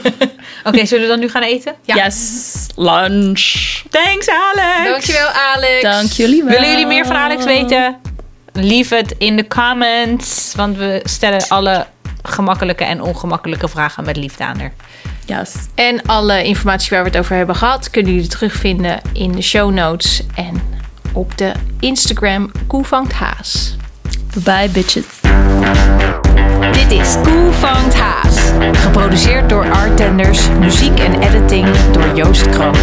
Oké, 0.65 0.87
zullen 0.87 1.03
we 1.05 1.09
dan 1.11 1.19
nu 1.19 1.29
gaan 1.29 1.43
eten? 1.43 1.75
Ja. 1.83 1.95
Yes. 1.95 2.67
Lunch. 2.77 3.83
Thanks, 3.91 4.29
Alex! 4.29 4.91
Dankjewel, 4.91 5.29
Alex. 5.29 5.83
Dank 5.83 6.11
jullie 6.11 6.43
wel. 6.45 6.53
Willen 6.53 6.71
jullie 6.71 6.87
meer 6.87 7.07
van 7.07 7.17
Alex 7.17 7.45
weten? 7.45 7.97
Leave 8.53 8.95
het 8.95 9.15
in 9.19 9.37
de 9.37 9.47
comments. 9.47 10.53
Want 10.55 10.77
we 10.77 11.01
stellen 11.05 11.49
alle 11.49 11.87
gemakkelijke 12.29 12.85
en 12.85 13.03
ongemakkelijke 13.03 13.69
vragen 13.69 14.05
met 14.05 14.17
liefde 14.17 14.45
aan 14.45 14.61
haar. 14.61 14.73
Yes. 15.25 15.55
En 15.75 16.03
alle 16.07 16.45
informatie 16.45 16.91
waar 16.91 17.03
we 17.03 17.09
het 17.09 17.19
over 17.19 17.37
hebben 17.37 17.57
gehad... 17.57 17.91
kunnen 17.91 18.15
jullie 18.15 18.29
terugvinden 18.29 19.01
in 19.13 19.33
de 19.33 19.43
show 19.43 19.73
notes... 19.73 20.23
en 20.35 20.63
op 21.13 21.39
de 21.39 21.53
Instagram 21.81 22.51
Koe 22.67 22.85
vangt 22.85 23.13
Haas. 23.13 23.77
Bye 24.45 24.69
bitches. 24.73 25.21
Dit 26.73 26.93
is 26.93 27.15
Koe 27.23 27.53
vangt 27.53 27.95
Haas. 27.95 28.39
Geproduceerd 28.73 29.49
door 29.49 29.71
Artenders. 29.71 30.49
Muziek 30.49 30.99
en 30.99 31.23
editing 31.23 31.77
door 31.93 32.17
Joost 32.17 32.49
Kroon. 32.49 32.75